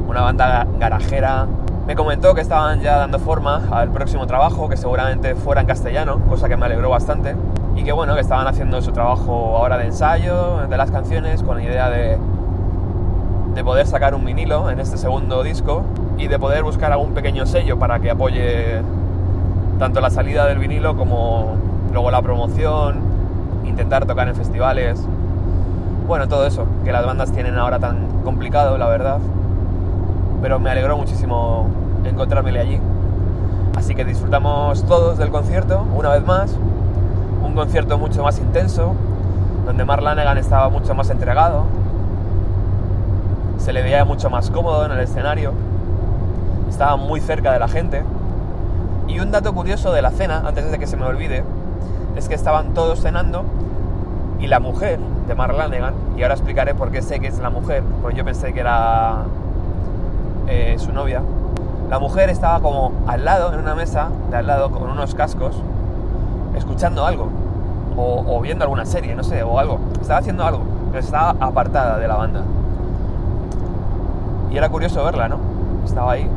Una 0.08 0.22
banda 0.22 0.66
garajera. 0.80 1.46
Me 1.88 1.96
comentó 1.96 2.36
que 2.36 2.42
estaban 2.42 2.82
ya 2.82 2.98
dando 2.98 3.18
forma 3.18 3.62
al 3.72 3.90
próximo 3.92 4.28
trabajo, 4.28 4.68
que 4.68 4.76
seguramente 4.76 5.36
fuera 5.36 5.62
en 5.62 5.68
castellano, 5.68 6.20
cosa 6.28 6.50
que 6.50 6.58
me 6.58 6.66
alegró 6.66 6.90
bastante. 6.90 7.34
Y 7.78 7.86
que 7.86 7.94
bueno, 7.94 8.14
que 8.14 8.20
estaban 8.20 8.46
haciendo 8.46 8.82
su 8.82 8.92
trabajo 8.92 9.56
ahora 9.56 9.78
de 9.78 9.86
ensayo 9.86 10.68
de 10.68 10.76
las 10.76 10.92
canciones, 10.92 11.44
con 11.44 11.56
la 11.56 11.64
idea 11.64 11.90
de, 11.90 12.18
de 13.56 13.64
poder 13.64 13.88
sacar 13.88 14.16
un 14.16 14.26
vinilo 14.26 14.70
en 14.70 14.82
este 14.82 14.98
segundo 14.98 15.44
disco 15.44 15.84
y 16.18 16.28
de 16.28 16.38
poder 16.38 16.64
buscar 16.64 16.92
algún 16.92 17.14
pequeño 17.14 17.46
sello 17.46 17.80
para 17.80 18.00
que 18.00 18.12
apoye 18.12 18.82
tanto 19.80 20.02
la 20.02 20.10
salida 20.10 20.46
del 20.46 20.58
vinilo 20.58 20.98
como 20.98 21.56
luego 21.94 22.12
la 22.12 22.22
promoción, 22.22 22.98
intentar 23.64 24.06
tocar 24.06 24.28
en 24.28 24.36
festivales. 24.36 25.02
Bueno, 26.06 26.28
todo 26.28 26.46
eso, 26.46 26.66
que 26.84 26.92
las 26.92 27.06
bandas 27.06 27.32
tienen 27.32 27.58
ahora 27.58 27.80
tan 27.80 28.24
complicado, 28.26 28.78
la 28.78 28.90
verdad. 28.90 29.20
Pero 30.42 30.60
me 30.60 30.70
alegró 30.70 30.98
muchísimo 30.98 31.68
encontrármele 32.04 32.60
allí. 32.60 32.80
Así 33.76 33.96
que 33.96 34.06
disfrutamos 34.06 34.84
todos 34.86 35.18
del 35.18 35.30
concierto, 35.30 35.86
una 35.96 36.10
vez 36.10 36.26
más. 36.26 36.56
Un 37.44 37.54
concierto 37.54 37.98
mucho 37.98 38.24
más 38.24 38.40
intenso, 38.40 38.94
donde 39.66 39.86
Mark 39.86 40.02
Lanegan 40.02 40.38
estaba 40.38 40.70
mucho 40.70 40.94
más 40.96 41.10
entregado. 41.10 41.66
Se 43.58 43.74
le 43.74 43.82
veía 43.82 44.06
mucho 44.06 44.30
más 44.30 44.50
cómodo 44.50 44.86
en 44.86 44.92
el 44.92 45.00
escenario. 45.00 45.54
Estaba 46.70 46.96
muy 46.96 47.20
cerca 47.20 47.52
de 47.52 47.60
la 47.60 47.68
gente. 47.68 48.04
Y 49.08 49.20
un 49.20 49.32
dato 49.32 49.54
curioso 49.54 49.92
de 49.92 50.02
la 50.02 50.12
cena, 50.12 50.44
antes 50.46 50.70
de 50.70 50.80
que 50.80 50.88
se 50.88 50.98
me 50.98 51.06
olvide, 51.06 51.44
es 52.16 52.28
que 52.28 52.36
estaban 52.36 52.74
todos 52.74 53.02
cenando 53.02 53.46
y 54.40 54.48
la 54.48 54.60
mujer 54.60 55.00
de 55.28 55.36
Mark 55.36 55.56
Lanegan, 55.56 55.94
y 56.18 56.24
ahora 56.24 56.36
explicaré 56.36 56.76
por 56.76 56.92
qué 56.92 57.02
sé 57.02 57.20
que 57.20 57.28
es 57.28 57.40
la 57.40 57.50
mujer, 57.50 57.84
porque 58.02 58.18
yo 58.18 58.26
pensé 58.26 58.54
que 58.54 58.60
era 58.60 59.24
eh, 60.48 60.76
su 60.78 60.92
novia, 60.92 61.22
la 61.90 62.00
mujer 62.00 62.30
estaba 62.30 62.60
como 62.60 62.92
al 63.08 63.24
lado, 63.24 63.54
en 63.54 63.60
una 63.60 63.76
mesa, 63.76 64.10
de 64.30 64.38
al 64.38 64.48
lado, 64.48 64.72
con 64.72 64.90
unos 64.90 65.16
cascos, 65.16 65.56
escuchando 66.56 67.06
algo, 67.06 67.30
o, 67.96 68.40
viendo 68.42 68.64
alguna 68.64 68.86
serie, 68.86 69.16
no 69.16 69.24
sé, 69.24 69.42
o 69.42 69.58
algo. 69.58 69.80
Estaba 70.02 70.20
haciendo 70.20 70.44
algo, 70.46 70.62
pero 70.92 71.04
estaba 71.04 71.36
apartada 71.40 71.98
de 71.98 72.08
la 72.08 72.16
banda. 72.16 72.42
Y 74.52 74.58
era 74.58 74.70
curioso 74.70 75.04
verla, 75.04 75.30
¿no? 75.30 75.38
Estaba 75.86 76.12
ahí, 76.12 76.30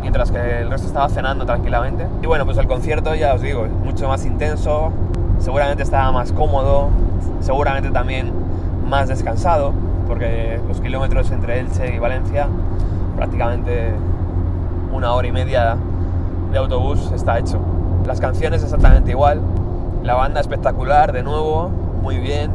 mientras 0.00 0.30
que 0.30 0.62
el 0.62 0.70
resto 0.70 0.88
estaba 0.88 1.08
cenando 1.08 1.46
tranquilamente. 1.46 2.06
Y 2.20 2.26
bueno, 2.26 2.44
pues 2.44 2.58
el 2.58 2.66
concierto, 2.66 3.14
ya 3.14 3.34
os 3.34 3.40
digo, 3.40 3.66
mucho 3.84 4.08
más 4.08 4.26
intenso, 4.26 4.90
seguramente 5.38 5.84
estaba 5.84 6.10
más 6.10 6.32
cómodo, 6.32 6.88
seguramente 7.40 7.90
también 7.90 8.32
más 8.88 9.08
descansado, 9.08 9.72
porque 10.08 10.60
los 10.68 10.80
kilómetros 10.80 11.30
entre 11.30 11.60
Elche 11.60 11.94
y 11.94 11.98
Valencia, 11.98 12.48
prácticamente 13.16 13.92
una 14.92 15.12
hora 15.12 15.26
y 15.28 15.32
media 15.32 15.76
de 16.50 16.58
autobús 16.58 17.10
está 17.12 17.38
hecho. 17.38 17.58
Las 18.06 18.20
canciones 18.20 18.62
exactamente 18.62 19.10
igual, 19.10 19.40
la 20.02 20.14
banda 20.14 20.40
espectacular 20.40 21.12
de 21.12 21.22
nuevo, 21.22 21.70
muy 22.02 22.18
bien, 22.18 22.50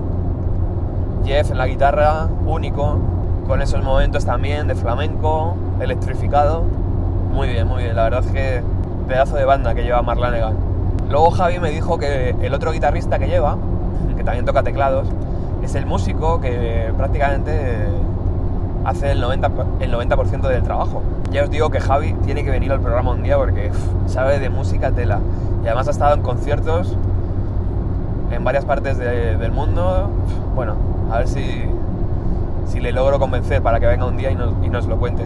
Jeff 1.26 1.52
en 1.52 1.58
la 1.58 1.68
guitarra, 1.68 2.28
único, 2.46 2.98
con 3.48 3.62
esos 3.62 3.84
momentos 3.84 4.26
también 4.26 4.68
de 4.68 4.76
flamenco, 4.76 5.56
electrificado, 5.80 6.64
muy 7.34 7.48
bien, 7.48 7.68
muy 7.68 7.84
bien, 7.84 7.96
la 7.96 8.04
verdad 8.04 8.24
es 8.26 8.32
que 8.32 8.64
pedazo 9.08 9.38
de 9.38 9.46
banda 9.46 9.74
que 9.74 9.84
lleva 9.84 10.02
Mark 10.02 10.20
Lanegan. 10.20 10.56
Luego 11.10 11.32
Javi 11.32 11.60
me 11.60 11.72
dijo 11.72 11.98
que 11.98 12.36
el 12.42 12.54
otro 12.54 12.72
guitarrista 12.72 13.20
que 13.20 13.28
lleva, 13.28 13.58
que 14.18 14.24
también 14.24 14.46
toca 14.46 14.64
teclados, 14.64 15.08
es 15.64 15.76
el 15.76 15.86
músico 15.86 16.42
que 16.42 16.92
prácticamente 16.98 17.88
hace 18.88 19.12
el 19.12 19.22
90%, 19.22 19.52
el 19.82 19.92
90 19.92 20.48
del 20.50 20.64
trabajo. 20.64 21.04
Ya 21.30 21.44
os 21.44 21.50
digo 21.52 21.70
que 21.70 21.80
Javi 21.80 22.14
tiene 22.26 22.44
que 22.44 22.50
venir 22.52 22.72
al 22.72 22.80
programa 22.80 23.12
un 23.12 23.22
día 23.22 23.38
porque 23.38 23.70
sabe 24.08 24.40
de 24.40 24.50
música 24.50 24.92
tela. 24.92 25.20
Y 25.64 25.68
además 25.68 25.88
ha 25.90 25.92
estado 25.92 26.16
en 26.16 26.22
conciertos 26.22 26.96
en 28.32 28.44
varias 28.44 28.64
partes 28.66 28.98
de- 28.98 29.38
del 29.38 29.52
mundo. 29.52 30.10
Bueno, 30.56 30.76
a 31.12 31.18
ver 31.20 31.28
si, 31.28 31.44
si 32.68 32.80
le 32.80 32.92
logro 32.94 33.20
convencer 33.20 33.62
para 33.62 33.80
que 33.80 33.88
venga 33.88 34.06
un 34.06 34.16
día 34.18 34.32
y 34.32 34.36
nos, 34.36 34.54
y 34.64 34.70
nos 34.70 34.88
lo 34.88 34.98
cuente. 34.98 35.26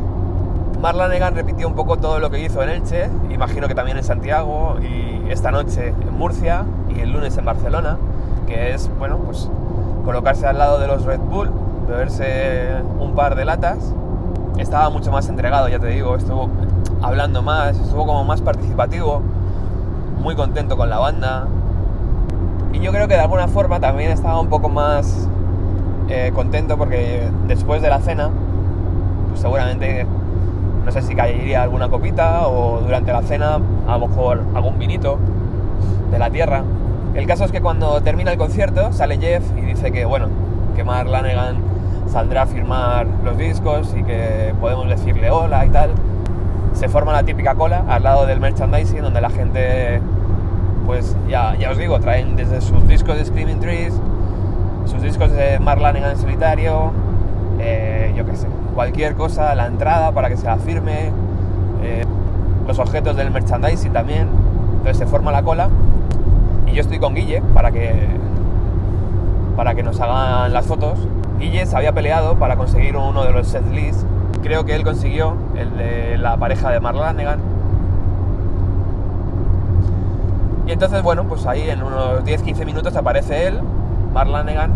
Mark 0.81 0.97
Lanegan 0.97 1.35
repitió 1.35 1.67
un 1.67 1.75
poco 1.75 1.97
todo 1.97 2.19
lo 2.19 2.31
que 2.31 2.39
hizo 2.43 2.63
en 2.63 2.69
Elche, 2.69 3.07
imagino 3.29 3.67
que 3.67 3.75
también 3.75 3.97
en 3.97 4.03
Santiago 4.03 4.77
y 4.81 5.29
esta 5.31 5.51
noche 5.51 5.89
en 5.89 6.17
Murcia 6.17 6.63
y 6.95 7.01
el 7.01 7.11
lunes 7.13 7.37
en 7.37 7.45
Barcelona, 7.45 7.97
que 8.47 8.73
es, 8.73 8.89
bueno, 8.97 9.17
pues 9.17 9.47
colocarse 10.03 10.47
al 10.47 10.57
lado 10.57 10.79
de 10.79 10.87
los 10.87 11.03
Red 11.05 11.19
Bull, 11.19 11.51
beberse 11.91 12.69
un 12.99 13.13
par 13.15 13.35
de 13.35 13.45
latas. 13.45 13.93
Estaba 14.57 14.89
mucho 14.89 15.11
más 15.11 15.27
entregado, 15.29 15.67
ya 15.67 15.79
te 15.79 15.87
digo, 15.87 16.15
estuvo 16.15 16.49
hablando 17.01 17.41
más, 17.41 17.77
estuvo 17.77 18.05
como 18.05 18.23
más 18.23 18.41
participativo, 18.41 19.21
muy 20.21 20.35
contento 20.35 20.77
con 20.77 20.89
la 20.89 20.99
banda. 20.99 21.47
Y 22.73 22.79
yo 22.79 22.91
creo 22.91 23.07
que 23.07 23.15
de 23.15 23.21
alguna 23.21 23.47
forma 23.47 23.79
también 23.79 24.11
estaba 24.11 24.39
un 24.39 24.47
poco 24.47 24.69
más 24.69 25.27
eh, 26.09 26.31
contento 26.33 26.77
porque 26.77 27.29
después 27.47 27.81
de 27.81 27.89
la 27.89 27.99
cena, 27.99 28.29
pues 29.29 29.41
seguramente 29.41 30.05
no 30.85 30.91
sé 30.91 31.01
si 31.01 31.15
caería 31.15 31.61
alguna 31.63 31.89
copita 31.89 32.47
o 32.47 32.81
durante 32.81 33.11
la 33.11 33.21
cena 33.21 33.59
a 33.87 33.97
lo 33.97 34.07
mejor 34.07 34.43
algún 34.55 34.79
vinito 34.79 35.17
de 36.11 36.19
la 36.19 36.29
tierra. 36.29 36.63
El 37.13 37.27
caso 37.27 37.43
es 37.43 37.51
que 37.51 37.61
cuando 37.61 38.01
termina 38.01 38.31
el 38.31 38.37
concierto 38.37 38.93
sale 38.93 39.17
Jeff 39.17 39.43
y 39.57 39.61
dice 39.61 39.91
que 39.91 40.05
bueno, 40.05 40.27
que 40.75 40.83
Mark 40.83 41.09
Lanegan 41.09 41.57
saldrá 42.11 42.41
a 42.41 42.45
firmar 42.45 43.07
los 43.23 43.37
discos 43.37 43.93
y 43.97 44.03
que 44.03 44.53
podemos 44.59 44.87
decirle 44.89 45.31
hola 45.31 45.65
y 45.65 45.69
tal. 45.69 45.91
Se 46.73 46.89
forma 46.89 47.13
la 47.13 47.23
típica 47.23 47.55
cola 47.55 47.85
al 47.87 48.03
lado 48.03 48.25
del 48.25 48.39
merchandising 48.39 49.01
donde 49.01 49.21
la 49.21 49.29
gente, 49.29 50.01
pues 50.85 51.15
ya, 51.29 51.55
ya 51.55 51.71
os 51.71 51.77
digo, 51.77 51.99
traen 51.99 52.35
desde 52.35 52.61
sus 52.61 52.87
discos 52.87 53.17
de 53.17 53.25
Screaming 53.25 53.59
Trees, 53.59 53.93
sus 54.85 55.01
discos 55.01 55.31
de 55.31 55.59
Mark 55.59 55.81
Lanegan 55.81 56.11
en 56.11 56.17
solitario, 56.17 56.91
eh, 57.59 58.13
yo 58.15 58.25
qué 58.25 58.35
sé, 58.35 58.47
cualquier 58.75 59.15
cosa, 59.15 59.55
la 59.55 59.67
entrada 59.67 60.11
para 60.11 60.29
que 60.29 60.37
se 60.37 60.45
la 60.45 60.57
firme, 60.57 61.11
eh, 61.83 62.03
los 62.67 62.77
objetos 62.79 63.15
del 63.15 63.31
merchandising 63.31 63.93
también. 63.93 64.27
Entonces 64.77 64.97
se 64.97 65.05
forma 65.05 65.31
la 65.31 65.43
cola 65.43 65.69
y 66.67 66.73
yo 66.73 66.81
estoy 66.81 66.99
con 66.99 67.13
Guille 67.13 67.41
para 67.53 67.71
que 67.71 67.93
para 69.55 69.75
que 69.75 69.83
nos 69.83 69.99
hagan 69.99 70.51
las 70.53 70.65
fotos. 70.65 70.97
Guille 71.41 71.65
se 71.65 71.75
había 71.75 71.91
peleado 71.91 72.35
para 72.35 72.55
conseguir 72.55 72.95
uno 72.95 73.23
de 73.23 73.31
los 73.31 73.47
set 73.47 73.65
lists. 73.71 74.05
Creo 74.43 74.63
que 74.63 74.75
él 74.75 74.83
consiguió 74.83 75.33
el 75.57 75.75
de 75.75 76.17
la 76.19 76.37
pareja 76.37 76.69
de 76.69 76.79
Mark 76.79 76.95
Lanegan. 76.95 77.39
Y 80.67 80.71
entonces, 80.71 81.01
bueno, 81.01 81.23
pues 81.23 81.47
ahí 81.47 81.67
en 81.67 81.81
unos 81.81 82.23
10-15 82.23 82.63
minutos 82.63 82.95
aparece 82.95 83.47
él, 83.47 83.59
Mark 84.13 84.29
Lanegan, 84.29 84.71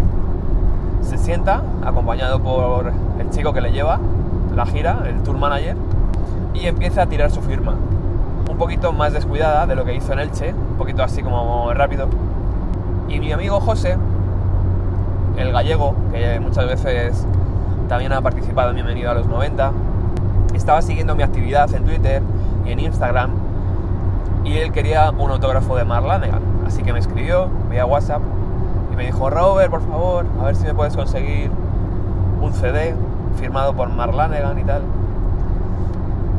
se 1.02 1.20
sienta, 1.20 1.62
acompañado 1.86 2.40
por 2.40 2.92
el 3.20 3.30
chico 3.30 3.54
que 3.54 3.62
le 3.62 3.72
lleva 3.72 4.00
la 4.56 4.66
gira, 4.66 5.04
el 5.08 5.22
tour 5.22 5.38
manager, 5.38 5.78
y 6.56 6.66
empieza 6.66 7.04
a 7.04 7.06
tirar 7.06 7.30
su 7.30 7.42
firma. 7.42 7.76
Un 8.50 8.58
poquito 8.58 8.92
más 8.92 9.14
descuidada 9.14 9.68
de 9.68 9.76
lo 9.76 9.86
que 9.86 9.94
hizo 9.94 10.14
en 10.14 10.20
Elche, 10.20 10.54
un 10.54 10.78
poquito 10.78 11.04
así 11.04 11.22
como 11.22 11.72
rápido. 11.76 12.08
Y 13.08 13.20
mi 13.20 13.32
amigo 13.32 13.60
José, 13.60 13.98
el 15.38 15.52
gallego, 15.52 15.96
que 16.12 16.40
muchas 16.40 16.66
veces 16.68 17.26
también 17.90 18.14
ha 18.14 18.22
participado 18.22 18.70
en 18.70 18.76
Bienvenido 18.76 19.12
a 19.12 19.14
los 19.14 19.28
90, 19.28 19.72
estaba 20.54 20.82
siguiendo 20.82 21.16
mi 21.16 21.24
actividad 21.24 21.74
en 21.74 21.84
Twitter 21.84 22.22
y 22.66 22.72
en 22.72 22.80
Instagram 22.80 23.32
y 24.46 24.58
él 24.58 24.72
quería 24.72 25.12
un 25.12 25.32
autógrafo 25.32 25.76
de 25.76 25.84
Mark 25.84 26.06
Lanegan. 26.06 26.42
Así 26.66 26.84
que 26.84 26.94
me 26.94 27.00
escribió 27.00 27.50
vía 27.70 27.86
WhatsApp 27.86 28.22
y 28.94 28.96
me 28.96 29.06
dijo, 29.06 29.30
Robert, 29.30 29.70
por 29.70 29.82
favor, 29.82 30.26
a 30.40 30.46
ver 30.46 30.56
si 30.56 30.66
me 30.66 30.74
puedes 30.74 30.96
conseguir 30.96 31.50
un 32.42 32.54
CD 32.54 32.96
firmado 33.38 33.74
por 33.74 33.90
Mark 33.90 34.14
Lanegan 34.14 34.58
y 34.60 34.64
tal. 34.64 34.84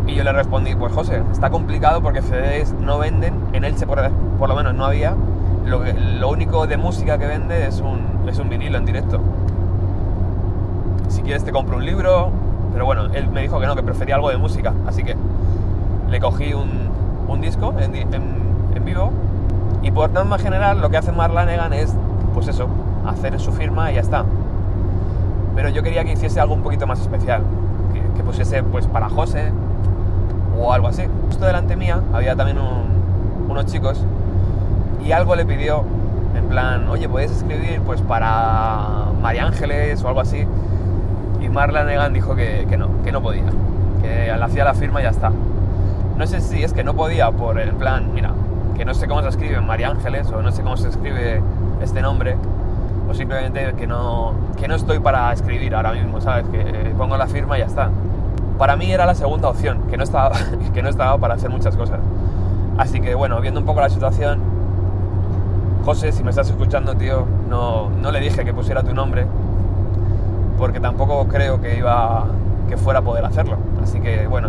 Y 0.07 0.15
yo 0.15 0.23
le 0.23 0.33
respondí, 0.33 0.75
pues 0.77 0.93
José, 0.93 1.23
está 1.33 1.51
complicado 1.51 2.01
porque 2.01 2.23
CDs 2.23 2.73
no 2.81 2.99
venden, 2.99 3.35
en 3.53 3.65
Elche 3.65 3.87
por, 3.87 4.01
por 4.39 4.49
lo 4.49 4.55
menos 4.55 4.75
no 4.75 4.85
había, 4.85 5.15
lo, 5.67 6.29
único 6.29 6.67
de 6.67 6.77
música 6.77 7.19
que 7.19 7.27
vende 7.27 7.67
es 7.67 7.81
un, 7.81 8.29
es 8.29 8.39
un 8.39 8.49
vinilo 8.49 8.79
en 8.79 8.85
directo. 8.85 9.21
Si 11.09 11.23
quieres 11.23 11.45
te 11.45 11.53
compro 11.53 11.77
un 11.77 11.85
libro, 11.85 12.31
pero 12.73 12.85
bueno, 12.85 13.07
él 13.13 13.29
me 13.29 13.43
dijo 13.43 13.59
que 13.61 13.67
no, 13.67 13.75
que 13.75 13.83
prefería 13.83 14.15
algo 14.15 14.31
de 14.31 14.37
música, 14.37 14.73
así 14.87 15.03
que 15.03 15.17
le 16.09 16.21
cogí 16.21 16.55
un, 16.55 16.71
un 17.29 17.41
disco 17.41 17.75
en, 17.79 17.93
vivo 18.85 19.11
y 19.83 19.91
por 19.91 20.11
norma 20.11 20.39
general 20.39 20.81
lo 20.81 20.91
que 20.91 20.97
hace 20.97 21.11
Mark 21.11 21.35
Lanegan 21.35 21.73
es, 21.73 21.93
pues 22.35 22.47
eso, 22.47 22.69
hacer 23.05 23.41
su 23.41 23.51
firma 23.51 23.91
y 23.91 23.97
ya 23.97 24.01
está. 24.01 24.25
Pero 25.57 25.71
yo 25.71 25.83
quería 25.83 26.05
que 26.05 26.13
hiciese 26.13 26.39
algo 26.39 26.55
un 26.55 26.63
poquito 26.63 26.87
más 26.87 27.01
especial, 27.01 27.43
que, 28.15 28.23
pusiese 28.23 28.63
pues 28.63 28.87
para 28.87 29.09
José 29.09 29.51
o 30.61 30.73
algo 30.73 30.89
así. 30.89 31.05
Justo 31.29 31.47
delante 31.47 31.75
mía 31.75 32.01
había 32.13 32.37
también 32.37 32.59
un- 32.59 33.51
unos 33.51 33.67
chicos 33.67 34.05
y 35.07 35.13
algo 35.13 35.37
le 35.37 35.47
pidió 35.47 35.85
en 36.37 36.49
plan, 36.49 36.89
oye, 36.89 37.09
¿puedes 37.09 37.31
escribir 37.31 37.81
pues 37.87 38.03
para 38.03 39.07
María 39.23 39.47
Ángeles 39.47 40.03
o 40.03 40.09
algo 40.09 40.21
así? 40.21 40.45
Y 41.41 41.49
Mark 41.49 41.73
Lanegan 41.73 42.13
dijo 42.13 42.35
que, 42.35 42.67
que 42.69 42.77
no, 42.77 42.89
que 43.05 43.13
no 43.13 43.23
podía, 43.23 43.45
que 44.03 44.33
le 44.37 44.45
hacía 44.45 44.65
la 44.65 44.75
firma 44.75 45.01
y 45.01 45.05
ya 45.05 45.11
está. 45.11 45.31
No 46.17 46.27
sé 46.27 46.41
si 46.41 46.63
es 46.63 46.73
que 46.73 46.83
no 46.83 46.95
podía 46.95 47.31
por 47.31 47.61
el 47.61 47.73
plan, 47.73 48.13
mira, 48.15 48.33
que 48.77 48.85
no 48.85 48.95
sé 48.95 49.07
cómo 49.07 49.23
se 49.23 49.29
escribe 49.29 49.61
María 49.61 49.91
Ángeles 49.91 50.29
o 50.33 50.43
no 50.43 50.51
sé 50.51 50.63
cómo 50.63 50.77
se 50.77 50.89
escribe 50.89 51.41
este 51.81 52.03
nombre, 52.03 52.37
o 53.09 53.15
simplemente 53.15 53.75
que 53.75 53.87
no, 53.87 54.35
que 54.59 54.67
no 54.67 54.75
estoy 54.75 54.99
para 54.99 55.33
escribir 55.33 55.75
ahora 55.75 55.93
mismo, 55.93 56.21
¿sabes? 56.21 56.47
Que 56.49 56.93
pongo 56.99 57.17
la 57.17 57.29
firma 57.29 57.57
y 57.57 57.61
ya 57.61 57.67
está. 57.67 57.91
Para 58.59 58.77
mí 58.77 58.91
era 58.91 59.07
la 59.07 59.15
segunda 59.15 59.49
opción, 59.49 59.83
que 59.89 59.97
no 59.97 60.03
estaba, 60.03 60.33
que 60.75 60.83
no 60.83 60.89
estaba 60.89 61.17
para 61.19 61.35
hacer 61.35 61.51
muchas 61.51 61.77
cosas. 61.77 62.01
Así 62.77 63.01
que 63.01 63.15
bueno, 63.15 63.41
viendo 63.41 63.61
un 63.61 63.67
poco 63.67 63.81
la 63.81 63.89
situación, 63.89 64.56
José, 65.87 66.11
si 66.11 66.25
me 66.25 66.31
estás 66.31 66.51
escuchando, 66.51 66.97
tío, 66.97 67.25
no, 67.49 67.91
no 67.91 68.11
le 68.11 68.19
dije 68.19 68.45
que 68.45 68.53
pusiera 68.53 68.83
tu 68.83 68.93
nombre, 68.93 69.25
porque 70.59 70.81
tampoco 70.81 71.29
creo 71.29 71.61
que 71.61 71.79
iba 71.79 72.27
que 72.69 72.77
fuera 72.77 72.99
a 72.99 73.03
poder 73.03 73.25
hacerlo. 73.25 73.57
Así 73.81 74.01
que 74.01 74.27
bueno, 74.27 74.49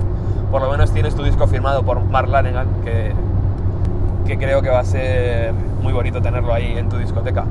por 0.50 0.64
lo 0.64 0.72
menos 0.72 0.92
tienes 0.92 1.14
tu 1.14 1.22
disco 1.22 1.46
firmado 1.46 1.84
por 1.84 2.04
Mark 2.04 2.28
Lanegan, 2.28 2.68
que, 2.84 3.14
que 4.26 4.40
creo 4.40 4.64
que 4.64 4.70
va 4.70 4.80
a 4.80 4.84
ser 4.84 5.54
muy 5.84 5.94
bonito 5.94 6.24
tenerlo 6.24 6.56
ahí 6.56 6.76
en 6.76 6.90
tu 6.90 6.98
discoteca. 6.98 7.46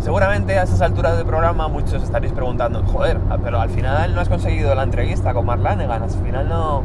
Seguramente 0.00 0.58
a 0.58 0.64
esas 0.64 0.82
alturas 0.82 1.16
del 1.16 1.24
programa 1.24 1.66
muchos 1.68 2.02
estaréis 2.02 2.34
preguntando, 2.34 2.82
joder, 2.82 3.20
pero 3.42 3.58
al 3.58 3.70
final 3.70 4.14
no 4.14 4.20
has 4.20 4.28
conseguido 4.28 4.74
la 4.74 4.82
entrevista 4.82 5.32
con 5.32 5.46
Mark 5.46 5.62
Lanegan, 5.62 6.02
al 6.02 6.10
final 6.10 6.46
no, 6.46 6.82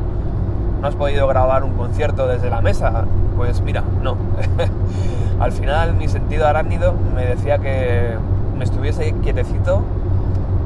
no 0.81 0.87
has 0.87 0.95
podido 0.95 1.27
grabar 1.27 1.65
un 1.65 1.73
concierto 1.73 2.27
desde 2.27 2.49
la 2.49 2.61
mesa. 2.61 3.03
Pues 3.35 3.59
mira, 3.59 3.83
no. 4.01 4.15
al 5.39 5.51
final 5.51 5.93
mi 5.95 6.07
sentido 6.07 6.47
arácnido 6.47 6.93
me 7.13 7.25
decía 7.25 7.57
que 7.57 8.15
me 8.57 8.63
estuviese 8.63 9.13
quietecito 9.21 9.81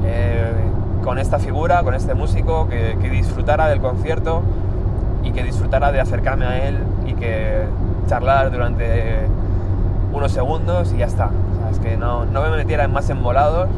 eh, 0.04 0.52
con 1.02 1.18
esta 1.18 1.38
figura, 1.38 1.82
con 1.82 1.94
este 1.94 2.14
músico, 2.14 2.68
que, 2.68 2.96
disfrutara 3.10 3.68
del 3.68 3.80
concierto 3.80 4.42
y 5.24 5.32
que 5.32 5.42
disfrutara 5.42 5.92
de 5.92 6.00
acercarme 6.00 6.46
a 6.46 6.68
él 6.68 6.78
y 7.06 7.14
que 7.14 7.64
charlar 8.06 8.50
durante 8.50 9.26
unos 10.12 10.32
segundos 10.32 10.92
y 10.92 10.98
ya 10.98 11.06
está. 11.06 11.30
Es 11.70 11.78
que 11.78 11.96
no, 11.96 12.24
no 12.26 12.42
me 12.42 12.50
metiera 12.50 12.84
en 12.84 12.92
más 12.92 13.08
embolados 13.10 13.68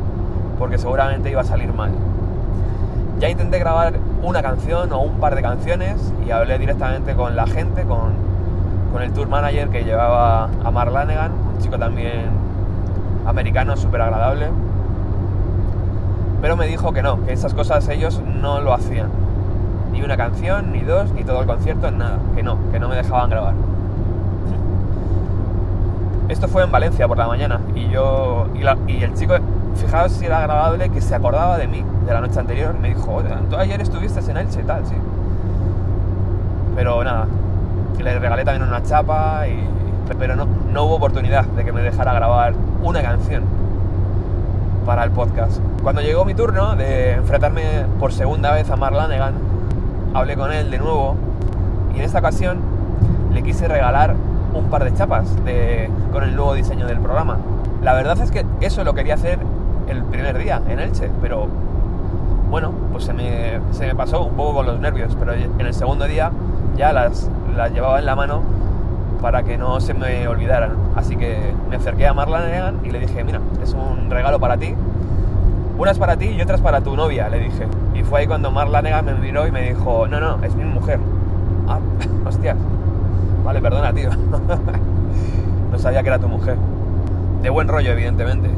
porque 0.59 0.79
seguramente 0.79 1.31
iba 1.31 1.41
a 1.41 1.45
salir 1.45 1.73
mal. 1.73 1.91
Ya 3.19 3.29
intenté 3.29 3.59
grabar 3.59 3.95
una 4.23 4.43
canción 4.43 4.93
o 4.93 5.01
un 5.01 5.21
par 5.21 5.35
de 5.35 5.43
canciones 5.43 6.13
y 6.27 6.31
hablé 6.31 6.59
directamente 6.59 7.15
con 7.15 7.37
la 7.37 7.47
gente, 7.47 7.85
con, 7.85 8.32
con 8.93 9.03
el 9.03 9.13
tour 9.13 9.29
manager 9.29 9.69
que 9.71 9.85
llevaba 9.85 10.49
a 10.65 10.71
Mark 10.71 10.93
Lanegan, 10.93 11.33
un 11.55 11.59
chico 11.63 11.79
también 11.79 12.27
americano, 13.27 13.77
súper 13.77 14.03
agradable. 14.03 14.49
Pero 16.41 16.57
me 16.57 16.67
dijo 16.67 16.93
que 16.93 17.03
no, 17.03 17.25
que 17.25 17.33
esas 17.33 17.55
cosas 17.55 17.89
ellos 17.89 18.21
no 18.41 18.61
lo 18.61 18.75
hacían. 18.75 19.09
Ni 19.93 20.03
una 20.03 20.17
canción, 20.17 20.73
ni 20.73 20.81
dos, 20.81 21.13
ni 21.13 21.23
todo 21.25 21.41
el 21.41 21.47
concierto, 21.47 21.91
nada. 21.91 22.19
Que 22.35 22.43
no, 22.43 22.59
que 22.73 22.81
no 22.81 22.89
me 22.89 22.97
dejaban 22.97 23.31
grabar. 23.31 23.55
Esto 26.29 26.49
fue 26.49 26.63
en 26.65 26.73
Valencia 26.73 27.07
por 27.07 27.19
la 27.19 27.27
mañana 27.27 27.61
y 27.75 27.89
yo 27.89 28.47
y, 28.55 28.61
la- 28.63 28.79
y 28.87 29.03
el 29.03 29.13
chico, 29.15 29.35
fijaos 29.77 30.13
si 30.13 30.25
era 30.27 30.39
agradable 30.39 30.89
que 30.91 31.01
se 31.01 31.15
acordaba 31.15 31.59
de 31.59 31.67
mí 31.69 31.85
de 32.07 32.13
la 32.13 32.21
noche 32.21 32.41
anterior. 32.41 32.75
Me 32.81 32.89
dijo, 32.89 33.13
"Oye, 33.13 33.29
tú 33.51 33.57
ayer 33.57 33.81
estuviste 33.81 34.19
en 34.31 34.37
Elche 34.39 34.61
y 34.61 34.65
tal, 34.65 34.85
sí. 34.87 34.95
Pero 36.75 37.05
nada, 37.05 37.27
le 38.03 38.19
regalé 38.19 38.45
también 38.45 38.67
una 38.69 38.83
chapa 38.83 39.47
y 39.49 39.69
pero 40.19 40.37
no, 40.37 40.47
no 40.73 40.85
hubo 40.85 40.97
oportunidad 40.97 41.45
de 41.47 41.65
que 41.65 41.73
me 41.73 41.81
dejara 41.81 42.13
grabar 42.13 42.53
una 42.83 43.01
canción 43.03 43.45
para 44.85 45.05
el 45.05 45.11
podcast. 45.11 45.59
Cuando 45.83 46.03
llegó 46.03 46.25
mi 46.25 46.35
turno 46.35 46.77
de 46.77 47.13
enfrentarme 47.15 47.63
por 47.99 48.13
segunda 48.13 48.53
vez 48.53 48.69
a 48.71 48.77
Mark 48.77 48.95
Lanegan, 48.95 49.33
hablé 50.13 50.37
con 50.37 50.53
él 50.53 50.71
de 50.71 50.79
nuevo 50.79 51.15
y 51.95 51.99
en 51.99 52.05
esta 52.05 52.19
ocasión 52.19 52.59
le 53.33 53.43
quise 53.43 53.69
regalar 53.69 54.15
un 54.55 54.65
par 54.67 54.85
de 54.85 54.93
chapas 54.93 55.35
de- 55.45 55.89
con 56.13 56.25
el 56.25 56.37
nuevo 56.37 56.53
diseño 56.55 56.87
del 56.87 56.99
programa. 56.99 57.39
La 57.83 57.95
verdad 57.95 58.21
es 58.21 58.31
que 58.31 58.45
eso 58.61 58.85
lo 58.85 58.93
quería 58.95 59.15
hacer 59.15 59.39
el 59.89 60.03
primer 60.05 60.37
día 60.37 60.61
en 60.69 60.79
Elche, 60.79 61.11
pero 61.23 61.47
bueno, 62.51 62.71
pues 62.93 63.05
se 63.05 63.15
me, 63.15 63.61
se 63.71 63.87
me 63.87 63.95
pasó 63.95 64.25
un 64.27 64.35
poco 64.35 64.57
con 64.57 64.67
los 64.67 64.79
nervios, 64.79 65.17
pero 65.19 65.33
en 65.33 65.59
el 65.61 65.73
segundo 65.73 66.05
día 66.05 66.31
ya 66.77 66.93
las, 66.93 67.31
las 67.57 67.73
llevaba 67.73 67.99
en 67.99 68.07
la 68.07 68.17
mano 68.17 68.43
para 69.21 69.45
que 69.45 69.57
no 69.57 69.81
se 69.81 69.95
me 69.95 70.27
olvidaran. 70.27 70.73
Así 70.97 71.17
que 71.17 71.55
me 71.71 71.77
acerqué 71.77 72.07
a 72.07 72.13
Mark 72.13 72.31
Lanegan 72.31 72.81
y 72.85 72.91
le 72.91 73.01
dije, 73.01 73.23
mira, 73.25 73.41
es 73.63 73.73
un 73.73 74.11
regalo 74.11 74.41
para 74.41 74.57
ti. 74.57 74.75
Unas 75.79 75.99
para 75.99 76.17
ti 76.17 76.27
y 76.27 76.43
otras 76.43 76.61
para 76.61 76.81
tu 76.81 76.97
novia, 76.97 77.29
le 77.29 77.39
dije. 77.39 77.67
Y 77.95 78.03
fue 78.03 78.21
ahí 78.21 78.27
cuando 78.27 78.51
Mark 78.51 78.71
Lanegan 78.71 79.05
me 79.05 79.15
miró 79.15 79.47
y 79.47 79.53
me 79.53 79.63
dijo, 79.63 80.07
no, 80.09 80.21
no, 80.21 80.45
es 80.45 80.55
mi 80.55 80.65
mujer. 80.65 80.99
Ah, 81.69 81.79
hostias. 82.27 82.57
Vale, 83.45 83.61
perdona, 83.61 83.93
tío. 83.93 84.11
no 85.73 85.79
sabía 85.79 86.03
que 86.03 86.09
era 86.09 86.19
tu 86.19 86.29
mujer. 86.29 86.57
De 87.43 87.51
buen 87.51 87.69
rollo, 87.69 87.93
evidentemente. 87.93 88.51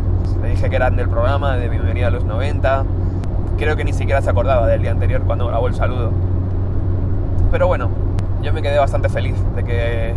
Le 0.43 0.51
dije 0.51 0.69
que 0.69 0.77
eran 0.77 0.97
del 0.97 1.09
programa, 1.09 1.57
de 1.57 1.69
Bienvenida 1.69 2.09
a 2.09 2.11
los 2.11 2.25
90. 2.25 2.85
Creo 3.57 3.77
que 3.77 3.85
ni 3.85 3.93
siquiera 3.93 4.21
se 4.21 4.31
acordaba 4.31 4.67
del 4.67 4.83
día 4.83 4.91
anterior 4.91 5.23
cuando 5.23 5.47
grabó 5.47 5.69
el 5.69 5.75
saludo. 5.75 6.11
Pero 7.51 7.67
bueno, 7.67 7.89
yo 8.45 8.53
me 8.53 8.61
quedé 8.61 8.79
bastante 8.79 9.09
feliz 9.09 9.35
de 9.57 9.65
que 9.65 10.15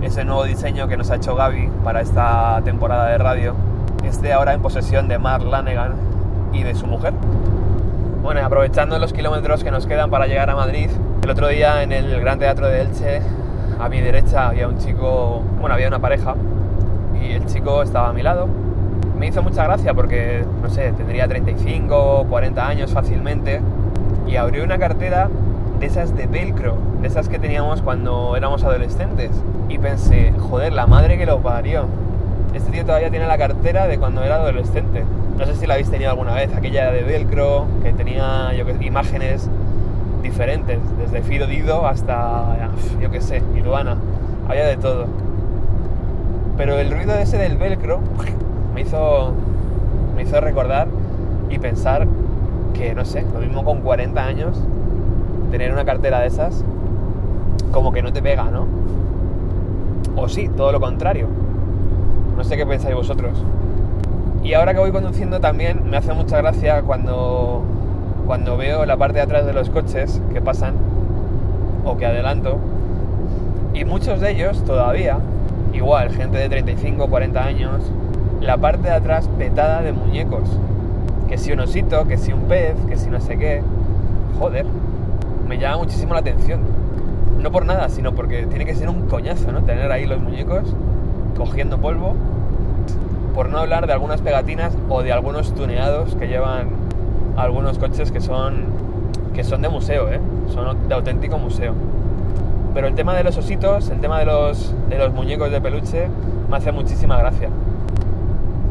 ese 0.00 0.24
nuevo 0.24 0.44
diseño 0.44 0.88
que 0.88 0.96
nos 0.96 1.10
ha 1.10 1.16
hecho 1.16 1.36
Gaby 1.36 1.68
para 1.84 2.00
esta 2.00 2.62
temporada 2.64 3.08
de 3.10 3.18
radio 3.18 3.54
esté 4.04 4.32
ahora 4.32 4.54
en 4.54 4.62
posesión 4.62 5.06
de 5.06 5.18
Mark 5.18 5.44
Lanegan 5.44 5.92
y 6.54 6.62
de 6.62 6.74
su 6.74 6.86
mujer. 6.86 7.12
Bueno, 8.22 8.40
aprovechando 8.42 8.98
los 8.98 9.12
kilómetros 9.12 9.62
que 9.62 9.70
nos 9.70 9.86
quedan 9.86 10.08
para 10.08 10.26
llegar 10.26 10.48
a 10.48 10.56
Madrid, 10.56 10.88
el 11.22 11.28
otro 11.28 11.48
día 11.48 11.82
en 11.82 11.92
el 11.92 12.18
Gran 12.20 12.38
Teatro 12.38 12.68
de 12.68 12.80
Elche, 12.80 13.20
a 13.78 13.88
mi 13.90 14.00
derecha 14.00 14.48
había 14.48 14.66
un 14.66 14.78
chico, 14.78 15.42
bueno, 15.60 15.74
había 15.74 15.88
una 15.88 15.98
pareja 15.98 16.34
y 17.22 17.32
el 17.32 17.44
chico 17.44 17.82
estaba 17.82 18.08
a 18.08 18.12
mi 18.14 18.22
lado. 18.22 18.48
Me 19.18 19.26
hizo 19.26 19.42
mucha 19.42 19.64
gracia 19.64 19.92
porque, 19.92 20.42
no 20.62 20.70
sé, 20.70 20.92
tendría 20.92 21.28
35 21.28 22.20
o 22.20 22.24
40 22.24 22.66
años 22.66 22.92
fácilmente 22.92 23.60
y 24.26 24.36
abrió 24.36 24.64
una 24.64 24.78
cartera 24.78 25.28
de 25.82 25.88
esas 25.88 26.16
de 26.16 26.28
velcro, 26.28 26.76
de 27.00 27.08
esas 27.08 27.28
que 27.28 27.40
teníamos 27.40 27.82
cuando 27.82 28.36
éramos 28.36 28.62
adolescentes. 28.62 29.32
Y 29.68 29.78
pensé, 29.78 30.32
joder, 30.38 30.72
la 30.72 30.86
madre 30.86 31.18
que 31.18 31.26
lo 31.26 31.40
parió. 31.40 31.86
Este 32.54 32.70
tío 32.70 32.84
todavía 32.86 33.10
tiene 33.10 33.26
la 33.26 33.36
cartera 33.36 33.88
de 33.88 33.98
cuando 33.98 34.22
era 34.22 34.36
adolescente. 34.36 35.02
No 35.36 35.44
sé 35.44 35.56
si 35.56 35.66
la 35.66 35.74
habéis 35.74 35.90
tenido 35.90 36.10
alguna 36.10 36.34
vez, 36.34 36.54
aquella 36.54 36.92
de 36.92 37.02
velcro, 37.02 37.66
que 37.82 37.92
tenía 37.92 38.52
yo 38.54 38.64
que, 38.64 38.76
imágenes 38.84 39.48
diferentes, 40.22 40.78
desde 40.98 41.20
Fido 41.22 41.48
Dido 41.48 41.84
hasta, 41.84 42.70
yo 43.00 43.10
qué 43.10 43.20
sé, 43.20 43.42
Iruana. 43.56 43.96
Había 44.48 44.66
de 44.66 44.76
todo. 44.76 45.06
Pero 46.56 46.78
el 46.78 46.92
ruido 46.92 47.12
ese 47.16 47.38
del 47.38 47.56
velcro 47.56 47.98
me 48.72 48.82
hizo, 48.82 49.32
me 50.14 50.22
hizo 50.22 50.40
recordar 50.40 50.86
y 51.50 51.58
pensar 51.58 52.06
que, 52.72 52.94
no 52.94 53.04
sé, 53.04 53.26
lo 53.34 53.40
mismo 53.40 53.64
con 53.64 53.80
40 53.80 54.24
años, 54.24 54.56
tener 55.52 55.70
una 55.70 55.84
cartera 55.84 56.20
de 56.20 56.28
esas, 56.28 56.64
como 57.72 57.92
que 57.92 58.02
no 58.02 58.10
te 58.12 58.22
pega, 58.22 58.44
¿no? 58.50 58.66
O 60.16 60.28
sí, 60.28 60.48
todo 60.48 60.72
lo 60.72 60.80
contrario. 60.80 61.28
No 62.36 62.42
sé 62.42 62.56
qué 62.56 62.66
pensáis 62.66 62.94
vosotros. 62.94 63.44
Y 64.42 64.54
ahora 64.54 64.72
que 64.72 64.80
voy 64.80 64.90
conduciendo 64.90 65.40
también 65.40 65.88
me 65.88 65.98
hace 65.98 66.14
mucha 66.14 66.38
gracia 66.38 66.82
cuando, 66.82 67.62
cuando 68.26 68.56
veo 68.56 68.86
la 68.86 68.96
parte 68.96 69.18
de 69.18 69.20
atrás 69.20 69.44
de 69.44 69.52
los 69.52 69.68
coches 69.68 70.20
que 70.32 70.40
pasan 70.40 70.74
o 71.84 71.98
que 71.98 72.06
adelanto. 72.06 72.56
Y 73.74 73.84
muchos 73.84 74.20
de 74.20 74.30
ellos 74.30 74.64
todavía, 74.64 75.18
igual, 75.74 76.10
gente 76.10 76.38
de 76.38 76.48
35, 76.48 77.08
40 77.08 77.44
años, 77.44 77.82
la 78.40 78.56
parte 78.56 78.88
de 78.88 78.94
atrás 78.94 79.28
petada 79.38 79.82
de 79.82 79.92
muñecos. 79.92 80.48
Que 81.28 81.36
si 81.36 81.52
un 81.52 81.60
osito, 81.60 82.08
que 82.08 82.16
si 82.16 82.32
un 82.32 82.42
pez, 82.42 82.74
que 82.88 82.96
si 82.96 83.10
no 83.10 83.20
sé 83.20 83.36
qué. 83.36 83.62
Joder, 84.38 84.66
me 85.52 85.58
llama 85.58 85.76
muchísimo 85.76 86.14
la 86.14 86.20
atención. 86.20 86.60
No 87.42 87.52
por 87.52 87.66
nada, 87.66 87.90
sino 87.90 88.14
porque 88.14 88.46
tiene 88.46 88.64
que 88.64 88.74
ser 88.74 88.88
un 88.88 89.06
coñazo, 89.06 89.52
¿no? 89.52 89.60
Tener 89.64 89.92
ahí 89.92 90.06
los 90.06 90.18
muñecos 90.18 90.62
cogiendo 91.36 91.76
polvo. 91.76 92.14
Por 93.34 93.50
no 93.50 93.58
hablar 93.58 93.86
de 93.86 93.92
algunas 93.92 94.22
pegatinas 94.22 94.74
o 94.88 95.02
de 95.02 95.12
algunos 95.12 95.54
tuneados 95.54 96.14
que 96.14 96.26
llevan 96.26 96.68
algunos 97.36 97.78
coches 97.78 98.10
que 98.10 98.22
son 98.22 98.64
que 99.34 99.44
son 99.44 99.60
de 99.60 99.68
museo, 99.68 100.10
¿eh? 100.10 100.20
Son 100.54 100.88
de 100.88 100.94
auténtico 100.94 101.36
museo. 101.36 101.74
Pero 102.72 102.86
el 102.86 102.94
tema 102.94 103.14
de 103.14 103.22
los 103.22 103.36
ositos, 103.36 103.90
el 103.90 104.00
tema 104.00 104.20
de 104.20 104.24
los, 104.24 104.74
de 104.88 104.96
los 104.96 105.12
muñecos 105.12 105.50
de 105.50 105.60
peluche, 105.60 106.08
me 106.48 106.56
hace 106.56 106.72
muchísima 106.72 107.18
gracia. 107.18 107.50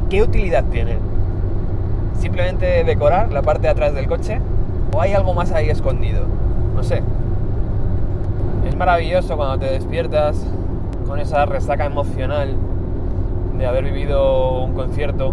¿Qué 0.10 0.24
utilidad 0.24 0.64
tiene? 0.72 0.98
¿Simplemente 2.20 2.84
decorar 2.84 3.32
la 3.32 3.44
parte 3.44 3.64
de 3.64 3.70
atrás 3.70 3.94
del 3.94 4.08
coche? 4.08 4.42
¿O 4.92 5.00
hay 5.00 5.14
algo 5.14 5.36
más 5.36 5.52
ahí 5.52 5.70
escondido? 5.70 6.41
No 6.82 6.88
sé. 6.88 7.04
Es 8.68 8.76
maravilloso 8.76 9.38
cuando 9.38 9.60
te 9.60 9.72
despiertas 9.72 10.44
con 11.08 11.20
esa 11.20 11.46
resaca 11.46 11.86
emocional 11.86 12.56
de 13.56 13.68
haber 13.68 13.84
vivido 13.84 14.64
un 14.64 14.74
concierto 14.74 15.32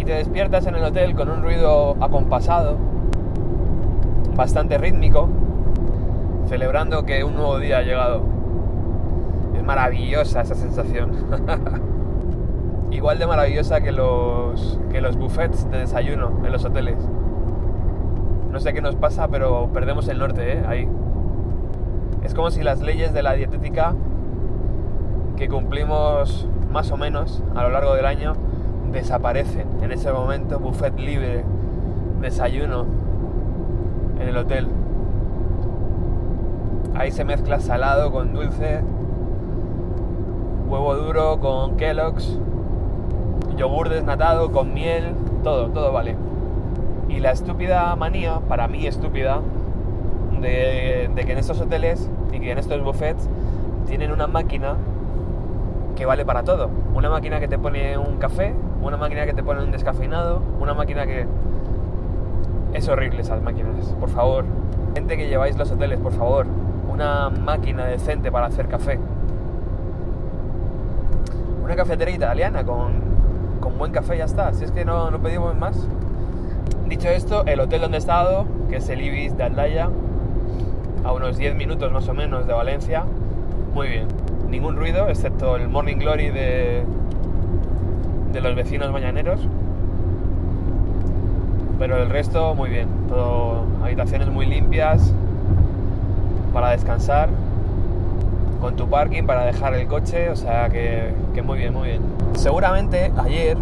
y 0.00 0.04
te 0.04 0.14
despiertas 0.14 0.66
en 0.66 0.74
el 0.74 0.82
hotel 0.82 1.14
con 1.14 1.30
un 1.30 1.42
ruido 1.44 1.96
acompasado, 2.00 2.76
bastante 4.34 4.78
rítmico, 4.78 5.28
celebrando 6.48 7.04
que 7.06 7.22
un 7.22 7.36
nuevo 7.36 7.60
día 7.60 7.78
ha 7.78 7.82
llegado. 7.82 8.22
Es 9.56 9.62
maravillosa 9.62 10.40
esa 10.40 10.56
sensación. 10.56 11.12
Igual 12.90 13.20
de 13.20 13.28
maravillosa 13.28 13.80
que 13.80 13.92
los, 13.92 14.80
que 14.90 15.00
los 15.00 15.16
buffets 15.16 15.70
de 15.70 15.78
desayuno 15.78 16.32
en 16.44 16.50
los 16.50 16.64
hoteles. 16.64 16.96
No 18.52 18.60
sé 18.60 18.74
qué 18.74 18.82
nos 18.82 18.96
pasa, 18.96 19.28
pero 19.28 19.70
perdemos 19.72 20.06
el 20.08 20.18
norte, 20.18 20.52
¿eh? 20.52 20.62
Ahí. 20.68 20.86
Es 22.22 22.34
como 22.34 22.50
si 22.50 22.62
las 22.62 22.82
leyes 22.82 23.14
de 23.14 23.22
la 23.22 23.32
dietética 23.32 23.94
que 25.36 25.48
cumplimos 25.48 26.46
más 26.70 26.90
o 26.92 26.98
menos 26.98 27.42
a 27.54 27.62
lo 27.62 27.70
largo 27.70 27.94
del 27.94 28.04
año 28.04 28.34
desaparecen. 28.92 29.66
En 29.82 29.90
ese 29.90 30.12
momento, 30.12 30.58
buffet 30.58 30.98
libre, 30.98 31.44
desayuno 32.20 32.84
en 34.20 34.28
el 34.28 34.36
hotel. 34.36 34.68
Ahí 36.94 37.10
se 37.10 37.24
mezcla 37.24 37.58
salado 37.58 38.12
con 38.12 38.34
dulce, 38.34 38.82
huevo 40.68 40.94
duro 40.94 41.40
con 41.40 41.78
Kellogg's, 41.78 42.38
yogur 43.56 43.88
desnatado 43.88 44.52
con 44.52 44.74
miel, 44.74 45.14
todo, 45.42 45.70
todo 45.70 45.90
vale. 45.90 46.16
Y 47.12 47.20
la 47.20 47.32
estúpida 47.32 47.94
manía, 47.94 48.40
para 48.48 48.68
mí 48.68 48.86
estúpida, 48.86 49.40
de, 50.40 51.10
que 51.14 51.32
en 51.32 51.38
estos 51.38 51.60
hoteles 51.60 52.10
y 52.32 52.40
que 52.40 52.50
en 52.50 52.58
estos 52.58 52.82
buffets 52.82 53.28
tienen 53.86 54.10
una 54.12 54.26
máquina 54.26 54.76
que 55.94 56.06
vale 56.06 56.24
para 56.24 56.42
todo. 56.42 56.70
Una 56.94 57.10
máquina 57.10 57.38
que 57.38 57.48
te 57.48 57.58
pone 57.58 57.98
un 57.98 58.16
café, 58.16 58.54
una 58.80 58.96
máquina 58.96 59.26
que 59.26 59.34
te 59.34 59.42
pone 59.42 59.62
un 59.62 59.70
descafeinado, 59.70 60.40
una 60.58 60.72
máquina 60.72 61.06
que... 61.06 61.26
Es 62.72 62.88
horrible 62.88 63.20
esas 63.20 63.42
máquinas, 63.42 63.84
por 64.00 64.08
favor. 64.08 64.46
Gente 64.94 65.18
que 65.18 65.28
lleváis 65.28 65.56
los 65.58 65.70
hoteles, 65.70 66.00
por 66.00 66.12
favor. 66.12 66.46
Una 66.90 67.28
máquina 67.28 67.84
decente 67.84 68.32
para 68.32 68.46
hacer 68.46 68.68
café. 68.68 68.98
Una 71.62 71.76
cafetería 71.76 72.14
italiana 72.14 72.64
con, 72.64 72.92
con 73.60 73.76
buen 73.76 73.92
café 73.92 74.16
ya 74.16 74.24
está. 74.24 74.54
Si 74.54 74.64
es 74.64 74.72
que 74.72 74.86
no, 74.86 75.10
no 75.10 75.18
pedimos 75.18 75.54
más. 75.54 75.86
Dicho 76.92 77.08
esto, 77.08 77.46
el 77.46 77.58
hotel 77.58 77.80
donde 77.80 77.96
he 77.96 78.00
estado, 78.00 78.44
que 78.68 78.76
es 78.76 78.88
el 78.90 79.00
Ibis 79.00 79.34
de 79.34 79.44
Aldaya, 79.44 79.88
a 81.02 81.12
unos 81.12 81.38
10 81.38 81.54
minutos 81.54 81.90
más 81.90 82.06
o 82.06 82.12
menos 82.12 82.46
de 82.46 82.52
Valencia, 82.52 83.04
muy 83.72 83.88
bien. 83.88 84.08
Ningún 84.50 84.76
ruido, 84.76 85.08
excepto 85.08 85.56
el 85.56 85.68
Morning 85.68 85.96
Glory 85.96 86.28
de, 86.28 86.84
de 88.34 88.40
los 88.42 88.54
vecinos 88.54 88.92
mañaneros. 88.92 89.40
Pero 91.78 91.96
el 91.96 92.10
resto, 92.10 92.54
muy 92.54 92.68
bien. 92.68 92.88
Todo, 93.08 93.64
habitaciones 93.82 94.28
muy 94.28 94.44
limpias 94.44 95.14
para 96.52 96.72
descansar. 96.72 97.30
Con 98.60 98.76
tu 98.76 98.86
parking 98.90 99.22
para 99.22 99.46
dejar 99.46 99.72
el 99.76 99.86
coche, 99.86 100.28
o 100.28 100.36
sea 100.36 100.68
que, 100.68 101.14
que 101.32 101.40
muy 101.40 101.56
bien, 101.56 101.72
muy 101.72 101.88
bien. 101.88 102.02
Seguramente 102.34 103.10
ayer, 103.16 103.56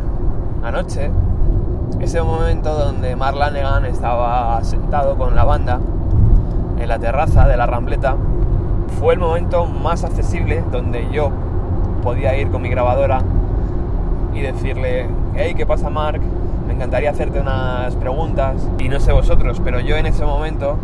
anoche, 0.64 1.10
ese 1.98 2.22
momento 2.22 2.72
donde 2.72 3.16
Mark 3.16 3.36
Lanegan 3.36 3.84
estaba 3.84 4.62
sentado 4.64 5.16
con 5.16 5.34
la 5.34 5.44
banda 5.44 5.80
en 6.78 6.88
la 6.88 6.98
terraza 6.98 7.46
de 7.46 7.56
la 7.56 7.66
Rambleta 7.66 8.16
fue 8.98 9.14
el 9.14 9.20
momento 9.20 9.66
más 9.66 10.04
accesible 10.04 10.62
donde 10.70 11.08
yo 11.10 11.30
podía 12.02 12.36
ir 12.36 12.50
con 12.50 12.62
mi 12.62 12.68
grabadora 12.68 13.22
y 14.34 14.40
decirle, 14.40 15.06
hey, 15.34 15.54
¿qué 15.56 15.66
pasa 15.66 15.90
Mark? 15.90 16.20
Me 16.66 16.74
encantaría 16.74 17.10
hacerte 17.10 17.40
unas 17.40 17.94
preguntas 17.96 18.56
y 18.78 18.88
no 18.88 19.00
sé 19.00 19.12
vosotros, 19.12 19.60
pero 19.62 19.80
yo 19.80 19.96
en 19.96 20.06
ese 20.06 20.24
momento 20.24 20.76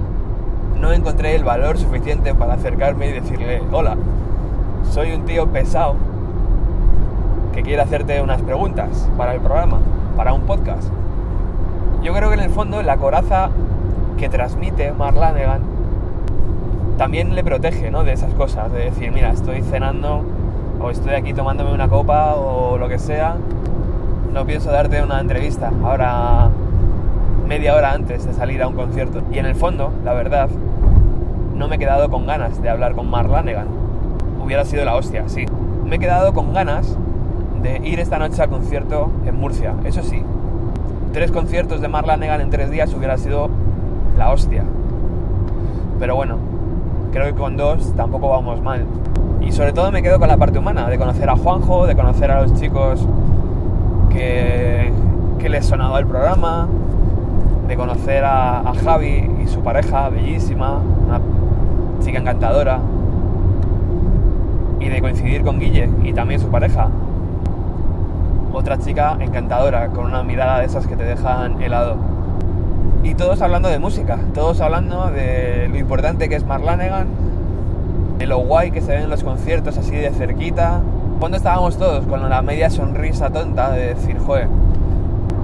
no 0.80 0.92
encontré 0.92 1.34
el 1.34 1.44
valor 1.44 1.78
suficiente 1.78 2.34
para 2.34 2.54
acercarme 2.54 3.08
y 3.08 3.12
decirle, 3.12 3.62
hola, 3.72 3.96
soy 4.90 5.12
un 5.12 5.24
tío 5.24 5.46
pesado 5.48 5.94
que 7.54 7.62
quiere 7.62 7.80
hacerte 7.80 8.20
unas 8.20 8.42
preguntas 8.42 9.08
para 9.16 9.34
el 9.34 9.40
programa, 9.40 9.78
para 10.16 10.32
un 10.32 10.42
podcast. 10.42 10.88
Yo 12.02 12.14
creo 12.14 12.28
que 12.28 12.34
en 12.34 12.40
el 12.40 12.50
fondo 12.50 12.82
la 12.82 12.96
coraza 12.96 13.50
que 14.16 14.28
transmite 14.28 14.92
Mark 14.92 15.16
Lanegan 15.16 15.60
también 16.96 17.34
le 17.34 17.44
protege 17.44 17.90
¿no? 17.90 18.04
de 18.04 18.12
esas 18.12 18.32
cosas, 18.34 18.72
de 18.72 18.84
decir, 18.84 19.12
mira, 19.12 19.30
estoy 19.30 19.62
cenando 19.62 20.22
o 20.80 20.90
estoy 20.90 21.14
aquí 21.14 21.34
tomándome 21.34 21.72
una 21.72 21.88
copa 21.88 22.34
o 22.34 22.78
lo 22.78 22.88
que 22.88 22.98
sea, 22.98 23.36
no 24.32 24.46
pienso 24.46 24.70
darte 24.70 25.02
una 25.02 25.20
entrevista 25.20 25.70
ahora 25.84 26.48
media 27.46 27.74
hora 27.74 27.92
antes 27.92 28.24
de 28.24 28.32
salir 28.32 28.62
a 28.62 28.68
un 28.68 28.74
concierto. 28.74 29.22
Y 29.32 29.38
en 29.38 29.46
el 29.46 29.54
fondo, 29.54 29.92
la 30.04 30.12
verdad, 30.14 30.48
no 31.54 31.68
me 31.68 31.76
he 31.76 31.78
quedado 31.78 32.10
con 32.10 32.26
ganas 32.26 32.60
de 32.60 32.68
hablar 32.68 32.94
con 32.94 33.08
Mark 33.08 33.30
Lanegan. 33.30 33.68
Hubiera 34.42 34.64
sido 34.64 34.84
la 34.84 34.94
hostia, 34.94 35.24
sí. 35.28 35.46
Me 35.84 35.96
he 35.96 35.98
quedado 35.98 36.32
con 36.32 36.52
ganas 36.52 36.96
ir 37.84 38.00
esta 38.00 38.18
noche 38.18 38.42
al 38.42 38.48
concierto 38.48 39.10
en 39.26 39.36
Murcia, 39.36 39.74
eso 39.84 40.02
sí. 40.02 40.22
Tres 41.12 41.30
conciertos 41.30 41.80
de 41.80 41.88
Mark 41.88 42.06
Lanegan 42.06 42.40
en 42.40 42.50
tres 42.50 42.70
días 42.70 42.92
hubiera 42.94 43.16
sido 43.16 43.48
la 44.18 44.30
hostia. 44.32 44.64
Pero 45.98 46.16
bueno, 46.16 46.36
creo 47.12 47.26
que 47.26 47.34
con 47.34 47.56
dos 47.56 47.94
tampoco 47.96 48.28
vamos 48.28 48.60
mal. 48.60 48.84
Y 49.40 49.52
sobre 49.52 49.72
todo 49.72 49.92
me 49.92 50.02
quedo 50.02 50.18
con 50.18 50.28
la 50.28 50.36
parte 50.36 50.58
humana, 50.58 50.88
de 50.88 50.98
conocer 50.98 51.30
a 51.30 51.36
Juanjo, 51.36 51.86
de 51.86 51.94
conocer 51.94 52.30
a 52.30 52.42
los 52.42 52.54
chicos 52.54 53.06
que, 54.10 54.92
que 55.38 55.48
les 55.48 55.64
sonaba 55.64 55.98
el 55.98 56.06
programa, 56.06 56.68
de 57.68 57.76
conocer 57.76 58.24
a, 58.24 58.60
a 58.60 58.74
Javi 58.74 59.30
y 59.42 59.46
su 59.46 59.60
pareja, 59.60 60.08
bellísima, 60.08 60.80
una 61.06 61.20
chica 62.02 62.18
encantadora, 62.18 62.80
y 64.80 64.88
de 64.88 65.00
coincidir 65.00 65.42
con 65.42 65.58
Guille 65.58 65.88
y 66.04 66.12
también 66.12 66.40
su 66.40 66.48
pareja, 66.48 66.88
otra 68.56 68.78
chica 68.78 69.16
encantadora, 69.20 69.88
con 69.88 70.06
una 70.06 70.22
mirada 70.22 70.60
de 70.60 70.66
esas 70.66 70.86
que 70.86 70.96
te 70.96 71.04
dejan 71.04 71.60
helado. 71.62 71.96
Y 73.02 73.14
todos 73.14 73.42
hablando 73.42 73.68
de 73.68 73.78
música, 73.78 74.18
todos 74.34 74.60
hablando 74.60 75.10
de 75.10 75.68
lo 75.68 75.76
importante 75.76 76.28
que 76.28 76.36
es 76.36 76.44
Mark 76.44 76.64
Lanegan, 76.64 77.06
de 78.18 78.26
lo 78.26 78.38
guay 78.38 78.70
que 78.70 78.80
se 78.80 78.96
ven 78.96 79.10
los 79.10 79.22
conciertos 79.22 79.76
así 79.78 79.94
de 79.94 80.10
cerquita, 80.10 80.80
¿Cuándo 81.18 81.38
estábamos 81.38 81.78
todos 81.78 82.04
con 82.06 82.28
la 82.28 82.42
media 82.42 82.68
sonrisa 82.68 83.30
tonta 83.30 83.70
de 83.70 83.94
decir, 83.94 84.18
joder, 84.18 84.48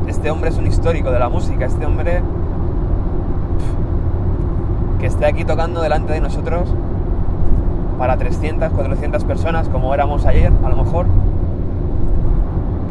este 0.07 0.31
hombre 0.31 0.51
es 0.51 0.59
un 0.59 0.67
histórico 0.67 1.11
de 1.11 1.19
la 1.19 1.31
música, 1.31 1.65
este 1.65 1.87
hombre 1.87 2.21
que 5.01 5.07
esté 5.07 5.25
aquí 5.25 5.47
tocando 5.47 5.81
delante 5.81 6.13
de 6.13 6.21
nosotros 6.21 6.69
para 7.99 8.19
300, 8.19 8.71
400 8.71 9.25
personas 9.25 9.71
como 9.71 9.95
éramos 9.95 10.27
ayer, 10.27 10.53
a 10.63 10.69
lo 10.69 10.77
mejor, 10.77 11.07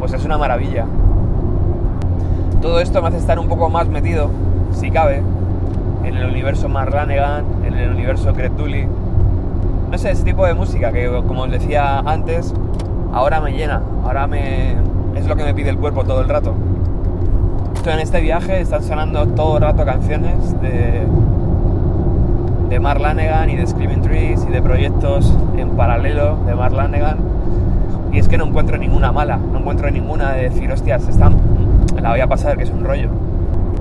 pues 0.02 0.14
es 0.14 0.24
una 0.24 0.36
maravilla. 0.36 0.84
Todo 2.60 2.80
esto 2.80 3.00
me 3.00 3.06
hace 3.06 3.18
estar 3.18 3.38
un 3.38 3.46
poco 3.46 3.70
más 3.70 3.86
metido, 3.86 4.30
si 4.72 4.90
cabe, 4.90 5.22
en 6.02 6.16
el 6.16 6.28
universo 6.28 6.68
Marlanegan, 6.68 7.44
en 7.64 7.74
el 7.74 7.90
universo 7.90 8.32
Cretuli. 8.32 8.88
No 9.92 9.96
sé, 9.98 10.10
ese 10.10 10.24
tipo 10.24 10.44
de 10.44 10.54
música 10.54 10.90
que, 10.90 11.06
como 11.06 11.42
os 11.42 11.52
decía 11.52 12.00
antes, 12.00 12.52
ahora 13.12 13.40
me 13.40 13.52
llena, 13.52 13.80
ahora 14.02 14.26
me 14.26 14.72
es 15.14 15.24
lo 15.28 15.36
que 15.36 15.44
me 15.44 15.54
pide 15.54 15.70
el 15.70 15.78
cuerpo 15.78 16.02
todo 16.02 16.20
el 16.20 16.28
rato. 16.28 16.52
Estoy 17.76 17.92
en 17.92 18.00
este 18.00 18.20
viaje, 18.20 18.60
están 18.60 18.82
sonando 18.82 19.24
todo 19.28 19.58
el 19.58 19.62
rato 19.62 19.84
canciones 19.84 20.60
de, 20.60 21.06
de 22.70 22.80
Mark 22.80 23.00
Lanegan 23.00 23.50
y 23.50 23.56
de 23.56 23.68
Screaming 23.68 24.02
Trees 24.02 24.44
y 24.48 24.50
de 24.50 24.60
proyectos 24.62 25.32
en 25.56 25.76
paralelo 25.76 26.38
de 26.44 26.56
Mark 26.56 26.74
Lanegan. 26.74 27.31
Y 28.12 28.18
es 28.18 28.28
que 28.28 28.36
no 28.36 28.44
encuentro 28.44 28.76
ninguna 28.76 29.10
mala, 29.10 29.38
no 29.38 29.58
encuentro 29.58 29.90
ninguna 29.90 30.32
de 30.32 30.50
decir, 30.50 30.70
hostias, 30.70 31.08
están, 31.08 31.34
la 32.00 32.10
voy 32.10 32.20
a 32.20 32.26
pasar, 32.26 32.58
que 32.58 32.64
es 32.64 32.70
un 32.70 32.84
rollo. 32.84 33.08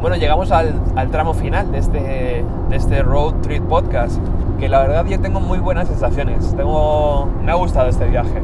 Bueno, 0.01 0.15
llegamos 0.15 0.51
al, 0.51 0.73
tramo 1.11 1.34
final 1.34 1.71
de 1.71 1.77
este, 1.77 2.45
de 2.69 2.75
este 2.75 3.03
Road 3.03 3.36
Trip 3.41 3.61
Podcast, 3.63 4.19
que 4.57 4.69
la 4.69 4.79
verdad 4.79 5.05
yo 5.05 5.19
tengo 5.19 5.41
muy 5.41 5.59
buenas 5.59 5.89
sensaciones. 5.89 6.55
Tengo, 6.55 7.27
me 7.43 7.51
ha 7.51 7.55
gustado 7.55 7.89
este 7.89 8.05
viaje. 8.05 8.41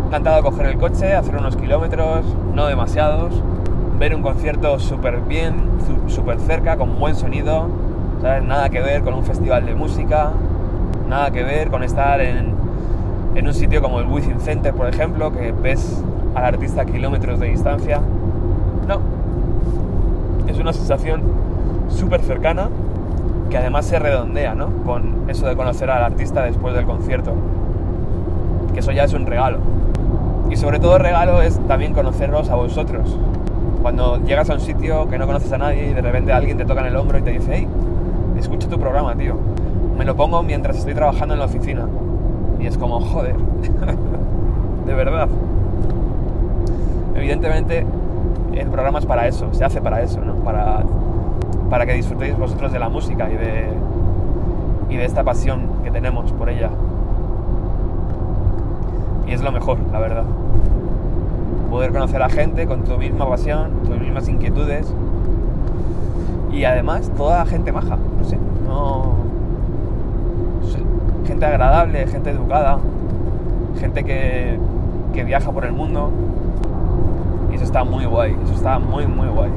Me 0.00 0.06
encantado 0.08 0.42
coger 0.42 0.66
el 0.66 0.76
coche, 0.76 1.14
hacer 1.14 1.36
unos 1.36 1.56
kilómetros, 1.56 2.24
no 2.54 2.66
demasiados, 2.66 3.32
ver 3.98 4.14
un 4.14 4.22
concierto 4.22 4.78
súper 4.78 5.20
bien, 5.20 5.54
súper 6.06 6.38
cerca, 6.38 6.76
con 6.76 6.98
buen 6.98 7.16
sonido, 7.16 7.68
¿sabes? 8.20 8.44
Nada 8.44 8.68
que 8.68 8.80
ver 8.80 9.02
con 9.02 9.14
un 9.14 9.24
festival 9.24 9.64
de 9.64 9.74
música, 9.74 10.32
nada 11.08 11.30
que 11.30 11.42
ver 11.42 11.70
con 11.70 11.82
estar 11.82 12.20
en, 12.20 12.59
en 13.34 13.46
un 13.46 13.54
sitio 13.54 13.80
como 13.80 14.00
el 14.00 14.06
Within 14.06 14.40
Center, 14.40 14.74
por 14.74 14.88
ejemplo, 14.88 15.32
que 15.32 15.52
ves 15.52 16.02
al 16.34 16.44
artista 16.44 16.82
a 16.82 16.84
kilómetros 16.84 17.40
de 17.40 17.48
distancia. 17.48 18.00
No, 18.86 19.00
es 20.48 20.58
una 20.58 20.72
sensación 20.72 21.22
súper 21.88 22.20
cercana 22.22 22.68
que 23.50 23.58
además 23.58 23.86
se 23.86 23.98
redondea, 23.98 24.54
¿no? 24.54 24.68
Con 24.84 25.28
eso 25.28 25.46
de 25.46 25.56
conocer 25.56 25.90
al 25.90 26.04
artista 26.04 26.42
después 26.42 26.74
del 26.74 26.84
concierto. 26.84 27.32
Que 28.72 28.80
eso 28.80 28.92
ya 28.92 29.04
es 29.04 29.12
un 29.12 29.26
regalo. 29.26 29.58
Y 30.50 30.56
sobre 30.56 30.78
todo 30.78 30.98
regalo 30.98 31.42
es 31.42 31.58
también 31.66 31.92
conoceros 31.92 32.48
a 32.48 32.56
vosotros. 32.56 33.16
Cuando 33.82 34.18
llegas 34.24 34.50
a 34.50 34.54
un 34.54 34.60
sitio 34.60 35.08
que 35.08 35.18
no 35.18 35.26
conoces 35.26 35.52
a 35.52 35.58
nadie 35.58 35.90
y 35.90 35.94
de 35.94 36.02
repente 36.02 36.32
alguien 36.32 36.56
te 36.56 36.64
toca 36.64 36.80
en 36.80 36.86
el 36.88 36.96
hombro 36.96 37.18
y 37.18 37.22
te 37.22 37.30
dice, 37.30 37.50
hey, 37.52 37.68
escucho 38.38 38.68
tu 38.68 38.78
programa, 38.78 39.14
tío. 39.14 39.36
Me 39.96 40.04
lo 40.04 40.16
pongo 40.16 40.42
mientras 40.42 40.78
estoy 40.78 40.94
trabajando 40.94 41.34
en 41.34 41.40
la 41.40 41.46
oficina. 41.46 41.86
Y 42.60 42.66
es 42.66 42.76
como, 42.76 43.00
joder, 43.00 43.36
de 44.86 44.94
verdad. 44.94 45.28
Evidentemente, 47.16 47.86
el 48.54 48.68
programa 48.68 48.98
es 48.98 49.06
para 49.06 49.26
eso, 49.26 49.52
se 49.52 49.64
hace 49.64 49.80
para 49.80 50.02
eso, 50.02 50.20
¿no? 50.20 50.34
Para, 50.36 50.82
para 51.70 51.86
que 51.86 51.94
disfrutéis 51.94 52.36
vosotros 52.36 52.72
de 52.72 52.78
la 52.78 52.88
música 52.88 53.30
y 53.30 53.36
de, 53.36 53.64
y 54.90 54.96
de 54.96 55.04
esta 55.04 55.24
pasión 55.24 55.68
que 55.84 55.90
tenemos 55.90 56.32
por 56.32 56.50
ella. 56.50 56.70
Y 59.26 59.32
es 59.32 59.42
lo 59.42 59.52
mejor, 59.52 59.78
la 59.92 60.00
verdad. 60.00 60.24
Poder 61.70 61.92
conocer 61.92 62.20
a 62.22 62.28
gente 62.28 62.66
con 62.66 62.82
tu 62.82 62.98
misma 62.98 63.28
pasión, 63.28 63.70
tus 63.86 63.98
mismas 63.98 64.28
inquietudes. 64.28 64.92
Y 66.52 66.64
además, 66.64 67.10
toda 67.16 67.46
gente 67.46 67.70
maja, 67.70 67.96
no 68.18 68.24
sé, 68.24 68.36
no. 68.66 69.29
Gente 71.26 71.46
agradable, 71.46 72.06
gente 72.06 72.30
educada, 72.30 72.78
gente 73.78 74.04
que, 74.04 74.58
que 75.14 75.24
viaja 75.24 75.50
por 75.52 75.64
el 75.64 75.72
mundo. 75.72 76.10
Y 77.50 77.54
eso 77.54 77.64
está 77.64 77.84
muy 77.84 78.04
guay, 78.04 78.36
eso 78.44 78.54
está 78.54 78.78
muy, 78.78 79.06
muy 79.06 79.28
guay. 79.28 79.50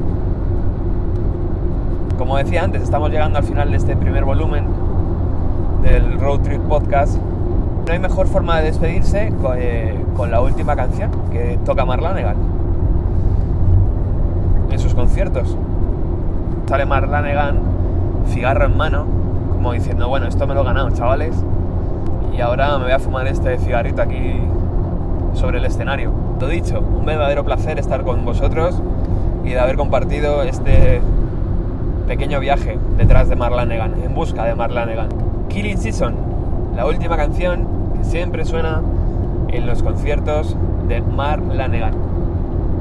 Como 2.18 2.36
decía 2.36 2.62
antes, 2.62 2.82
estamos 2.82 3.10
llegando 3.10 3.38
al 3.38 3.44
final 3.44 3.70
de 3.70 3.76
este 3.76 3.96
primer 3.96 4.24
volumen 4.24 4.64
del 5.82 6.18
Road 6.20 6.40
Trip 6.40 6.60
Podcast. 6.62 7.16
No 7.86 7.92
hay 7.92 7.98
mejor 7.98 8.26
forma 8.28 8.58
de 8.58 8.66
despedirse 8.66 9.32
co- 9.42 9.54
eh, 9.56 9.94
con, 10.16 10.30
la 10.30 10.40
última 10.40 10.74
canción 10.76 11.10
que 11.30 11.58
toca 11.64 11.84
Mark 11.84 12.02
Lanegan 12.02 12.36
en 14.70 14.78
sus 14.78 14.94
conciertos. 14.94 15.56
Sale 16.66 16.86
Mark 16.86 17.08
Lanegan, 17.10 17.58
cigarro 18.28 18.64
en 18.66 18.76
mano, 18.76 19.04
como 19.52 19.72
diciendo, 19.72 20.08
bueno, 20.08 20.26
esto 20.26 20.46
me 20.46 20.54
lo 20.54 20.62
he 20.62 20.64
ganado, 20.64 20.90
chavales, 20.92 21.34
y 22.36 22.40
ahora 22.40 22.78
me 22.78 22.84
voy 22.84 22.92
a 22.92 22.98
fumar 22.98 23.26
este 23.26 23.58
cigarrito 23.58 24.02
aquí 24.02 24.40
sobre 25.34 25.58
el 25.58 25.64
escenario. 25.64 26.12
Lo 26.40 26.48
dicho, 26.48 26.80
un 26.80 27.04
verdadero 27.04 27.44
placer 27.44 27.78
estar 27.78 28.02
con 28.02 28.24
vosotros 28.24 28.80
y 29.44 29.50
de 29.50 29.60
haber 29.60 29.76
compartido 29.76 30.42
este 30.42 31.00
pequeño 32.06 32.40
viaje 32.40 32.78
detrás 32.98 33.28
de 33.28 33.36
Mark 33.36 33.54
Lanegan, 33.54 33.94
en 34.02 34.14
busca 34.14 34.44
de 34.44 34.54
Mark 34.54 34.72
Lanegan. 34.72 35.08
Killing 35.48 35.78
Season, 35.78 36.14
la 36.76 36.86
última 36.86 37.16
canción 37.16 37.66
que 37.96 38.04
siempre 38.04 38.44
suena 38.44 38.82
en 39.48 39.66
los 39.66 39.82
conciertos 39.82 40.56
de 40.88 41.00
Mark 41.00 41.42
Lanegan. 41.52 41.94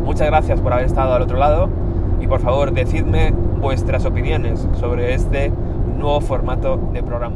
Muchas 0.04 0.28
gracias 0.28 0.60
por 0.60 0.74
haber 0.74 0.86
estado 0.86 1.14
al 1.14 1.22
otro 1.22 1.38
lado 1.38 1.70
y 2.20 2.28
por 2.28 2.39
favor 2.39 2.74
decidme 2.74 3.34
vuestras 3.62 4.06
opiniones 4.06 4.68
sobre 4.80 5.14
este 5.14 5.51
nuevo 5.97 6.20
formato 6.22 6.78
de 6.91 7.04
programa. 7.04 7.36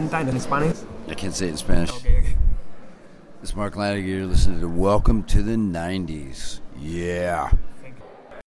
90 0.00 0.28
en 0.28 0.40
Spanish? 0.40 0.76
I 1.08 1.14
can't 1.14 1.32
say 1.32 1.46
it 1.46 1.50
in 1.50 1.56
Spanish. 1.56 1.90
Okay. 1.90 2.36
It's 3.40 3.54
Mark 3.54 3.76
Latiger. 3.76 4.08
You're 4.08 4.26
listening 4.26 4.60
to 4.60 4.68
Welcome 4.68 5.22
to 5.24 5.40
the 5.40 5.54
90s. 5.54 6.58
Yeah. 6.80 7.52